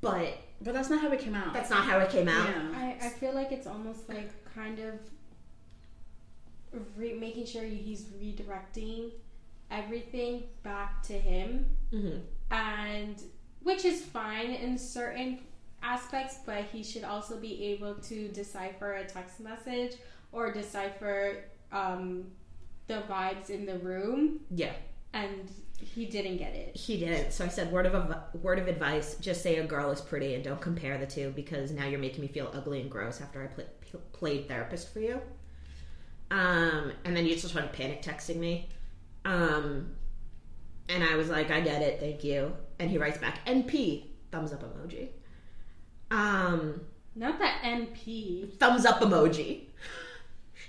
But 0.00 0.38
but 0.60 0.74
that's 0.74 0.90
not 0.90 1.00
how 1.00 1.12
it 1.12 1.20
came 1.20 1.34
out. 1.34 1.52
that's 1.52 1.70
not 1.70 1.84
how 1.84 1.98
it 2.00 2.10
came 2.10 2.28
out. 2.28 2.48
yeah. 2.48 2.68
I, 3.00 3.06
I 3.06 3.08
feel 3.10 3.32
like 3.32 3.52
it's 3.52 3.66
almost 3.66 4.08
like 4.08 4.30
kind 4.54 4.80
of 4.80 4.94
re- 6.96 7.14
making 7.14 7.46
sure 7.46 7.62
he's 7.62 8.04
redirecting 8.04 9.10
everything 9.70 10.42
back 10.62 11.02
to 11.04 11.12
him, 11.14 11.66
hmm 11.90 12.18
and 12.50 13.22
which 13.62 13.84
is 13.84 14.02
fine 14.02 14.50
in 14.50 14.76
certain 14.76 15.38
aspects, 15.82 16.38
but 16.44 16.64
he 16.72 16.82
should 16.82 17.04
also 17.04 17.38
be 17.38 17.64
able 17.66 17.94
to 17.94 18.28
decipher 18.28 18.94
a 18.94 19.04
text 19.04 19.40
message 19.40 19.94
or 20.32 20.50
decipher 20.52 21.44
um, 21.70 22.24
the 22.88 23.02
vibes 23.08 23.50
in 23.50 23.64
the 23.66 23.78
room, 23.78 24.40
Yeah, 24.50 24.72
and 25.12 25.50
he 25.78 26.06
didn't 26.06 26.36
get 26.38 26.54
it. 26.54 26.76
he 26.76 26.96
didn't. 26.98 27.32
So 27.32 27.44
I 27.44 27.48
said 27.48 27.70
word 27.72 27.86
of 27.86 27.94
a 27.94 28.24
word 28.42 28.58
of 28.58 28.66
advice: 28.68 29.16
just 29.16 29.42
say 29.42 29.56
a 29.56 29.64
girl 29.66 29.90
is 29.90 30.00
pretty 30.00 30.34
and 30.34 30.42
don't 30.44 30.60
compare 30.60 30.96
the 30.98 31.06
two 31.06 31.30
because 31.36 31.70
now 31.70 31.86
you're 31.86 31.98
making 32.00 32.20
me 32.22 32.28
feel 32.28 32.50
ugly 32.54 32.80
and 32.80 32.90
gross 32.90 33.20
after 33.20 33.42
I 33.42 33.46
pl- 33.48 33.64
pl- 33.90 34.00
played 34.12 34.48
therapist 34.48 34.92
for 34.92 35.00
you. 35.00 35.20
Um, 36.30 36.92
and 37.04 37.14
then 37.16 37.26
you 37.26 37.34
just 37.34 37.48
started 37.48 37.72
panic 37.72 38.02
texting 38.02 38.36
me. 38.36 38.68
Um, 39.24 39.90
and 40.88 41.04
I 41.04 41.14
was 41.16 41.28
like, 41.28 41.50
I 41.50 41.60
get 41.60 41.82
it, 41.82 42.00
thank 42.00 42.24
you. 42.24 42.52
And 42.78 42.90
he 42.90 42.96
writes 42.98 43.18
back, 43.18 43.44
NP, 43.46 44.04
thumbs 44.30 44.52
up 44.52 44.62
emoji. 44.62 45.08
Um, 46.10 46.80
Not 47.14 47.38
that 47.38 47.62
NP. 47.62 48.58
thumbs 48.58 48.84
up 48.86 49.00
emoji. 49.00 49.66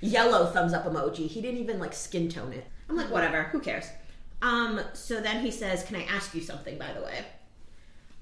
Yellow 0.03 0.47
thumbs 0.47 0.73
up 0.73 0.85
emoji. 0.85 1.27
He 1.27 1.41
didn't 1.41 1.59
even 1.59 1.79
like 1.79 1.93
skin 1.93 2.29
tone 2.29 2.53
it. 2.53 2.65
I'm 2.89 2.97
like, 2.97 3.09
whatever, 3.09 3.43
who 3.43 3.59
cares? 3.59 3.85
Um, 4.41 4.81
so 4.93 5.21
then 5.21 5.41
he 5.41 5.51
says, 5.51 5.83
Can 5.83 5.95
I 5.95 6.03
ask 6.03 6.35
you 6.35 6.41
something, 6.41 6.77
by 6.77 6.91
the 6.93 7.01
way? 7.01 7.25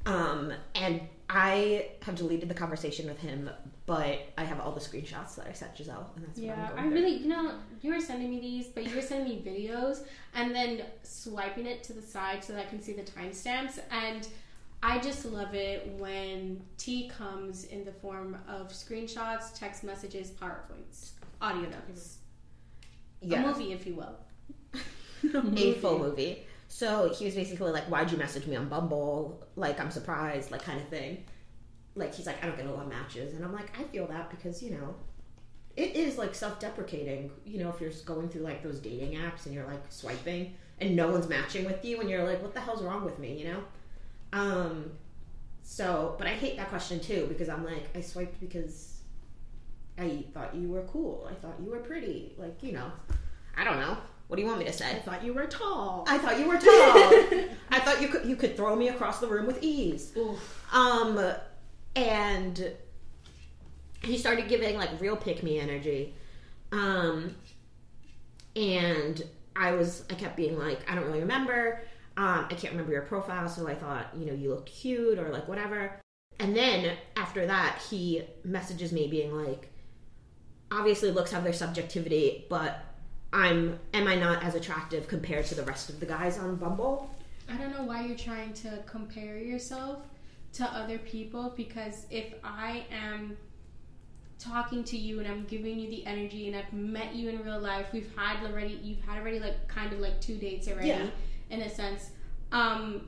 Um, 0.05 0.53
and 0.75 1.01
I 1.29 1.87
have 2.03 2.15
deleted 2.15 2.49
the 2.49 2.53
conversation 2.53 3.07
with 3.07 3.19
him, 3.19 3.49
but 3.85 4.19
I 4.37 4.43
have 4.43 4.59
all 4.59 4.71
the 4.71 4.79
screenshots 4.79 5.35
that 5.35 5.47
I 5.47 5.53
sent 5.53 5.77
Giselle, 5.77 6.11
and 6.15 6.25
that's 6.25 6.37
what 6.37 6.45
Yeah, 6.45 6.69
I 6.75 6.85
really, 6.87 7.17
you 7.17 7.27
know, 7.27 7.53
you 7.81 7.93
were 7.93 7.99
sending 7.99 8.29
me 8.29 8.39
these, 8.39 8.67
but 8.67 8.85
you 8.85 8.95
were 8.95 9.01
sending 9.01 9.29
me 9.29 9.41
videos 9.43 10.03
and 10.35 10.53
then 10.53 10.83
swiping 11.03 11.65
it 11.65 11.83
to 11.83 11.93
the 11.93 12.01
side 12.01 12.43
so 12.43 12.53
that 12.53 12.67
I 12.67 12.69
can 12.69 12.81
see 12.81 12.93
the 12.93 13.03
timestamps. 13.03 13.79
And 13.91 14.27
I 14.83 14.99
just 14.99 15.25
love 15.25 15.53
it 15.55 15.87
when 15.97 16.61
tea 16.77 17.09
comes 17.09 17.65
in 17.65 17.85
the 17.85 17.91
form 17.91 18.37
of 18.47 18.69
screenshots, 18.69 19.57
text 19.57 19.83
messages, 19.83 20.31
PowerPoints, 20.31 21.11
audio 21.41 21.69
notes. 21.69 22.19
through. 23.21 23.43
A 23.43 23.47
movie, 23.47 23.73
if 23.73 23.85
you 23.85 23.95
will. 23.95 24.15
a 25.35 25.73
full 25.73 25.99
movie. 25.99 26.45
So 26.67 27.09
he 27.13 27.25
was 27.25 27.35
basically 27.35 27.71
like, 27.71 27.83
"Why'd 27.85 28.11
you 28.11 28.17
message 28.17 28.47
me 28.47 28.55
on 28.55 28.69
Bumble? 28.69 29.45
Like, 29.55 29.79
I'm 29.79 29.91
surprised, 29.91 30.51
like, 30.51 30.63
kind 30.63 30.79
of 30.79 30.87
thing." 30.87 31.25
Like, 31.95 32.15
he's 32.15 32.25
like, 32.25 32.41
"I 32.41 32.47
don't 32.47 32.55
get 32.55 32.65
a 32.65 32.71
lot 32.71 32.83
of 32.83 32.89
matches," 32.89 33.33
and 33.33 33.43
I'm 33.43 33.53
like, 33.53 33.77
"I 33.77 33.83
feel 33.83 34.07
that 34.07 34.29
because 34.29 34.63
you 34.63 34.71
know, 34.71 34.95
it 35.75 35.95
is 35.95 36.17
like 36.17 36.33
self-deprecating. 36.33 37.29
You 37.45 37.59
know, 37.59 37.69
if 37.69 37.81
you're 37.81 37.91
going 38.05 38.29
through 38.29 38.43
like 38.43 38.63
those 38.63 38.79
dating 38.79 39.17
apps 39.17 39.45
and 39.45 39.53
you're 39.53 39.65
like 39.65 39.83
swiping 39.89 40.55
and 40.79 40.95
no 40.95 41.11
one's 41.11 41.27
matching 41.27 41.65
with 41.65 41.83
you, 41.83 41.99
and 41.99 42.09
you're 42.09 42.23
like, 42.23 42.41
what 42.41 42.53
the 42.53 42.61
hell's 42.61 42.81
wrong 42.81 43.03
with 43.03 43.19
me? 43.19 43.37
You 43.37 43.53
know." 43.53 43.63
Um. 44.33 44.91
So, 45.63 46.15
but 46.17 46.27
I 46.27 46.31
hate 46.31 46.57
that 46.57 46.69
question 46.69 46.99
too 46.99 47.25
because 47.27 47.49
I'm 47.49 47.65
like, 47.65 47.95
I 47.95 48.01
swiped 48.01 48.39
because 48.39 49.00
I 50.01 50.23
thought 50.33 50.55
you 50.55 50.67
were 50.67 50.81
cool. 50.83 51.27
I 51.29 51.35
thought 51.35 51.55
you 51.63 51.69
were 51.69 51.79
pretty. 51.79 52.33
Like, 52.37 52.63
you 52.63 52.71
know, 52.71 52.91
I 53.55 53.63
don't 53.63 53.79
know. 53.79 53.95
What 54.27 54.37
do 54.37 54.41
you 54.41 54.47
want 54.47 54.59
me 54.59 54.65
to 54.65 54.73
say? 54.73 54.89
I 54.89 54.99
thought 54.99 55.23
you 55.23 55.33
were 55.33 55.45
tall. 55.45 56.05
I 56.07 56.17
thought 56.17 56.39
you 56.39 56.47
were 56.47 56.57
tall. 56.57 56.63
I 57.69 57.79
thought 57.79 58.01
you 58.01 58.07
could 58.07 58.25
you 58.25 58.35
could 58.35 58.55
throw 58.55 58.75
me 58.75 58.87
across 58.87 59.19
the 59.19 59.27
room 59.27 59.45
with 59.45 59.61
ease. 59.61 60.13
Um, 60.71 61.19
and 61.95 62.71
he 64.01 64.17
started 64.17 64.47
giving 64.47 64.77
like 64.77 64.89
real 64.99 65.17
pick 65.17 65.43
me 65.43 65.59
energy. 65.59 66.15
Um, 66.71 67.35
and 68.55 69.21
I 69.55 69.73
was 69.73 70.05
I 70.09 70.13
kept 70.13 70.37
being 70.37 70.57
like 70.57 70.89
I 70.89 70.95
don't 70.95 71.05
really 71.05 71.19
remember. 71.19 71.83
Um, 72.17 72.45
I 72.49 72.53
can't 72.53 72.71
remember 72.71 72.93
your 72.93 73.03
profile, 73.03 73.49
so 73.49 73.67
I 73.67 73.75
thought 73.75 74.07
you 74.17 74.25
know 74.25 74.33
you 74.33 74.49
looked 74.49 74.69
cute 74.69 75.19
or 75.19 75.29
like 75.29 75.47
whatever. 75.47 75.99
And 76.39 76.55
then 76.55 76.97
after 77.17 77.45
that, 77.45 77.81
he 77.89 78.23
messages 78.43 78.91
me 78.91 79.07
being 79.07 79.35
like, 79.35 79.70
obviously 80.71 81.11
looks 81.11 81.31
have 81.31 81.43
their 81.43 81.53
subjectivity, 81.53 82.45
but 82.49 82.83
I'm 83.33 83.79
am 83.93 84.07
I 84.07 84.15
not 84.15 84.43
as 84.43 84.55
attractive 84.55 85.07
compared 85.07 85.45
to 85.47 85.55
the 85.55 85.63
rest 85.63 85.89
of 85.89 85.99
the 85.99 86.05
guys 86.05 86.37
on 86.37 86.55
Bumble? 86.55 87.09
I 87.49 87.57
don't 87.57 87.71
know 87.71 87.83
why 87.83 88.05
you're 88.05 88.17
trying 88.17 88.53
to 88.55 88.79
compare 88.85 89.37
yourself 89.37 89.99
to 90.53 90.63
other 90.65 90.97
people 90.97 91.53
because 91.55 92.05
if 92.09 92.33
I 92.43 92.83
am 92.91 93.37
talking 94.39 94.83
to 94.85 94.97
you 94.97 95.19
and 95.19 95.27
I'm 95.27 95.45
giving 95.45 95.79
you 95.79 95.89
the 95.89 96.05
energy 96.05 96.47
and 96.47 96.55
I've 96.57 96.73
met 96.73 97.13
you 97.13 97.29
in 97.29 97.43
real 97.43 97.59
life, 97.59 97.87
we've 97.93 98.11
had 98.15 98.43
already 98.45 98.79
you've 98.83 99.01
had 99.01 99.19
already 99.19 99.39
like 99.39 99.67
kind 99.67 99.93
of 99.93 99.99
like 99.99 100.19
two 100.19 100.37
dates 100.37 100.67
already 100.67 100.87
Yeah. 100.89 101.07
in 101.49 101.61
a 101.61 101.69
sense. 101.69 102.09
Um 102.51 103.07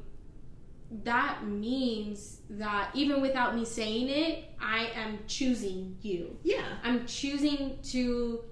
that 1.04 1.48
means 1.48 2.42
that 2.52 2.92
even 2.94 3.22
without 3.22 3.56
me 3.56 3.66
saying 3.66 4.10
it, 4.10 4.46
I 4.62 4.92
am 4.96 5.20
choosing 5.28 5.98
you. 6.02 6.38
Yeah. 6.44 6.64
I'm 6.84 7.06
choosing 7.06 7.80
to 7.92 8.44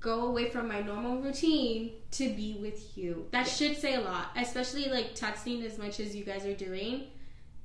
go 0.00 0.26
away 0.26 0.50
from 0.50 0.68
my 0.68 0.80
normal 0.80 1.20
routine 1.20 1.92
to 2.12 2.28
be 2.34 2.58
with 2.60 2.96
you. 2.96 3.26
That 3.32 3.46
should 3.46 3.76
say 3.76 3.94
a 3.94 4.00
lot, 4.00 4.28
especially 4.36 4.86
like 4.86 5.14
texting 5.14 5.64
as 5.64 5.78
much 5.78 6.00
as 6.00 6.14
you 6.14 6.24
guys 6.24 6.44
are 6.46 6.54
doing. 6.54 7.04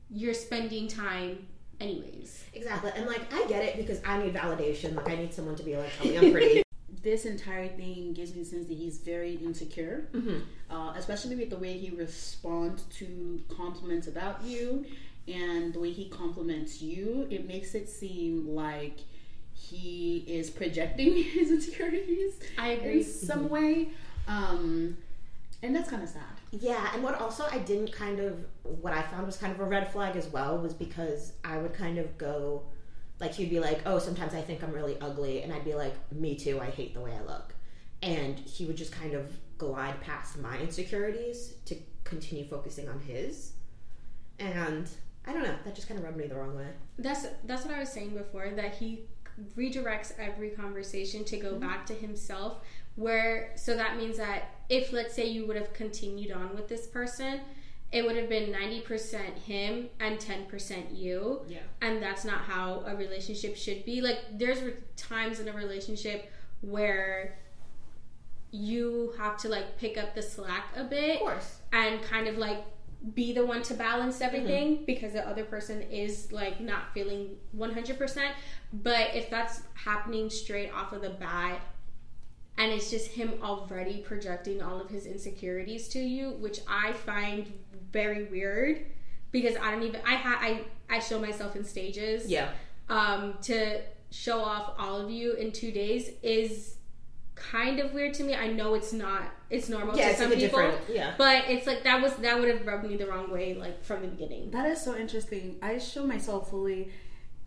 You're 0.10 0.34
spending 0.34 0.88
time 0.88 1.48
anyways. 1.80 2.44
Exactly. 2.54 2.92
And 2.96 3.08
like 3.08 3.34
I 3.34 3.46
get 3.48 3.64
it 3.64 3.78
because 3.78 4.02
I 4.06 4.22
need 4.22 4.34
validation. 4.34 4.96
Like 4.96 5.10
I 5.10 5.16
need 5.16 5.34
someone 5.34 5.56
to 5.56 5.64
be 5.64 5.78
like, 5.78 5.90
tell 5.98 6.08
me 6.08 6.18
I'm 6.18 6.32
pretty. 6.32 6.64
This 7.02 7.26
entire 7.26 7.68
thing 7.68 8.14
gives 8.14 8.34
me 8.36 8.44
the 8.44 8.50
sense 8.50 8.68
that 8.68 8.78
he's 8.78 8.98
very 8.98 9.36
insecure, 9.36 10.08
Mhm. 10.14 10.42
uh, 10.70 10.94
especially 10.98 11.36
with 11.36 11.50
the 11.50 11.58
way 11.58 11.78
he 11.78 11.90
responds 11.96 12.84
to 12.98 13.42
compliments 13.48 14.08
about 14.08 14.44
you 14.44 14.86
and 15.28 15.74
the 15.74 15.80
way 15.80 15.92
he 15.92 16.10
compliments 16.10 16.82
you. 16.82 17.28
It 17.30 17.48
makes 17.48 17.76
it 17.76 17.88
seem 17.88 18.54
like 18.56 18.98
he 19.54 20.24
is 20.28 20.50
projecting 20.50 21.14
his 21.24 21.52
insecurities 21.52 22.40
I 22.58 22.72
in 22.72 22.80
agree. 22.80 23.04
some 23.04 23.50
way, 23.50 23.90
um, 24.28 24.98
and 25.62 25.76
that's 25.76 25.90
kind 25.90 26.02
of 26.04 26.10
sad. 26.10 26.24
Yeah, 26.52 26.94
and 26.94 27.04
what 27.04 27.16
also 27.22 27.46
I 27.52 27.60
didn't 27.60 27.92
kind 27.92 28.20
of 28.20 28.44
what 28.82 28.92
I 28.94 29.04
found 29.04 29.26
was 29.26 29.38
kind 29.38 29.54
of 29.54 29.60
a 29.60 29.66
red 29.66 29.92
flag 29.92 30.16
as 30.16 30.28
well 30.30 30.58
was 30.58 30.74
because 30.74 31.34
I 31.44 31.58
would 31.60 31.74
kind 31.74 31.98
of 31.98 32.18
go 32.18 32.64
like 33.20 33.34
he'd 33.34 33.50
be 33.50 33.60
like, 33.60 33.82
"Oh, 33.86 34.00
sometimes 34.00 34.34
I 34.34 34.42
think 34.42 34.64
I'm 34.64 34.72
really 34.72 34.98
ugly," 35.00 35.42
and 35.44 35.54
I'd 35.54 35.66
be 35.66 35.76
like, 35.76 35.94
"Me 36.12 36.36
too. 36.36 36.60
I 36.60 36.70
hate 36.70 36.94
the 36.94 37.02
way 37.02 37.14
I 37.14 37.22
look," 37.22 37.54
and 38.02 38.38
he 38.40 38.66
would 38.66 38.78
just 38.78 38.92
kind 38.92 39.14
of 39.14 39.32
glide 39.58 40.00
past 40.02 40.38
my 40.38 40.58
insecurities 40.60 41.56
to 41.66 41.76
continue 42.04 42.46
focusing 42.46 42.88
on 42.88 43.00
his, 43.00 43.54
and 44.40 44.90
I 45.26 45.34
don't 45.34 45.44
know. 45.44 45.56
That 45.66 45.76
just 45.76 45.88
kind 45.88 46.00
of 46.00 46.06
rubbed 46.06 46.18
me 46.18 46.28
the 46.28 46.36
wrong 46.36 46.56
way. 46.56 46.68
That's 46.98 47.28
that's 47.46 47.66
what 47.66 47.74
I 47.74 47.80
was 47.80 47.90
saying 47.90 48.12
before 48.12 48.50
that 48.50 48.76
he 48.76 49.06
redirects 49.56 50.14
every 50.18 50.50
conversation 50.50 51.24
to 51.26 51.38
go 51.38 51.52
mm-hmm. 51.52 51.60
back 51.60 51.86
to 51.86 51.94
himself 51.94 52.58
where 52.96 53.54
so 53.56 53.76
that 53.76 53.96
means 53.96 54.18
that 54.18 54.56
if 54.68 54.92
let's 54.92 55.14
say 55.14 55.26
you 55.26 55.46
would 55.48 55.56
have 55.56 55.72
continued 55.74 56.32
on 56.32 56.54
with 56.56 56.68
this 56.68 56.88
person 56.88 57.40
it 57.92 58.06
would 58.06 58.16
have 58.16 58.30
been 58.30 58.52
90% 58.52 59.20
him 59.40 59.90
and 60.00 60.20
10% 60.20 60.98
you 60.98 61.42
Yeah. 61.48 61.60
and 61.82 62.02
that's 62.02 62.24
not 62.24 62.42
how 62.42 62.84
a 62.86 62.96
relationship 62.96 63.56
should 63.56 63.84
be 63.86 64.02
like 64.02 64.20
there's 64.38 64.60
times 64.96 65.40
in 65.40 65.48
a 65.48 65.54
relationship 65.54 66.32
where 66.62 67.38
you 68.52 69.14
have 69.18 69.38
to 69.38 69.50
like 69.50 69.78
pick 69.78 69.98
up 69.98 70.16
the 70.16 70.22
slack 70.22 70.66
a 70.76 70.84
bit 70.84 71.20
course. 71.20 71.60
and 71.72 72.02
kind 72.02 72.28
of 72.28 72.38
like 72.38 72.64
be 73.14 73.32
the 73.32 73.46
one 73.46 73.62
to 73.64 73.74
balance 73.74 74.20
everything 74.20 74.76
mm-hmm. 74.76 74.86
because 74.86 75.14
the 75.14 75.26
other 75.28 75.46
person 75.46 75.82
is 75.84 76.32
like 76.32 76.60
not 76.60 76.94
feeling 76.94 77.30
100% 77.58 78.32
but 78.74 79.16
if 79.16 79.30
that's 79.30 79.62
happening 79.74 80.30
straight 80.30 80.72
off 80.74 80.92
of 80.92 81.02
the 81.02 81.10
bat 81.10 81.62
and 82.58 82.74
it's 82.74 82.90
just 82.92 83.12
him 83.12 83.36
already 83.42 84.00
projecting 84.00 84.62
all 84.62 84.82
of 84.82 84.90
his 84.90 85.06
insecurities 85.06 85.88
to 85.88 86.00
you 86.00 86.32
which 86.40 86.60
i 86.68 86.92
find 86.92 87.52
very 87.92 88.26
weird 88.26 88.82
because 89.32 89.56
i 89.62 89.72
don't 89.72 89.84
even 89.84 90.02
i 90.06 90.16
ha- 90.16 90.38
i 90.42 90.64
i 90.90 91.00
show 91.00 91.20
myself 91.20 91.56
in 91.56 91.64
stages 91.64 92.28
Yeah. 92.28 92.50
um, 92.90 93.36
to 93.44 93.82
show 94.12 94.40
off 94.40 94.74
all 94.80 94.98
of 95.00 95.10
you 95.12 95.34
in 95.34 95.52
two 95.52 95.72
days 95.72 96.10
is 96.24 96.76
kind 97.36 97.80
of 97.80 97.94
weird 97.94 98.14
to 98.16 98.24
me. 98.24 98.36
I 98.36 98.48
know 98.48 98.74
it's 98.74 98.92
not. 98.92 99.24
It's 99.50 99.70
normal 99.70 99.96
Yeah, 99.96 100.06
to 100.06 100.10
it's 100.10 100.20
some 100.20 100.30
like 100.30 100.40
people, 100.40 100.60
different. 100.60 100.90
Yeah. 100.90 101.14
but 101.18 101.46
it's 101.48 101.66
like 101.68 101.84
that 101.84 102.02
was 102.02 102.14
that 102.16 102.38
would 102.40 102.50
have 102.50 102.66
rubbed 102.68 102.84
me 102.90 102.98
the 102.98 103.06
wrong 103.08 103.32
way, 103.32 103.54
like 103.54 103.82
from 103.84 104.02
the 104.02 104.08
beginning. 104.10 104.50
That 104.52 104.66
is 104.66 104.82
so 104.84 104.98
interesting. 104.98 105.58
I 105.62 105.78
show 105.78 106.06
myself 106.06 106.50
fully. 106.50 106.92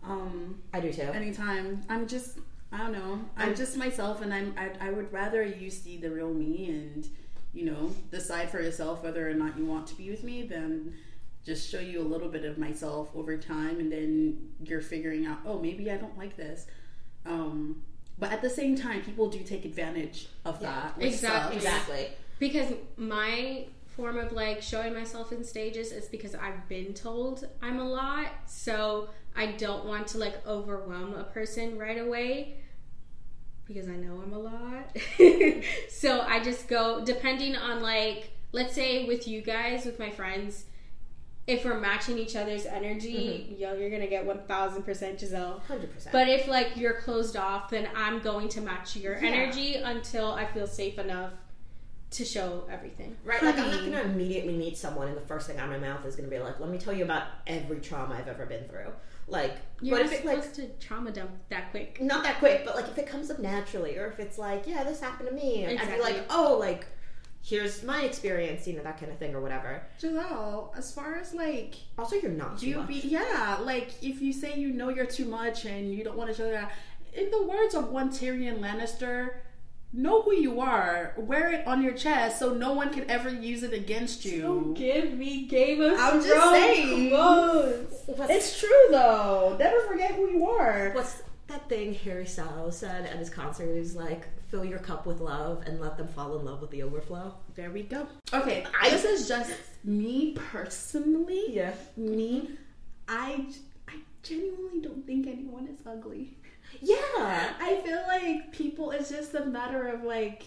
Um, 0.03 0.61
I 0.73 0.79
do 0.79 0.91
too. 0.91 1.03
anytime. 1.03 1.81
I'm 1.89 2.07
just 2.07 2.39
I 2.71 2.77
don't 2.77 2.91
know. 2.93 3.19
I'm 3.37 3.49
I'm- 3.49 3.55
just 3.55 3.77
myself, 3.77 4.21
and 4.23 4.33
I'm 4.33 4.55
I, 4.57 4.87
I 4.87 4.89
would 4.91 5.11
rather 5.13 5.43
you 5.43 5.69
see 5.69 5.97
the 5.97 6.09
real 6.09 6.33
me 6.33 6.69
and 6.69 7.07
you 7.53 7.65
know 7.65 7.93
decide 8.11 8.49
for 8.49 8.59
yourself 8.61 9.03
whether 9.03 9.29
or 9.29 9.33
not 9.33 9.57
you 9.57 9.65
want 9.65 9.85
to 9.87 9.95
be 9.95 10.09
with 10.09 10.23
me 10.23 10.41
then 10.43 10.93
just 11.45 11.69
show 11.69 11.79
you 11.79 11.99
a 11.99 12.03
little 12.03 12.29
bit 12.29 12.45
of 12.45 12.57
myself 12.57 13.09
over 13.15 13.37
time, 13.37 13.79
and 13.79 13.91
then 13.91 14.37
you're 14.63 14.81
figuring 14.81 15.25
out 15.25 15.39
oh 15.45 15.59
maybe 15.59 15.91
I 15.91 15.97
don't 15.97 16.17
like 16.17 16.37
this. 16.37 16.67
Um, 17.25 17.83
but 18.17 18.31
at 18.31 18.41
the 18.41 18.49
same 18.49 18.75
time, 18.77 19.01
people 19.01 19.27
do 19.29 19.39
take 19.39 19.65
advantage 19.65 20.27
of 20.45 20.61
Yeah, 20.61 20.91
that. 20.95 21.03
exactly. 21.03 21.55
Exactly. 21.57 22.07
Because 22.39 22.73
my 22.95 23.65
form 23.87 24.17
of 24.17 24.31
like 24.31 24.61
showing 24.61 24.93
myself 24.93 25.31
in 25.31 25.43
stages 25.43 25.91
is 25.91 26.05
because 26.05 26.33
I've 26.35 26.67
been 26.69 26.93
told 26.93 27.45
I'm 27.61 27.79
a 27.79 27.89
lot, 27.89 28.27
so 28.45 29.09
I 29.35 29.47
don't 29.47 29.85
want 29.85 30.07
to 30.07 30.17
like 30.19 30.45
overwhelm 30.47 31.13
a 31.15 31.23
person 31.25 31.77
right 31.77 31.99
away 31.99 32.55
because 33.67 33.87
I 33.87 33.95
know 33.95 34.21
I'm 34.21 34.33
a 34.33 34.39
lot. 34.39 34.97
so 35.89 36.21
I 36.21 36.43
just 36.43 36.67
go 36.67 37.03
depending 37.03 37.55
on 37.55 37.81
like 37.81 38.31
let's 38.51 38.73
say 38.73 39.05
with 39.05 39.27
you 39.27 39.41
guys, 39.41 39.85
with 39.85 39.99
my 39.99 40.09
friends, 40.09 40.65
if 41.45 41.65
we're 41.65 41.79
matching 41.79 42.17
each 42.17 42.35
other's 42.35 42.65
energy, 42.65 43.49
mm-hmm. 43.49 43.61
yo, 43.61 43.73
you're 43.73 43.89
gonna 43.89 44.07
get 44.07 44.25
one 44.25 44.39
thousand 44.47 44.83
percent 44.83 45.19
Giselle. 45.19 45.61
Hundred 45.67 45.93
percent. 45.93 46.13
But 46.13 46.29
if 46.29 46.47
like 46.47 46.77
you're 46.77 47.01
closed 47.01 47.35
off, 47.35 47.69
then 47.69 47.89
I'm 47.95 48.19
going 48.19 48.47
to 48.49 48.61
match 48.61 48.95
your 48.95 49.15
Yeah. 49.15 49.29
energy 49.29 49.75
until 49.75 50.31
I 50.31 50.45
feel 50.45 50.67
safe 50.67 50.97
enough 50.97 51.33
to 52.11 52.23
show 52.23 52.63
everything. 52.71 53.17
Right, 53.25 53.41
like 53.41 53.57
I'm 53.57 53.71
not 53.71 53.79
gonna 53.79 54.01
immediately 54.01 54.55
meet 54.55 54.77
someone 54.77 55.07
and 55.07 55.17
the 55.17 55.21
first 55.21 55.47
thing 55.47 55.57
out 55.57 55.73
of 55.73 55.81
my 55.81 55.87
mouth 55.87 56.05
is 56.05 56.15
gonna 56.15 56.29
be 56.29 56.39
like, 56.39 56.59
"Let 56.59 56.69
me 56.69 56.77
tell 56.77 56.93
you 56.93 57.03
about 57.03 57.23
every 57.47 57.79
trauma 57.79 58.15
I've 58.15 58.27
ever 58.27 58.45
been 58.45 58.65
through." 58.65 58.93
Like, 59.27 59.55
You're 59.81 59.97
but 59.97 60.05
not 60.05 60.13
if 60.13 60.19
it 60.19 60.25
like 60.25 60.43
supposed 60.43 60.55
to 60.79 60.85
trauma 60.85 61.11
dump 61.11 61.31
that 61.49 61.71
quick. 61.71 62.01
not 62.01 62.23
that 62.23 62.39
quick, 62.39 62.63
but 62.65 62.75
like 62.75 62.87
if 62.87 62.97
it 62.97 63.07
comes 63.07 63.31
up 63.31 63.39
naturally, 63.39 63.97
or 63.97 64.07
if 64.07 64.19
it's 64.19 64.37
like, 64.37 64.67
"Yeah, 64.67 64.83
this 64.83 64.99
happened 64.99 65.29
to 65.29 65.35
me," 65.35 65.63
and 65.63 65.79
I'd 65.79 65.95
be 65.95 66.01
like, 66.01 66.25
"Oh, 66.29 66.57
like 66.59 66.85
here's 67.41 67.83
my 67.83 68.03
experience," 68.03 68.67
you 68.67 68.75
know, 68.75 68.83
that 68.83 68.99
kind 68.99 69.11
of 69.11 69.17
thing 69.17 69.33
or 69.35 69.41
whatever. 69.41 69.83
Giselle, 69.99 70.73
as 70.77 70.93
far 70.93 71.15
as 71.15 71.33
like 71.33 71.75
Also, 71.97 72.15
you're 72.17 72.31
not 72.31 72.57
too 72.59 72.67
you 72.67 72.75
much. 72.77 72.87
be 72.87 72.95
yeah 73.03 73.57
like 73.61 73.89
if 74.01 74.21
you 74.21 74.31
say 74.33 74.55
you 74.55 74.71
know 74.71 74.89
you're 74.89 75.05
too 75.05 75.25
much 75.25 75.65
and 75.65 75.93
you 75.93 76.03
don't 76.03 76.17
want 76.17 76.29
to 76.29 76.35
show 76.35 76.49
that 76.49 76.71
in 77.13 77.29
the 77.31 77.43
words 77.43 77.75
of 77.75 77.89
one 77.89 78.09
tyrion 78.09 78.59
lannister 78.59 79.35
know 79.93 80.23
who 80.23 80.33
you 80.33 80.59
are. 80.59 81.13
Wear 81.17 81.51
it 81.51 81.65
on 81.67 81.81
your 81.81 81.93
chest 81.93 82.39
so 82.39 82.53
no 82.53 82.73
one 82.73 82.91
can 82.91 83.09
ever 83.09 83.29
use 83.29 83.63
it 83.63 83.73
against 83.73 84.25
you. 84.25 84.41
Don't 84.41 84.73
give 84.73 85.13
me 85.13 85.45
Game 85.45 85.81
of 85.81 85.99
I'm 85.99 86.21
just 86.23 86.51
saying. 86.51 87.11
What's, 87.11 88.31
it's 88.31 88.59
true 88.59 88.69
though. 88.89 89.55
Never 89.59 89.81
forget 89.87 90.15
who 90.15 90.29
you 90.29 90.47
are. 90.47 90.91
What's 90.93 91.21
that 91.47 91.69
thing 91.69 91.93
Harry 91.93 92.25
Styles 92.25 92.77
said 92.77 93.05
at 93.05 93.17
his 93.17 93.29
concert? 93.29 93.71
He 93.71 93.79
was 93.79 93.95
like, 93.95 94.27
"Fill 94.49 94.65
your 94.65 94.79
cup 94.79 95.05
with 95.05 95.19
love 95.19 95.63
and 95.65 95.79
let 95.79 95.97
them 95.97 96.07
fall 96.07 96.37
in 96.39 96.45
love 96.45 96.61
with 96.61 96.71
the 96.71 96.83
overflow." 96.83 97.35
there 97.55 97.69
we 97.69 97.83
go. 97.83 98.07
Okay 98.33 98.65
I- 98.81 98.89
this 98.89 99.05
is 99.05 99.27
just 99.27 99.51
me 99.83 100.33
personally. 100.33 101.45
Yeah. 101.49 101.73
me. 101.95 102.49
I 103.07 103.45
I 103.87 103.95
genuinely 104.23 104.79
don't 104.81 105.05
think 105.05 105.27
anyone 105.27 105.67
is 105.67 105.79
ugly 105.85 106.37
Yeah. 106.81 107.53
I 107.59 107.81
feel 107.83 108.03
like 108.07 108.51
people, 108.51 108.91
it's 108.91 109.09
just 109.09 109.33
a 109.35 109.45
matter 109.45 109.87
of 109.87 110.03
like 110.03 110.43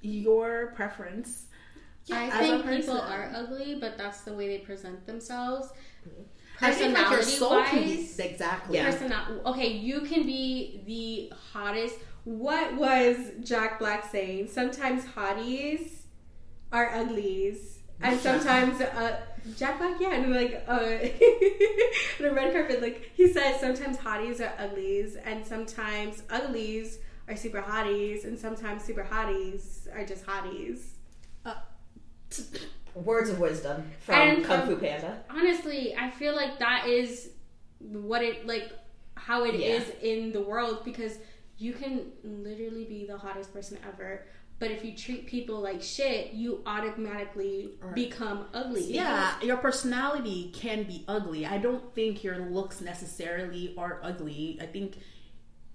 your 0.00 0.72
preference. 0.74 1.46
I 2.10 2.30
think 2.30 2.66
people 2.66 3.00
are 3.00 3.30
ugly, 3.34 3.76
but 3.80 3.96
that's 3.96 4.22
the 4.22 4.32
way 4.32 4.48
they 4.48 4.58
present 4.58 5.06
themselves. 5.06 5.72
I 6.60 6.72
think 6.72 6.94
like 6.94 7.10
your 7.10 7.18
Personality 7.18 7.38
soul 7.38 7.64
can 7.64 7.84
be 7.84 7.96
wise, 7.96 8.18
exactly. 8.18 8.76
Yeah. 8.76 8.90
personal. 8.90 9.20
Okay, 9.46 9.72
you 9.72 10.00
can 10.02 10.24
be 10.24 10.82
the 10.86 11.36
hottest. 11.52 11.96
What 12.24 12.76
was 12.76 13.16
Jack 13.42 13.78
Black 13.78 14.08
saying? 14.10 14.48
Sometimes 14.48 15.04
hotties 15.04 16.02
are 16.72 16.90
uglies, 16.94 17.80
and 18.02 18.20
sometimes 18.20 18.80
uh, 18.80 19.20
Jack 19.56 19.78
Black, 19.78 20.00
yeah, 20.00 20.14
and 20.14 20.32
like 20.34 20.64
uh, 20.68 20.72
on 22.20 22.26
a 22.26 22.32
red 22.34 22.52
carpet, 22.52 22.80
like 22.82 23.10
he 23.14 23.32
said, 23.32 23.58
sometimes 23.60 23.96
hotties 23.98 24.40
are 24.40 24.52
uglies, 24.58 25.16
and 25.16 25.44
sometimes 25.46 26.22
uglies 26.30 26.98
are 27.28 27.36
super 27.36 27.60
hotties, 27.62 28.24
and 28.24 28.38
sometimes 28.38 28.82
super 28.84 29.02
hotties 29.04 29.86
are 29.94 30.04
just 30.04 30.24
hotties. 30.26 30.80
Words 32.94 33.30
of 33.30 33.38
wisdom 33.38 33.90
from 34.00 34.14
And 34.16 34.44
Kung 34.44 34.66
Fu 34.66 34.76
Panda. 34.76 35.22
honestly, 35.30 35.94
I 35.96 36.10
feel 36.10 36.36
like 36.36 36.58
that 36.58 36.86
is 36.86 37.30
what 37.78 38.22
it 38.22 38.46
like 38.46 38.70
how 39.14 39.44
it 39.44 39.54
is 39.54 39.88
Yeah. 40.02 40.10
in 40.12 40.32
the 40.32 40.42
world 40.42 40.84
because 40.84 41.18
you 41.56 41.72
can 41.72 42.02
literally 42.22 42.84
be 42.84 43.06
the 43.06 43.16
hottest 43.16 43.52
person 43.52 43.78
ever, 43.88 44.26
but 44.62 44.70
if 44.70 44.84
you 44.84 44.92
treat 44.96 45.26
people 45.26 45.58
like 45.60 45.82
shit, 45.82 46.34
you 46.34 46.62
automatically 46.66 47.70
Right. 47.80 47.94
become 47.96 48.46
ugly. 48.54 48.92
Yeah, 48.94 49.34
your 49.42 49.56
personality 49.56 50.52
can 50.54 50.84
be 50.84 51.04
ugly. 51.08 51.44
I 51.44 51.58
don't 51.58 51.92
think 51.96 52.22
your 52.22 52.38
looks 52.38 52.80
necessarily 52.80 53.74
are 53.76 53.98
ugly. 54.04 54.58
I 54.62 54.66
think 54.66 54.98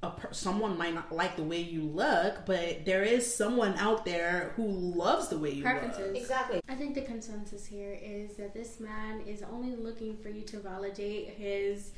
a 0.02 0.12
per- 0.12 0.32
someone 0.32 0.78
might 0.78 0.94
not 0.94 1.12
like 1.12 1.36
the 1.36 1.44
way 1.44 1.60
you 1.60 1.82
look, 1.82 2.46
but 2.46 2.86
there 2.86 3.04
is 3.04 3.22
someone 3.36 3.74
out 3.74 4.06
there 4.06 4.54
who 4.56 4.66
loves 4.66 5.28
the 5.28 5.38
way 5.38 5.52
you 5.52 5.64
Preferences. 5.64 6.08
look. 6.14 6.16
Exactly. 6.16 6.62
I 6.70 6.76
think 6.76 6.96
the 6.96 7.02
consensus 7.02 7.66
here 7.66 8.00
is 8.02 8.38
that 8.38 8.54
this 8.54 8.80
man 8.80 9.20
is 9.28 9.44
only 9.44 9.76
looking 9.76 10.16
for 10.16 10.30
you 10.30 10.44
to 10.44 10.60
validate 10.60 11.32
his 11.32 11.92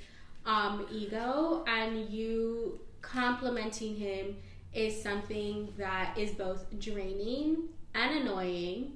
um, 0.45 0.87
ego, 0.91 1.63
and 1.67 2.09
you 2.09 2.79
complimenting 3.01 3.95
him 3.95 4.37
is 4.73 5.01
something 5.01 5.73
that 5.77 6.17
is 6.17 6.31
both 6.31 6.65
draining 6.79 7.69
and 7.93 8.19
annoying 8.19 8.93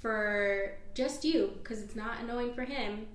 for 0.00 0.72
just 0.94 1.24
you 1.24 1.52
because 1.62 1.82
it's 1.82 1.96
not 1.96 2.20
annoying 2.22 2.54
for 2.54 2.62
him. 2.62 3.06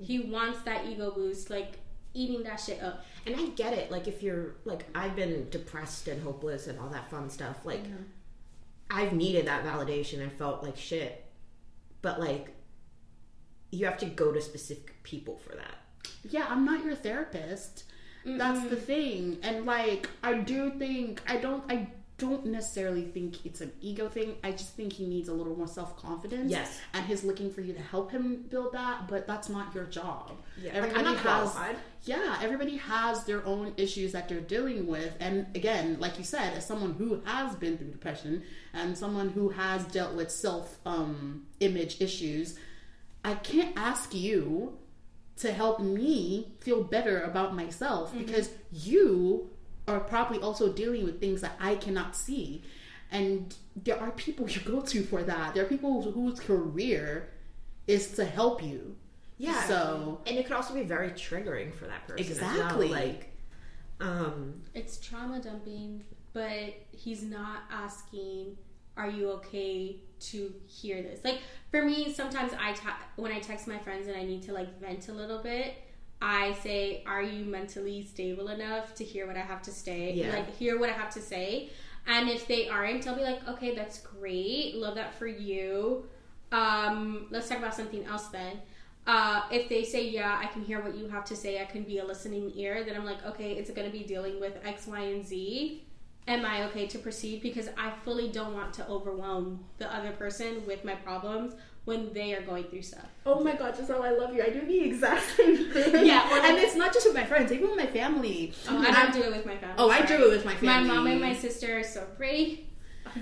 He 0.00 0.20
wants 0.20 0.60
that 0.62 0.86
ego 0.86 1.12
boost, 1.12 1.50
like 1.50 1.78
eating 2.12 2.42
that 2.44 2.56
shit 2.60 2.82
up. 2.82 3.04
And 3.26 3.36
I 3.36 3.46
get 3.50 3.72
it. 3.72 3.90
Like 3.90 4.08
if 4.08 4.22
you're 4.22 4.56
like 4.64 4.84
I've 4.94 5.16
been 5.16 5.48
depressed 5.50 6.08
and 6.08 6.22
hopeless 6.22 6.66
and 6.66 6.78
all 6.78 6.88
that 6.88 7.10
fun 7.10 7.30
stuff. 7.30 7.64
Like 7.64 7.84
mm-hmm. 7.84 8.02
I've 8.90 9.12
needed 9.12 9.46
that 9.46 9.64
validation 9.64 10.20
and 10.20 10.32
felt 10.32 10.62
like 10.62 10.76
shit. 10.76 11.24
But 12.02 12.20
like 12.20 12.54
you 13.70 13.86
have 13.86 13.98
to 13.98 14.06
go 14.06 14.32
to 14.32 14.40
specific 14.40 15.02
people 15.02 15.38
for 15.38 15.56
that. 15.56 15.76
yeah, 16.28 16.46
I'm 16.48 16.64
not 16.64 16.84
your 16.84 16.94
therapist. 16.94 17.84
That's 18.24 18.68
the 18.68 18.76
thing. 18.76 19.38
And 19.42 19.66
like 19.66 20.08
I 20.22 20.34
do 20.34 20.70
think 20.70 21.22
I 21.28 21.36
don't 21.36 21.64
I 21.70 21.88
don't 22.16 22.46
necessarily 22.46 23.02
think 23.02 23.44
it's 23.44 23.60
an 23.60 23.72
ego 23.80 24.08
thing. 24.08 24.36
I 24.44 24.52
just 24.52 24.74
think 24.74 24.92
he 24.92 25.04
needs 25.04 25.28
a 25.28 25.32
little 25.32 25.56
more 25.56 25.66
self-confidence. 25.66 26.50
Yes. 26.50 26.80
And 26.92 27.04
he's 27.04 27.24
looking 27.24 27.52
for 27.52 27.60
you 27.60 27.72
to 27.72 27.82
help 27.82 28.12
him 28.12 28.44
build 28.48 28.72
that, 28.72 29.08
but 29.08 29.26
that's 29.26 29.48
not 29.48 29.74
your 29.74 29.84
job. 29.84 30.30
Yeah, 30.62 30.80
like, 30.80 30.96
I'm 30.96 31.04
not 31.04 31.18
qualified. 31.18 31.76
Yeah, 32.04 32.38
everybody 32.40 32.76
has 32.76 33.24
their 33.24 33.44
own 33.44 33.72
issues 33.76 34.12
that 34.12 34.28
they're 34.28 34.40
dealing 34.40 34.86
with. 34.86 35.12
And 35.18 35.46
again, 35.56 35.96
like 35.98 36.16
you 36.16 36.24
said, 36.24 36.54
as 36.54 36.64
someone 36.64 36.92
who 36.92 37.20
has 37.24 37.56
been 37.56 37.76
through 37.76 37.90
depression 37.90 38.44
and 38.72 38.96
someone 38.96 39.30
who 39.30 39.48
has 39.48 39.84
dealt 39.86 40.14
with 40.14 40.30
self 40.30 40.78
um, 40.86 41.46
image 41.58 42.00
issues, 42.00 42.56
I 43.24 43.34
can't 43.34 43.76
ask 43.76 44.14
you 44.14 44.78
to 45.38 45.52
help 45.52 45.80
me 45.80 46.52
feel 46.60 46.82
better 46.82 47.20
about 47.22 47.54
myself 47.54 48.16
because 48.16 48.50
you 48.72 49.50
are 49.88 50.00
probably 50.00 50.38
also 50.38 50.72
dealing 50.72 51.04
with 51.04 51.20
things 51.20 51.40
that 51.40 51.56
I 51.60 51.74
cannot 51.74 52.14
see. 52.16 52.62
And 53.10 53.54
there 53.76 53.98
are 54.00 54.10
people 54.12 54.48
you 54.48 54.60
go 54.60 54.80
to 54.80 55.02
for 55.02 55.22
that. 55.22 55.54
There 55.54 55.64
are 55.64 55.68
people 55.68 56.02
whose 56.02 56.40
career 56.40 57.30
is 57.86 58.12
to 58.12 58.24
help 58.24 58.62
you. 58.62 58.96
Yeah. 59.38 59.62
So 59.64 60.20
and 60.26 60.36
it 60.38 60.44
could 60.46 60.54
also 60.56 60.74
be 60.74 60.82
very 60.82 61.10
triggering 61.10 61.74
for 61.74 61.86
that 61.86 62.06
person. 62.06 62.32
as 62.32 62.40
well. 62.40 62.50
Exactly. 62.50 62.88
Like 62.88 63.30
um 64.00 64.62
It's 64.74 64.98
trauma 64.98 65.40
dumping, 65.40 66.04
but 66.32 66.74
he's 66.92 67.22
not 67.22 67.62
asking, 67.70 68.56
"Are 68.96 69.08
you 69.10 69.30
okay 69.32 69.96
to 70.30 70.54
hear 70.66 71.02
this?" 71.02 71.20
Like 71.24 71.40
for 71.74 71.84
me, 71.84 72.14
sometimes 72.14 72.52
I 72.52 72.72
ta- 72.72 73.00
when 73.16 73.32
I 73.32 73.40
text 73.40 73.66
my 73.66 73.78
friends 73.78 74.06
and 74.06 74.16
I 74.16 74.22
need 74.22 74.44
to 74.44 74.52
like 74.52 74.78
vent 74.78 75.08
a 75.08 75.12
little 75.12 75.38
bit, 75.38 75.74
I 76.22 76.52
say, 76.62 77.02
"Are 77.04 77.20
you 77.20 77.44
mentally 77.44 78.04
stable 78.04 78.46
enough 78.46 78.94
to 78.94 79.04
hear 79.04 79.26
what 79.26 79.36
I 79.36 79.40
have 79.40 79.60
to 79.62 79.72
say? 79.72 80.12
Yeah. 80.12 80.32
Like 80.32 80.56
hear 80.56 80.78
what 80.78 80.88
I 80.88 80.92
have 80.92 81.12
to 81.14 81.20
say." 81.20 81.70
And 82.06 82.28
if 82.28 82.46
they 82.46 82.68
aren't, 82.68 83.08
I'll 83.08 83.16
be 83.16 83.22
like, 83.22 83.48
"Okay, 83.48 83.74
that's 83.74 83.98
great. 83.98 84.76
Love 84.76 84.94
that 84.94 85.14
for 85.18 85.26
you. 85.26 86.04
Um, 86.52 87.26
let's 87.30 87.48
talk 87.48 87.58
about 87.58 87.74
something 87.74 88.04
else 88.04 88.28
then." 88.28 88.60
Uh, 89.06 89.42
if 89.50 89.68
they 89.68 89.84
say, 89.84 90.08
yeah, 90.08 90.40
I 90.40 90.46
can 90.46 90.62
hear 90.62 90.80
what 90.80 90.94
you 90.96 91.08
have 91.08 91.26
to 91.26 91.36
say, 91.36 91.60
I 91.60 91.66
can 91.66 91.82
be 91.82 91.98
a 91.98 92.04
listening 92.04 92.52
ear, 92.54 92.84
then 92.84 92.96
I'm 92.96 93.04
like, 93.04 93.22
okay, 93.26 93.52
it's 93.52 93.70
going 93.70 93.86
to 93.86 93.92
be 93.92 94.02
dealing 94.02 94.40
with 94.40 94.54
X, 94.64 94.86
Y, 94.86 94.98
and 94.98 95.26
Z. 95.26 95.83
Am 96.26 96.44
I 96.44 96.64
okay 96.64 96.86
to 96.86 96.98
proceed? 96.98 97.42
Because 97.42 97.68
I 97.76 97.92
fully 98.04 98.28
don't 98.28 98.54
want 98.54 98.72
to 98.74 98.88
overwhelm 98.88 99.64
the 99.78 99.94
other 99.94 100.12
person 100.12 100.66
with 100.66 100.84
my 100.84 100.94
problems 100.94 101.54
when 101.84 102.12
they 102.14 102.34
are 102.34 102.40
going 102.40 102.64
through 102.64 102.82
stuff. 102.82 103.06
Oh 103.26 103.40
my 103.40 103.54
god, 103.54 103.76
Giselle, 103.76 104.02
I 104.02 104.10
love 104.10 104.34
you. 104.34 104.42
I 104.42 104.48
do 104.48 104.66
the 104.66 104.80
exact 104.80 105.22
same 105.36 105.70
thing. 105.70 106.06
Yeah, 106.06 106.26
and 106.48 106.56
it's 106.58 106.74
not 106.74 106.94
just 106.94 107.06
with 107.06 107.14
my 107.14 107.24
friends, 107.24 107.52
even 107.52 107.68
with 107.68 107.76
my 107.78 107.86
family. 107.86 108.54
Oh, 108.68 108.78
I 108.78 108.90
don't 108.90 109.12
do 109.12 109.22
it 109.22 109.36
with 109.36 109.44
my 109.44 109.56
family. 109.56 109.74
Oh, 109.76 109.90
I 109.90 110.00
do 110.02 110.14
it 110.26 110.30
with 110.30 110.44
my 110.46 110.54
family. 110.54 110.88
My 110.88 110.94
mom 110.94 111.06
and 111.08 111.20
my 111.20 111.34
sister 111.34 111.78
are 111.78 111.82
so 111.82 112.06
pretty. 112.16 112.68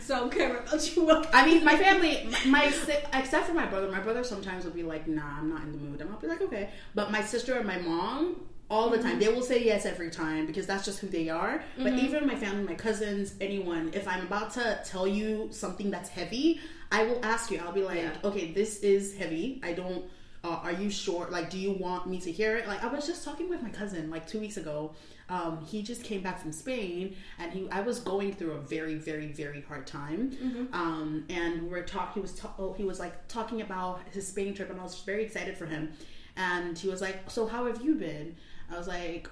So 0.00 0.14
I 0.14 0.18
don't 0.20 0.32
care 0.32 0.56
about 0.56 0.96
you. 0.96 1.10
I 1.32 1.44
mean, 1.44 1.64
my 1.64 1.76
family, 1.76 2.26
my, 2.46 2.46
my 2.46 3.18
except 3.18 3.46
for 3.46 3.52
my 3.52 3.66
brother. 3.66 3.90
My 3.90 4.00
brother 4.00 4.24
sometimes 4.24 4.64
will 4.64 4.72
be 4.72 4.84
like, 4.84 5.08
"Nah, 5.08 5.38
I'm 5.38 5.50
not 5.50 5.62
in 5.62 5.72
the 5.72 5.78
mood," 5.78 6.00
and 6.00 6.08
I'll 6.08 6.18
be 6.18 6.28
like, 6.28 6.40
"Okay." 6.40 6.70
But 6.94 7.10
my 7.10 7.20
sister 7.20 7.58
and 7.58 7.66
my 7.66 7.78
mom, 7.78 8.36
all 8.72 8.88
the 8.88 8.98
time, 8.98 9.18
they 9.18 9.28
will 9.28 9.42
say 9.42 9.62
yes 9.62 9.84
every 9.84 10.10
time 10.10 10.46
because 10.46 10.66
that's 10.66 10.84
just 10.84 10.98
who 11.00 11.06
they 11.06 11.28
are. 11.28 11.62
But 11.76 11.92
even 11.92 12.26
my 12.26 12.34
family, 12.34 12.64
my 12.64 12.74
cousins, 12.74 13.34
anyone, 13.40 13.90
if 13.92 14.08
I'm 14.08 14.22
about 14.26 14.52
to 14.54 14.80
tell 14.84 15.06
you 15.06 15.48
something 15.50 15.90
that's 15.90 16.08
heavy, 16.08 16.58
I 16.90 17.04
will 17.04 17.20
ask 17.22 17.50
you. 17.50 17.60
I'll 17.64 17.72
be 17.72 17.82
like, 17.84 17.98
Yeah. 17.98 18.16
"Okay, 18.24 18.52
this 18.52 18.80
is 18.80 19.14
heavy. 19.16 19.60
I 19.62 19.72
don't." 19.74 20.04
Uh, 20.44 20.58
are 20.64 20.72
you 20.72 20.90
sure? 20.90 21.28
Like, 21.30 21.50
do 21.50 21.58
you 21.58 21.70
want 21.70 22.08
me 22.08 22.18
to 22.22 22.32
hear 22.32 22.56
it? 22.56 22.66
Like, 22.66 22.82
I 22.82 22.88
was 22.88 23.06
just 23.06 23.24
talking 23.24 23.48
with 23.48 23.62
my 23.62 23.68
cousin 23.70 24.10
like 24.10 24.26
two 24.26 24.40
weeks 24.40 24.56
ago. 24.56 24.92
Um, 25.28 25.64
he 25.64 25.82
just 25.82 26.02
came 26.02 26.20
back 26.20 26.40
from 26.40 26.50
Spain, 26.50 27.14
and 27.38 27.52
he 27.52 27.68
I 27.70 27.80
was 27.82 28.00
going 28.00 28.32
through 28.34 28.52
a 28.52 28.58
very, 28.60 28.96
very, 28.96 29.28
very 29.28 29.60
hard 29.60 29.86
time. 29.86 30.68
Um, 30.72 31.24
and 31.28 31.62
we 31.62 31.68
were 31.68 31.82
talking. 31.82 32.14
He 32.14 32.20
was 32.20 32.34
ta- 32.34 32.54
oh, 32.58 32.72
he 32.72 32.84
was 32.84 32.98
like 32.98 33.28
talking 33.28 33.60
about 33.60 34.00
his 34.10 34.26
Spain 34.26 34.52
trip, 34.54 34.70
and 34.70 34.80
I 34.80 34.82
was 34.82 34.98
very 35.02 35.24
excited 35.24 35.56
for 35.56 35.66
him. 35.66 35.92
And 36.36 36.76
he 36.76 36.88
was 36.88 37.00
like, 37.02 37.30
"So 37.30 37.46
how 37.46 37.66
have 37.66 37.82
you 37.82 37.94
been?" 37.94 38.34
I 38.72 38.78
was 38.78 38.88
like, 38.88 39.28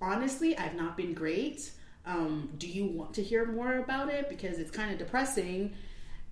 honestly, 0.00 0.56
I've 0.56 0.74
not 0.74 0.96
been 0.96 1.14
great. 1.14 1.70
Um, 2.04 2.50
do 2.58 2.66
you 2.66 2.86
want 2.86 3.14
to 3.14 3.22
hear 3.22 3.46
more 3.46 3.76
about 3.78 4.08
it? 4.10 4.28
Because 4.28 4.58
it's 4.58 4.70
kind 4.70 4.90
of 4.90 4.98
depressing. 4.98 5.72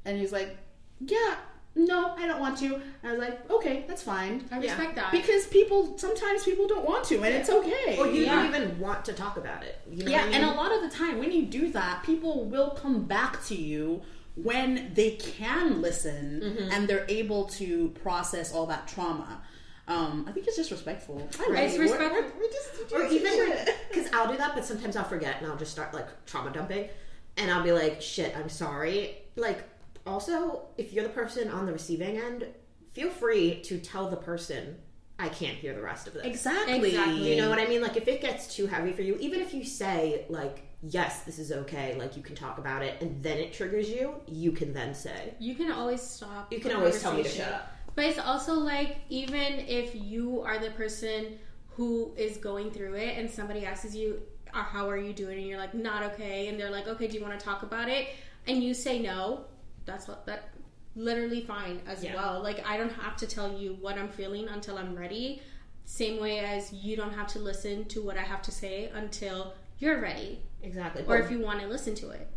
And 0.05 0.19
he's 0.19 0.33
like, 0.33 0.57
yeah, 1.01 1.37
no, 1.77 2.15
I 2.19 2.27
don't 2.27 2.41
want 2.41 2.59
to. 2.59 2.81
I 3.05 3.11
was 3.13 3.21
like, 3.21 3.49
okay, 3.49 3.85
that's 3.87 4.03
fine. 4.03 4.45
I 4.51 4.57
Yeah. 4.59 4.63
respect 4.73 4.97
that. 4.97 5.13
Because 5.13 5.47
people, 5.47 5.97
sometimes 5.99 6.43
people 6.45 6.67
don't 6.67 6.85
want 6.85 7.05
to, 7.07 7.17
and 7.23 7.27
it's 7.27 7.49
okay. 7.51 7.97
or 7.99 8.09
you 8.09 8.25
Yeah. 8.25 8.35
don't 8.43 8.47
even 8.55 8.81
want 8.81 9.05
to 9.05 9.13
talk 9.13 9.37
about 9.37 9.63
it. 9.63 9.81
You 9.89 10.05
know 10.05 10.11
yeah, 10.11 10.25
what 10.27 10.35
I 10.35 10.39
and 10.39 10.45
a 10.47 10.53
lot 10.53 10.73
of 10.73 10.83
the 10.83 10.91
time 10.97 11.19
when 11.21 11.31
you 11.31 11.47
do 11.47 11.71
that, 11.73 12.03
people 12.03 12.47
will 12.47 12.71
come 12.71 13.05
back 13.05 13.45
to 13.47 13.55
you 13.55 14.03
when 14.35 14.93
they 14.95 15.13
can 15.13 15.81
listen 15.81 16.41
Mm-hmm. 16.43 16.73
and 16.73 16.89
they're 16.89 17.07
able 17.09 17.45
to 17.45 17.91
process 18.03 18.53
all 18.53 18.67
that 18.67 18.89
trauma. 18.89 19.43
Um, 19.91 20.25
I 20.29 20.33
think 20.33 20.47
it's 20.47 20.57
just 20.57 20.71
respectful. 20.71 21.29
I 21.39 21.51
Right. 21.51 21.65
It's 21.65 21.77
We're- 21.77 21.91
respectful. 21.91 22.23
we're- 22.23 22.33
we're 22.39 22.53
just- 22.53 22.93
or 22.93 23.03
just- 23.03 23.13
even 23.13 23.59
because 23.91 24.09
I'll 24.13 24.31
do 24.31 24.37
that, 24.39 24.55
but 24.55 24.65
sometimes 24.65 24.95
I'll 24.97 25.05
forget 25.05 25.37
and 25.43 25.51
I'll 25.51 25.59
just 25.59 25.73
start 25.73 25.93
like 25.93 26.07
trauma 26.27 26.51
dumping, 26.53 26.89
and 27.37 27.51
I'll 27.51 27.63
be 27.65 27.73
like, 27.73 28.01
"Shit, 28.01 28.37
I'm 28.37 28.49
sorry." 28.49 29.23
Like, 29.37 29.65
also, 30.07 30.69
if 30.79 30.93
you're 30.93 31.03
the 31.05 31.11
person 31.11 31.49
on 31.49 31.67
the 31.67 31.73
receiving 31.73 32.19
end, 32.19 32.47
feel 32.93 33.11
free 33.11 33.61
to 33.63 33.79
tell 33.79 34.09
the 34.09 34.17
person, 34.17 34.79
"I 35.19 35.29
can't 35.29 35.57
hear 35.57 35.75
the 35.75 35.83
rest 35.83 36.07
of 36.07 36.15
this." 36.15 36.25
exactly. 36.25 36.91
Exactly. 36.91 37.35
You 37.35 37.43
know 37.43 37.51
what 37.51 37.59
I 37.59 37.67
mean? 37.67 37.83
Like, 37.83 37.97
if 37.97 38.07
it 38.07 38.21
gets 38.21 38.55
too 38.55 38.67
heavy 38.69 38.93
for 38.93 39.03
you, 39.03 39.17
even 39.21 39.41
if 39.41 39.53
you 39.53 39.65
say 39.65 40.25
like, 40.29 40.63
"Yes, 40.83 41.23
this 41.25 41.39
is 41.41 41.51
okay," 41.51 41.97
like 41.99 42.17
you 42.17 42.23
can 42.23 42.37
talk 42.37 42.59
about 42.59 42.83
it, 42.83 43.01
and 43.03 43.23
then 43.25 43.39
it 43.39 43.53
triggers 43.53 43.91
you, 43.91 44.15
you 44.29 44.53
can 44.53 44.73
then 44.73 44.95
say, 44.95 45.35
You 45.41 45.55
can 45.57 45.71
always 45.73 46.01
stop. 46.01 46.53
"You 46.53 46.61
can 46.61 46.77
always 46.77 47.03
tell 47.03 47.13
me 47.15 47.23
to 47.25 47.29
shut 47.29 47.53
up." 47.53 47.70
But 47.95 48.05
it's 48.07 48.19
also 48.19 48.55
like 48.55 48.99
even 49.09 49.61
if 49.67 49.95
you 49.95 50.41
are 50.43 50.59
the 50.59 50.71
person 50.71 51.39
who 51.71 52.13
is 52.17 52.37
going 52.37 52.71
through 52.71 52.95
it 52.95 53.19
and 53.19 53.31
somebody 53.31 53.65
asks 53.67 53.95
you, 53.95 54.23
"Uh, 54.55 54.63
"How 54.63 54.89
are 54.89 54.97
you 54.99 55.13
doing?" 55.13 55.39
and 55.39 55.47
you're 55.47 55.59
like, 55.59 55.75
"Not 55.75 56.03
okay," 56.13 56.49
and 56.49 56.59
they're 56.59 56.71
like, 56.71 56.87
"Okay, 56.89 57.07
do 57.09 57.17
you 57.19 57.23
want 57.25 57.39
to 57.39 57.45
talk 57.45 57.63
about 57.63 57.89
it?" 57.89 58.09
and 58.47 58.63
you 58.65 58.73
say 58.73 58.99
no, 58.99 59.45
that's 59.85 60.09
what 60.09 60.25
that 60.27 60.49
literally 60.97 61.43
fine 61.43 61.81
as 61.87 62.03
Yeah. 62.03 62.15
well. 62.15 62.43
Like 62.43 62.67
I 62.67 62.77
don't 62.77 62.93
have 62.93 63.17
to 63.19 63.27
tell 63.27 63.53
you 63.59 63.75
what 63.81 63.97
I'm 63.99 64.09
feeling 64.09 64.49
until 64.49 64.79
I'm 64.79 64.97
ready. 64.97 65.43
Same 65.85 66.21
way 66.21 66.39
as 66.41 66.73
you 66.73 66.97
don't 66.97 67.13
have 67.13 67.27
to 67.29 67.39
listen 67.39 67.85
to 67.87 68.01
what 68.03 68.17
I 68.17 68.23
have 68.23 68.43
to 68.43 68.51
say 68.53 68.89
until 68.95 69.55
you're 69.79 70.01
ready, 70.01 70.43
Exactly. 70.63 71.05
or 71.07 71.19
if 71.19 71.31
you 71.31 71.41
want 71.41 71.61
to 71.61 71.67
listen 71.67 71.95
to 71.97 72.11
it. 72.11 72.29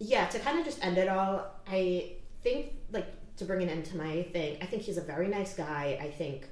yeah, 0.00 0.26
to 0.28 0.38
kind 0.38 0.58
of 0.58 0.64
just 0.64 0.82
end 0.84 0.96
it 0.98 1.08
all, 1.08 1.46
I 1.66 2.12
think 2.42 2.74
like 2.92 3.06
to 3.38 3.44
bring 3.44 3.62
an 3.62 3.68
end 3.68 3.84
to 3.86 3.96
my 3.96 4.22
thing, 4.24 4.58
I 4.60 4.66
think 4.66 4.82
he's 4.82 4.98
a 4.98 5.02
very 5.02 5.28
nice 5.28 5.54
guy. 5.54 5.98
I 6.00 6.10
think 6.10 6.46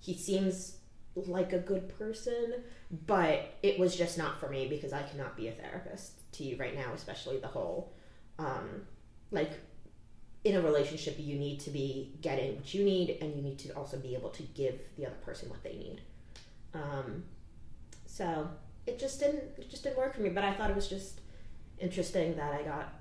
he 0.00 0.14
seems 0.14 0.76
like 1.14 1.52
a 1.52 1.58
good 1.58 1.88
person, 1.98 2.62
but 3.06 3.56
it 3.62 3.78
was 3.78 3.96
just 3.96 4.18
not 4.18 4.38
for 4.38 4.48
me 4.48 4.68
because 4.68 4.92
I 4.92 5.02
cannot 5.02 5.36
be 5.36 5.48
a 5.48 5.52
therapist 5.52 6.12
to 6.32 6.44
you 6.44 6.56
right 6.56 6.76
now, 6.76 6.92
especially 6.94 7.38
the 7.38 7.48
whole 7.48 7.92
um 8.38 8.82
like 9.32 9.50
in 10.44 10.54
a 10.54 10.60
relationship 10.62 11.16
you 11.18 11.36
need 11.36 11.58
to 11.58 11.70
be 11.70 12.14
getting 12.20 12.54
what 12.54 12.72
you 12.72 12.84
need 12.84 13.18
and 13.20 13.34
you 13.34 13.42
need 13.42 13.58
to 13.58 13.70
also 13.72 13.98
be 13.98 14.14
able 14.14 14.30
to 14.30 14.42
give 14.44 14.78
the 14.96 15.04
other 15.04 15.16
person 15.16 15.48
what 15.48 15.62
they 15.64 15.74
need. 15.74 16.00
Um 16.72 17.24
so 18.06 18.48
it 18.86 18.98
just 18.98 19.18
didn't 19.18 19.42
it 19.58 19.68
just 19.68 19.82
didn't 19.82 19.98
work 19.98 20.14
for 20.14 20.22
me, 20.22 20.30
but 20.30 20.44
I 20.44 20.54
thought 20.54 20.70
it 20.70 20.76
was 20.76 20.88
just 20.88 21.20
interesting 21.78 22.36
that 22.36 22.52
I 22.52 22.62
got, 22.62 22.92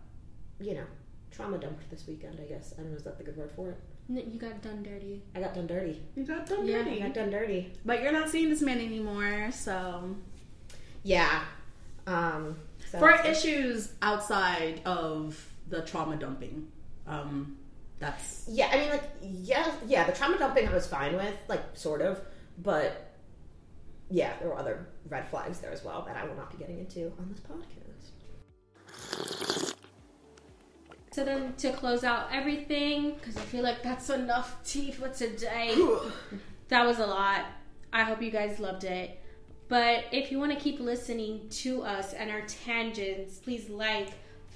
you 0.60 0.74
know, 0.74 0.86
trauma 1.32 1.58
dumped 1.58 1.90
this 1.90 2.06
weekend, 2.08 2.40
I 2.42 2.46
guess. 2.46 2.74
I 2.78 2.82
don't 2.82 2.92
know, 2.92 2.98
is 2.98 3.04
that 3.04 3.18
the 3.18 3.24
good 3.24 3.38
word 3.38 3.52
for 3.56 3.70
it? 3.70 3.78
N- 4.10 4.30
You 4.32 4.40
got 4.40 4.62
done 4.62 4.84
dirty. 4.84 5.22
I 5.36 5.40
got 5.42 5.54
done 5.54 5.68
dirty. 5.68 6.02
You 6.16 6.24
got 6.24 6.46
done 6.48 6.66
Yeah, 6.66 6.80
I 6.80 6.84
dirty. 6.84 7.00
got 7.02 7.14
done 7.14 7.30
dirty. 7.30 7.74
But 7.86 8.02
you're 8.02 8.12
not 8.12 8.30
seeing 8.30 8.50
this 8.50 8.62
man 8.62 8.80
anymore, 8.80 9.50
so 9.52 10.16
Yeah. 11.04 11.44
Um, 12.06 12.58
so 12.90 13.00
for 13.00 13.12
issues 13.26 13.92
outside 14.02 14.82
of 14.86 15.46
the 15.70 15.82
trauma 15.82 16.16
dumping, 16.16 16.68
um, 17.06 17.58
that's 18.00 18.46
yeah, 18.50 18.70
I 18.72 18.78
mean, 18.78 18.90
like, 18.90 19.04
yeah, 19.22 19.72
yeah, 19.88 20.06
the 20.06 20.14
trauma 20.14 20.38
dumping 20.38 20.68
I 20.70 20.74
was 20.74 20.88
fine 20.88 21.16
with, 21.16 21.34
like, 21.50 21.62
sort 21.76 22.02
of, 22.02 22.22
but 22.60 23.12
yeah, 24.10 24.38
there 24.40 24.48
were 24.48 24.58
other 24.58 24.88
red 25.10 25.28
flags 25.30 25.60
there 25.60 25.72
as 25.72 25.84
well 25.84 26.04
that 26.08 26.16
I 26.16 26.26
will 26.26 26.36
not 26.36 26.50
be 26.52 26.58
getting 26.58 26.80
into 26.80 27.12
on 27.20 27.28
this 27.30 27.42
podcast. 27.42 27.74
So 31.18 31.26
then 31.26 31.56
to 31.58 31.72
close 31.72 32.04
out 32.04 32.28
everything, 32.32 33.16
because 33.16 33.38
I 33.38 33.42
feel 33.42 33.64
like 33.64 33.82
that's 33.82 34.12
enough 34.12 34.64
tea 34.64 34.92
for 34.92 35.10
today. 35.10 35.74
that 36.68 36.86
was 36.86 37.00
a 37.00 37.08
lot. 37.08 37.44
I 37.92 38.04
hope 38.04 38.22
you 38.22 38.30
guys 38.30 38.60
loved 38.60 38.84
it. 38.84 39.20
But 39.68 40.04
if 40.12 40.32
you 40.32 40.38
want 40.38 40.52
to 40.52 40.60
keep 40.60 40.80
listening 40.80 41.50
to 41.50 41.82
us 41.82 42.14
and 42.14 42.30
our 42.30 42.42
tangents, 42.42 43.40
please 43.40 43.68
like, 43.68 44.10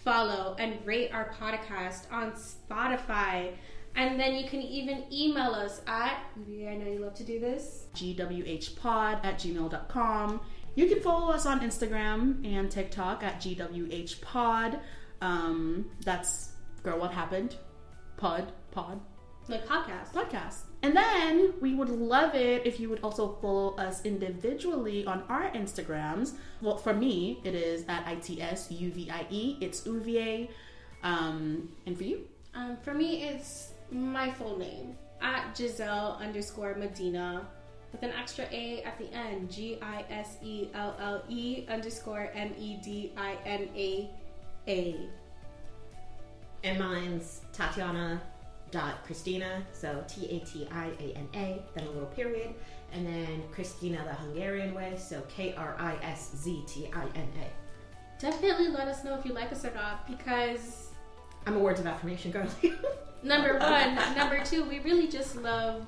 follow, 0.06 0.56
and 0.60 0.78
rate 0.86 1.12
our 1.12 1.34
podcast 1.34 2.04
on 2.12 2.34
Spotify. 2.34 3.54
And 3.96 4.20
then 4.20 4.36
you 4.36 4.48
can 4.48 4.62
even 4.62 5.06
email 5.12 5.56
us 5.56 5.82
at, 5.88 6.24
I 6.38 6.76
know 6.76 6.86
you 6.86 7.00
love 7.00 7.16
to 7.16 7.24
do 7.24 7.40
this. 7.40 7.88
gwhpod 7.96 9.26
at 9.26 9.40
gmail.com. 9.40 10.42
You 10.76 10.86
can 10.86 11.02
follow 11.02 11.34
us 11.34 11.48
on 11.48 11.62
Instagram 11.62 12.46
and 12.46 12.70
TikTok 12.70 13.24
at 13.24 13.42
gwhpod. 13.42 14.80
Um, 15.22 15.86
that's 16.04 16.51
Girl 16.84 17.00
What 17.00 17.12
Happened. 17.12 17.56
Pod, 18.18 18.52
pod, 18.72 19.00
Like 19.48 19.66
podcast. 19.68 20.14
podcast. 20.14 20.58
And 20.84 20.96
then 20.96 21.54
we 21.62 21.74
would 21.74 21.90
love 21.90 22.36
it 22.36 22.66
if 22.66 22.80
you 22.80 22.90
would 22.90 23.00
also 23.04 23.38
follow 23.42 23.76
us 23.76 24.04
individually 24.06 25.06
on 25.06 25.24
our 25.30 25.50
Instagrams. 25.52 26.34
Well, 26.62 26.78
for 26.78 26.94
me, 26.94 27.40
it 27.44 27.56
is 27.56 27.84
at 27.88 28.06
ITSUVIE. 28.06 29.58
It's 29.62 29.86
UVA. 29.86 30.50
Um, 31.04 31.70
and 31.86 31.98
for 31.98 32.04
you? 32.04 32.28
Um, 32.54 32.78
for 32.84 32.94
me, 32.94 33.24
it's 33.24 33.72
my 33.92 34.32
full 34.32 34.58
name 34.58 34.96
at 35.22 35.56
Giselle 35.58 36.18
underscore 36.22 36.76
Medina 36.76 37.48
with 37.92 38.04
an 38.04 38.12
extra 38.12 38.46
A 38.52 38.82
at 38.84 38.98
the 38.98 39.12
end. 39.14 39.52
G 39.52 39.78
I 39.82 40.06
S 40.10 40.38
E 40.44 40.70
L 40.74 40.96
L 41.00 41.24
E 41.30 41.66
underscore 41.70 42.30
M 42.34 42.54
E 42.58 42.78
D 42.84 43.14
I 43.18 43.38
N 43.46 43.70
A 43.76 44.10
A. 44.68 45.10
And 46.64 46.80
mine's 46.80 47.42
Tatiana 47.54 48.22
dot 48.70 49.06
Krisztina, 49.08 49.64
so 49.74 50.04
T 50.08 50.28
A 50.30 50.46
T 50.46 50.68
I 50.72 50.92
A 51.00 51.18
N 51.18 51.28
A, 51.34 51.62
then 51.76 51.88
a 51.88 51.92
little 51.92 52.08
period, 52.08 52.54
and 52.94 53.06
then 53.06 53.44
Christina 53.52 54.04
the 54.08 54.14
Hungarian 54.14 54.74
way, 54.74 54.96
so 54.98 55.22
K 55.28 55.54
R 55.56 55.76
I 55.78 55.96
S 56.04 56.32
Z 56.36 56.64
T 56.68 56.90
I 56.94 57.04
N 57.16 57.28
A. 57.40 58.22
Definitely 58.22 58.70
let 58.70 58.88
us 58.88 59.04
know 59.04 59.18
if 59.18 59.26
you 59.26 59.34
like 59.34 59.52
us 59.52 59.66
or 59.66 59.74
not 59.74 60.08
because 60.08 60.90
I'm 61.46 61.56
a 61.56 61.60
words 61.60 61.80
of 61.80 61.88
affirmation 61.88 62.32
girl. 62.32 62.48
number 63.24 63.58
one, 63.58 63.96
number 64.16 64.44
two, 64.44 64.64
we 64.64 64.80
really 64.80 65.08
just 65.08 65.36
love 65.36 65.86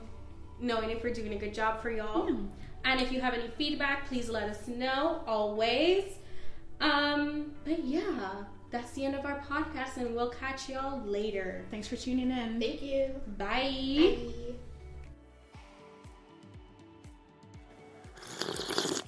knowing 0.60 0.90
if 0.90 1.04
we're 1.04 1.14
doing 1.14 1.34
a 1.34 1.38
good 1.38 1.54
job 1.54 1.82
for 1.82 1.92
y'all. 1.92 2.30
Yeah. 2.30 2.38
And 2.86 3.00
if 3.00 3.12
you 3.12 3.22
have 3.22 3.34
any 3.34 3.48
feedback, 3.50 4.08
please 4.08 4.30
let 4.30 4.50
us 4.50 4.68
know 4.68 5.22
always. 5.26 6.06
Um, 6.82 7.52
but 7.64 7.86
yeah, 7.86 8.44
that's 8.74 8.92
the 8.94 9.06
end 9.06 9.14
of 9.16 9.24
our 9.24 9.40
podcast, 9.42 9.98
and 9.98 10.16
we'll 10.16 10.32
catch 10.32 10.68
y'all 10.68 11.00
later. 11.06 11.64
Thanks 11.70 11.88
for 11.88 11.96
tuning 11.96 12.32
in. 12.32 12.60
Thank 12.60 12.82
you. 12.82 13.22
Bye. 13.38 14.18
Bye. 18.90 19.00